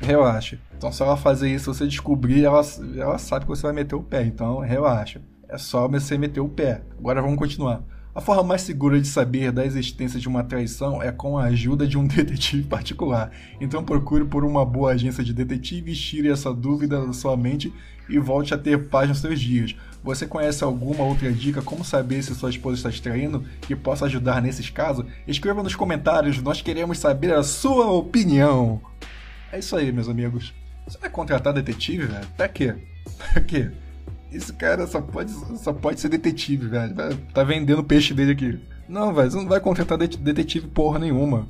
Relaxa. 0.00 0.58
Então 0.76 0.92
se 0.92 1.02
ela 1.02 1.16
fazer 1.16 1.52
isso, 1.52 1.72
você 1.72 1.86
descobrir, 1.86 2.44
ela, 2.44 2.62
ela 2.96 3.18
sabe 3.18 3.44
que 3.44 3.50
você 3.50 3.62
vai 3.62 3.72
meter 3.72 3.94
o 3.94 4.02
pé. 4.02 4.22
Então 4.24 4.58
relaxa. 4.58 5.20
É 5.48 5.58
só 5.58 5.86
você 5.86 6.18
meter 6.18 6.40
o 6.40 6.48
pé. 6.48 6.82
Agora 6.98 7.22
vamos 7.22 7.38
continuar. 7.38 7.82
A 8.14 8.20
forma 8.20 8.44
mais 8.44 8.62
segura 8.62 9.00
de 9.00 9.08
saber 9.08 9.50
da 9.50 9.66
existência 9.66 10.20
de 10.20 10.28
uma 10.28 10.44
traição 10.44 11.02
é 11.02 11.10
com 11.10 11.36
a 11.36 11.46
ajuda 11.46 11.84
de 11.84 11.98
um 11.98 12.06
detetive 12.08 12.62
particular. 12.62 13.32
Então 13.60 13.82
procure 13.82 14.24
por 14.24 14.44
uma 14.44 14.64
boa 14.64 14.92
agência 14.92 15.24
de 15.24 15.32
detetives, 15.32 15.98
tire 15.98 16.30
essa 16.30 16.54
dúvida 16.54 17.04
da 17.04 17.12
sua 17.12 17.36
mente 17.36 17.72
e 18.08 18.18
volte 18.18 18.54
a 18.54 18.58
ter 18.58 18.88
paz 18.88 19.08
nos 19.08 19.18
seus 19.18 19.40
dias. 19.40 19.74
Você 20.02 20.26
conhece 20.26 20.62
alguma 20.62 21.02
outra 21.02 21.32
dica 21.32 21.60
como 21.60 21.84
saber 21.84 22.22
se 22.22 22.34
sua 22.34 22.50
esposa 22.50 22.76
está 22.76 22.90
te 22.90 23.02
traindo 23.02 23.44
que 23.62 23.74
possa 23.74 24.04
ajudar 24.04 24.40
nesses 24.40 24.70
casos? 24.70 25.06
Escreva 25.26 25.62
nos 25.62 25.74
comentários, 25.74 26.40
nós 26.40 26.62
queremos 26.62 26.98
saber 26.98 27.32
a 27.34 27.42
sua 27.42 27.90
opinião. 27.90 28.80
É 29.54 29.60
isso 29.60 29.76
aí, 29.76 29.92
meus 29.92 30.08
amigos. 30.08 30.52
Você 30.84 30.98
vai 30.98 31.08
contratar 31.08 31.52
detetive, 31.52 32.06
velho? 32.06 32.26
Pra 32.36 32.48
quê? 32.48 32.74
Pra 33.16 33.40
quê? 33.40 33.70
Esse 34.32 34.52
cara 34.52 34.84
só 34.84 35.00
pode, 35.00 35.30
só 35.58 35.72
pode 35.72 36.00
ser 36.00 36.08
detetive, 36.08 36.66
velho. 36.66 36.92
Tá 37.32 37.44
vendendo 37.44 37.84
peixe 37.84 38.12
dele 38.12 38.32
aqui. 38.32 38.60
Não, 38.88 39.14
velho, 39.14 39.30
você 39.30 39.36
não 39.36 39.46
vai 39.46 39.60
contratar 39.60 39.96
detetive 39.96 40.66
porra 40.66 40.98
nenhuma. 40.98 41.46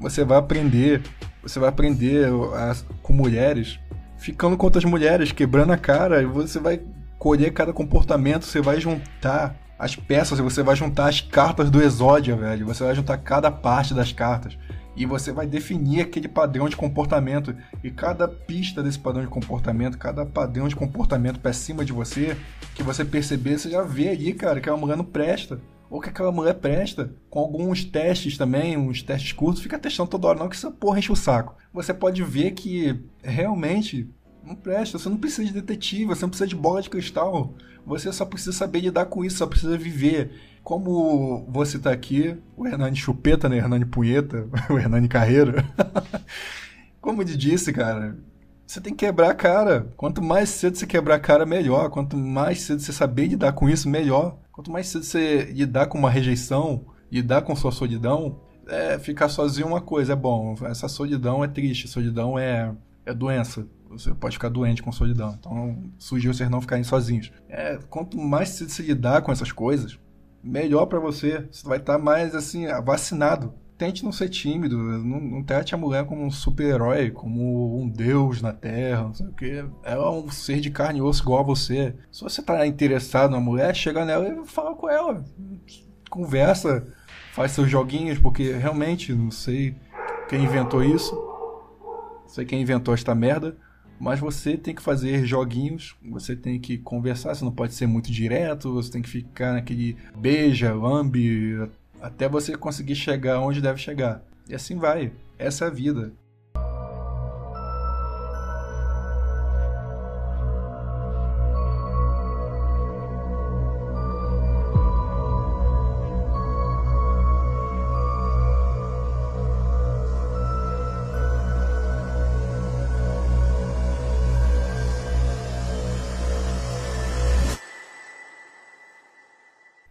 Você 0.00 0.24
vai 0.24 0.38
aprender, 0.38 1.02
você 1.42 1.58
vai 1.58 1.68
aprender 1.68 2.28
a, 2.54 2.76
com 3.02 3.12
mulheres, 3.12 3.80
ficando 4.18 4.56
com 4.56 4.64
outras 4.64 4.84
mulheres, 4.84 5.32
quebrando 5.32 5.72
a 5.72 5.76
cara, 5.76 6.22
e 6.22 6.26
você 6.26 6.60
vai 6.60 6.80
colher 7.18 7.52
cada 7.52 7.72
comportamento, 7.72 8.44
você 8.44 8.60
vai 8.60 8.80
juntar 8.80 9.56
as 9.76 9.96
peças, 9.96 10.38
você 10.38 10.62
vai 10.62 10.76
juntar 10.76 11.08
as 11.08 11.20
cartas 11.20 11.70
do 11.70 11.82
Exódia, 11.82 12.36
velho. 12.36 12.66
Você 12.66 12.84
vai 12.84 12.94
juntar 12.94 13.18
cada 13.18 13.50
parte 13.50 13.94
das 13.94 14.12
cartas 14.12 14.56
e 14.98 15.06
você 15.06 15.30
vai 15.30 15.46
definir 15.46 16.00
aquele 16.00 16.26
padrão 16.26 16.68
de 16.68 16.76
comportamento. 16.76 17.54
E 17.84 17.90
cada 17.90 18.26
pista 18.26 18.82
desse 18.82 18.98
padrão 18.98 19.22
de 19.22 19.28
comportamento, 19.28 19.96
cada 19.96 20.26
padrão 20.26 20.66
de 20.66 20.74
comportamento 20.74 21.38
pra 21.38 21.52
cima 21.52 21.84
de 21.84 21.92
você, 21.92 22.36
que 22.74 22.82
você 22.82 23.04
perceber, 23.04 23.58
você 23.58 23.70
já 23.70 23.82
vê 23.82 24.08
ali, 24.08 24.34
cara, 24.34 24.54
que 24.54 24.58
aquela 24.68 24.76
mulher 24.76 24.96
não 24.96 25.04
presta. 25.04 25.60
Ou 25.88 26.00
que 26.00 26.08
aquela 26.08 26.32
mulher 26.32 26.54
presta. 26.54 27.14
Com 27.30 27.38
alguns 27.38 27.84
testes 27.84 28.36
também, 28.36 28.76
uns 28.76 29.00
testes 29.00 29.32
curtos, 29.32 29.62
fica 29.62 29.78
testando 29.78 30.10
toda 30.10 30.26
hora, 30.26 30.38
não 30.40 30.48
que 30.48 30.56
essa 30.56 30.70
porra 30.70 30.98
enche 30.98 31.12
o 31.12 31.16
saco. 31.16 31.54
Você 31.72 31.94
pode 31.94 32.22
ver 32.24 32.50
que 32.50 33.00
realmente 33.22 34.10
não 34.42 34.56
presta. 34.56 34.98
Você 34.98 35.08
não 35.08 35.16
precisa 35.16 35.46
de 35.46 35.52
detetive, 35.52 36.06
você 36.06 36.22
não 36.22 36.30
precisa 36.30 36.48
de 36.48 36.56
bola 36.56 36.82
de 36.82 36.90
cristal. 36.90 37.54
Você 37.86 38.12
só 38.12 38.26
precisa 38.26 38.52
saber 38.52 38.80
lidar 38.80 39.06
com 39.06 39.24
isso, 39.24 39.38
só 39.38 39.46
precisa 39.46 39.78
viver 39.78 40.32
como 40.68 41.46
você 41.48 41.78
tá 41.78 41.90
aqui, 41.90 42.36
o 42.54 42.66
Hernani 42.66 42.94
Chupeta, 42.94 43.48
né? 43.48 43.56
Hernani 43.56 43.86
Punheta, 43.86 44.46
o 44.68 44.78
Hernani 44.78 45.08
Carreira. 45.08 45.64
como 47.00 47.22
ele 47.22 47.34
disse, 47.38 47.72
cara, 47.72 48.18
você 48.66 48.78
tem 48.78 48.94
que 48.94 49.06
quebrar 49.06 49.30
a 49.30 49.34
cara. 49.34 49.90
Quanto 49.96 50.20
mais 50.20 50.50
cedo 50.50 50.76
você 50.76 50.86
quebrar 50.86 51.14
a 51.14 51.20
cara, 51.20 51.46
melhor. 51.46 51.88
Quanto 51.88 52.18
mais 52.18 52.60
cedo 52.60 52.82
você 52.82 52.92
saber 52.92 53.28
lidar 53.28 53.54
com 53.54 53.66
isso, 53.66 53.88
melhor. 53.88 54.36
Quanto 54.52 54.70
mais 54.70 54.88
cedo 54.88 55.06
você 55.06 55.44
lidar 55.44 55.86
com 55.86 55.96
uma 55.96 56.10
rejeição, 56.10 56.84
lidar 57.10 57.40
com 57.40 57.56
sua 57.56 57.72
solidão, 57.72 58.38
é, 58.68 58.98
ficar 58.98 59.30
sozinho 59.30 59.64
é 59.64 59.68
uma 59.68 59.80
coisa, 59.80 60.12
é 60.12 60.16
bom. 60.16 60.54
Essa 60.64 60.86
solidão 60.86 61.42
é 61.42 61.48
triste, 61.48 61.88
solidão 61.88 62.38
é, 62.38 62.74
é 63.06 63.14
doença. 63.14 63.66
Você 63.88 64.12
pode 64.12 64.34
ficar 64.34 64.50
doente 64.50 64.82
com 64.82 64.92
solidão. 64.92 65.34
Então, 65.40 65.82
sugiro 65.96 66.34
vocês 66.34 66.50
não 66.50 66.60
ficarem 66.60 66.84
sozinhos. 66.84 67.32
É, 67.48 67.78
quanto 67.88 68.18
mais 68.18 68.50
cedo 68.50 68.70
você 68.70 68.82
lidar 68.82 69.22
com 69.22 69.32
essas 69.32 69.50
coisas, 69.50 69.98
melhor 70.48 70.86
pra 70.86 70.98
você. 70.98 71.46
Você 71.50 71.66
vai 71.68 71.78
estar 71.78 71.98
mais 71.98 72.34
assim, 72.34 72.66
vacinado. 72.84 73.52
Tente 73.76 74.04
não 74.04 74.10
ser 74.10 74.28
tímido, 74.28 74.76
não, 74.76 75.20
não 75.20 75.44
trate 75.44 75.72
a 75.72 75.78
mulher 75.78 76.04
como 76.04 76.24
um 76.24 76.30
super-herói, 76.32 77.12
como 77.12 77.80
um 77.80 77.88
deus 77.88 78.42
na 78.42 78.52
Terra, 78.52 79.04
não 79.04 79.14
sei 79.14 79.26
o 79.26 79.32
que. 79.32 79.64
Ela 79.84 80.04
é 80.04 80.10
um 80.10 80.28
ser 80.32 80.58
de 80.58 80.68
carne 80.68 80.98
e 80.98 81.02
osso 81.02 81.22
igual 81.22 81.40
a 81.40 81.44
você. 81.44 81.94
Se 82.10 82.22
você 82.22 82.42
tá 82.42 82.66
interessado 82.66 83.30
na 83.30 83.38
mulher, 83.38 83.72
chega 83.76 84.04
nela 84.04 84.28
e 84.28 84.46
fala 84.48 84.74
com 84.74 84.90
ela. 84.90 85.24
Conversa, 86.10 86.92
faz 87.32 87.52
seus 87.52 87.70
joguinhos, 87.70 88.18
porque 88.18 88.50
realmente 88.50 89.12
não 89.12 89.30
sei 89.30 89.76
quem 90.28 90.42
inventou 90.42 90.82
isso. 90.82 91.14
Não 91.14 92.28
sei 92.28 92.44
quem 92.44 92.60
inventou 92.60 92.92
esta 92.94 93.14
merda. 93.14 93.56
Mas 94.00 94.20
você 94.20 94.56
tem 94.56 94.74
que 94.74 94.82
fazer 94.82 95.26
joguinhos, 95.26 95.96
você 96.08 96.36
tem 96.36 96.58
que 96.60 96.78
conversar, 96.78 97.34
você 97.34 97.44
não 97.44 97.52
pode 97.52 97.74
ser 97.74 97.86
muito 97.86 98.12
direto, 98.12 98.72
você 98.72 98.90
tem 98.92 99.02
que 99.02 99.08
ficar 99.08 99.54
naquele 99.54 99.96
beija, 100.16 100.72
lambe, 100.72 101.68
até 102.00 102.28
você 102.28 102.56
conseguir 102.56 102.94
chegar 102.94 103.40
onde 103.40 103.60
deve 103.60 103.80
chegar. 103.80 104.22
E 104.48 104.54
assim 104.54 104.76
vai. 104.76 105.12
Essa 105.38 105.64
é 105.64 105.68
a 105.68 105.70
vida. 105.70 106.12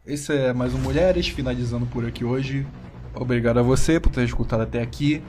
Esse 0.08 0.34
é 0.34 0.54
mais 0.54 0.74
um 0.74 0.78
Mulheres, 0.78 1.28
finalizando 1.28 1.86
por 1.86 2.06
aqui 2.06 2.24
hoje. 2.24 2.66
Obrigado 3.14 3.60
a 3.60 3.62
você 3.62 4.00
por 4.00 4.10
ter 4.10 4.24
escutado 4.24 4.62
até 4.62 4.82
aqui. 4.82 5.22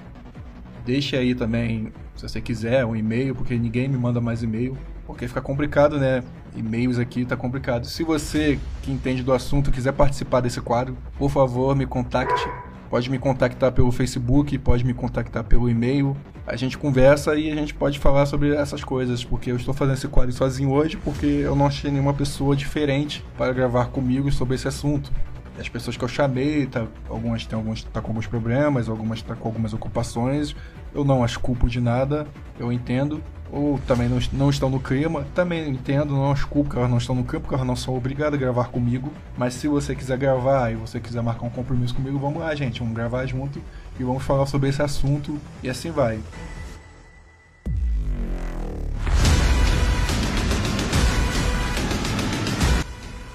Deixe 0.86 1.16
aí 1.16 1.34
também, 1.34 1.92
se 2.14 2.22
você 2.22 2.40
quiser, 2.40 2.86
um 2.86 2.94
e-mail, 2.94 3.34
porque 3.34 3.58
ninguém 3.58 3.88
me 3.88 3.98
manda 3.98 4.20
mais 4.20 4.40
e-mail. 4.40 4.78
Porque 5.04 5.26
fica 5.26 5.40
complicado, 5.40 5.98
né? 5.98 6.22
E-mails 6.54 6.96
aqui 6.96 7.24
tá 7.24 7.36
complicado. 7.36 7.86
Se 7.86 8.04
você 8.04 8.56
que 8.80 8.92
entende 8.92 9.24
do 9.24 9.32
assunto 9.32 9.72
quiser 9.72 9.94
participar 9.94 10.42
desse 10.42 10.60
quadro, 10.60 10.96
por 11.18 11.28
favor, 11.28 11.74
me 11.74 11.84
contacte. 11.84 12.48
Pode 12.90 13.10
me 13.10 13.18
contactar 13.18 13.70
pelo 13.72 13.92
Facebook, 13.92 14.56
pode 14.58 14.84
me 14.84 14.94
contactar 14.94 15.44
pelo 15.44 15.68
e-mail. 15.68 16.16
A 16.46 16.56
gente 16.56 16.78
conversa 16.78 17.34
e 17.34 17.50
a 17.50 17.54
gente 17.54 17.74
pode 17.74 17.98
falar 17.98 18.24
sobre 18.24 18.54
essas 18.54 18.82
coisas, 18.82 19.22
porque 19.22 19.50
eu 19.50 19.56
estou 19.56 19.74
fazendo 19.74 19.94
esse 19.94 20.08
quadro 20.08 20.32
sozinho 20.32 20.70
hoje 20.70 20.96
porque 20.96 21.26
eu 21.26 21.54
não 21.54 21.66
achei 21.66 21.90
nenhuma 21.90 22.14
pessoa 22.14 22.56
diferente 22.56 23.22
para 23.36 23.52
gravar 23.52 23.88
comigo 23.88 24.32
sobre 24.32 24.54
esse 24.54 24.66
assunto. 24.66 25.12
As 25.60 25.68
pessoas 25.68 25.96
que 25.96 26.04
eu 26.04 26.08
chamei, 26.08 26.66
tá, 26.66 26.86
algumas 27.08 27.44
têm 27.44 27.58
alguns 27.58 27.82
tá 27.82 28.00
com 28.00 28.08
alguns 28.08 28.26
problemas, 28.26 28.88
algumas 28.88 29.20
tá 29.20 29.34
com 29.34 29.48
algumas 29.48 29.74
ocupações. 29.74 30.54
Eu 30.94 31.04
não 31.04 31.22
as 31.22 31.36
culpo 31.36 31.68
de 31.68 31.80
nada, 31.80 32.26
eu 32.58 32.72
entendo. 32.72 33.22
Ou 33.50 33.78
também 33.86 34.08
não, 34.08 34.18
não 34.32 34.50
estão 34.50 34.68
no 34.68 34.78
clima, 34.78 35.26
também 35.34 35.68
entendo, 35.68 36.12
não 36.12 36.30
as 36.30 36.44
culpo 36.44 36.70
que 36.70 36.76
elas 36.76 36.90
não 36.90 36.98
estão 36.98 37.14
no 37.14 37.24
campo, 37.24 37.42
porque 37.42 37.54
elas 37.54 37.66
não 37.66 37.76
são 37.76 37.96
obrigadas 37.96 38.34
a 38.34 38.36
gravar 38.36 38.68
comigo. 38.68 39.12
Mas 39.36 39.54
se 39.54 39.68
você 39.68 39.94
quiser 39.94 40.18
gravar 40.18 40.70
e 40.70 40.74
você 40.74 41.00
quiser 41.00 41.22
marcar 41.22 41.46
um 41.46 41.50
compromisso 41.50 41.94
comigo, 41.94 42.18
vamos 42.18 42.40
lá, 42.40 42.54
gente, 42.54 42.80
vamos 42.80 42.94
gravar 42.94 43.24
junto 43.26 43.60
e 43.98 44.04
vamos 44.04 44.22
falar 44.22 44.46
sobre 44.46 44.68
esse 44.68 44.82
assunto 44.82 45.38
e 45.62 45.68
assim 45.68 45.90
vai. 45.90 46.20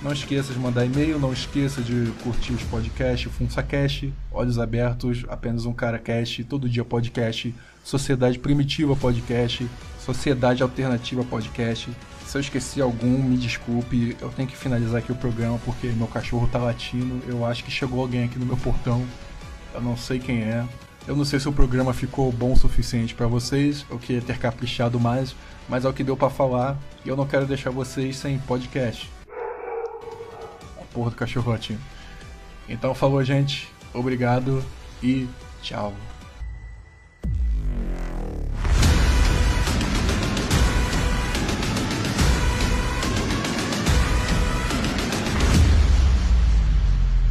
Não 0.03 0.11
esqueça 0.11 0.51
de 0.51 0.59
mandar 0.59 0.86
e-mail, 0.86 1.18
não 1.18 1.32
esqueça 1.32 1.82
de 1.82 2.11
curtir 2.22 2.51
os 2.51 2.61
podcasts, 2.64 3.32
FunsaCast, 3.32 4.14
Olhos 4.34 4.59
Abertos, 4.59 5.24
Apenas 5.30 5.66
um 5.66 5.72
Cara 5.72 5.97
Cast, 5.97 6.43
Todo 6.43 6.68
Dia 6.68 6.84
Podcast, 6.84 7.55
Sociedade 7.86 8.38
Primitiva 8.38 8.97
Podcast, 8.97 9.66
Sociedade 10.04 10.62
Alternativa 10.62 11.24
Podcast. 11.24 11.89
Se 12.26 12.38
eu 12.38 12.41
esqueci 12.41 12.82
algum, 12.82 13.24
me 13.24 13.38
desculpe, 13.38 14.18
eu 14.20 14.30
tenho 14.30 14.47
que 14.47 14.58
finalizar 14.58 14.97
aqui 14.97 15.12
o 15.12 15.16
programa 15.16 15.58
porque 15.64 15.88
meu 15.88 16.08
cachorro 16.08 16.47
tá 16.51 16.60
latindo. 16.60 17.22
Eu 17.28 17.45
acho 17.45 17.64
que 17.64 17.72
chegou 17.72 18.01
alguém 18.01 18.26
aqui 18.26 18.38
no 18.38 18.45
meu 18.45 18.58
portão. 18.58 19.06
Eu 19.74 19.82
não 19.82 19.95
sei 19.95 20.20
quem 20.20 20.41
é. 20.41 20.66
Eu 21.08 21.16
não 21.16 21.24
sei 21.24 21.39
se 21.39 21.47
o 21.47 21.54
programa 21.54 21.93
ficou 21.93 22.32
bom 22.32 22.51
o 22.51 22.58
suficiente 22.58 23.16
para 23.16 23.28
vocês. 23.28 23.86
Eu 23.89 23.97
queria 23.97 24.22
ter 24.22 24.38
caprichado 24.38 24.99
mais, 24.99 25.36
mas 25.70 25.86
é 25.86 25.89
o 25.89 25.93
que 25.93 26.04
deu 26.04 26.18
para 26.18 26.30
falar 26.30 26.78
e 27.06 27.10
eu 27.10 27.16
não 27.16 27.26
quero 27.26 27.45
deixar 27.45 27.70
vocês 27.70 28.18
sem 28.18 28.38
podcast. 28.39 29.10
A 30.82 30.84
porra 30.93 31.12
do 31.12 31.16
cachorro 31.16 31.51
latindo. 31.51 31.82
Então 32.68 32.93
falou, 32.93 33.24
gente. 33.24 33.70
Obrigado 33.93 34.64
e 35.01 35.28
tchau. 35.62 35.93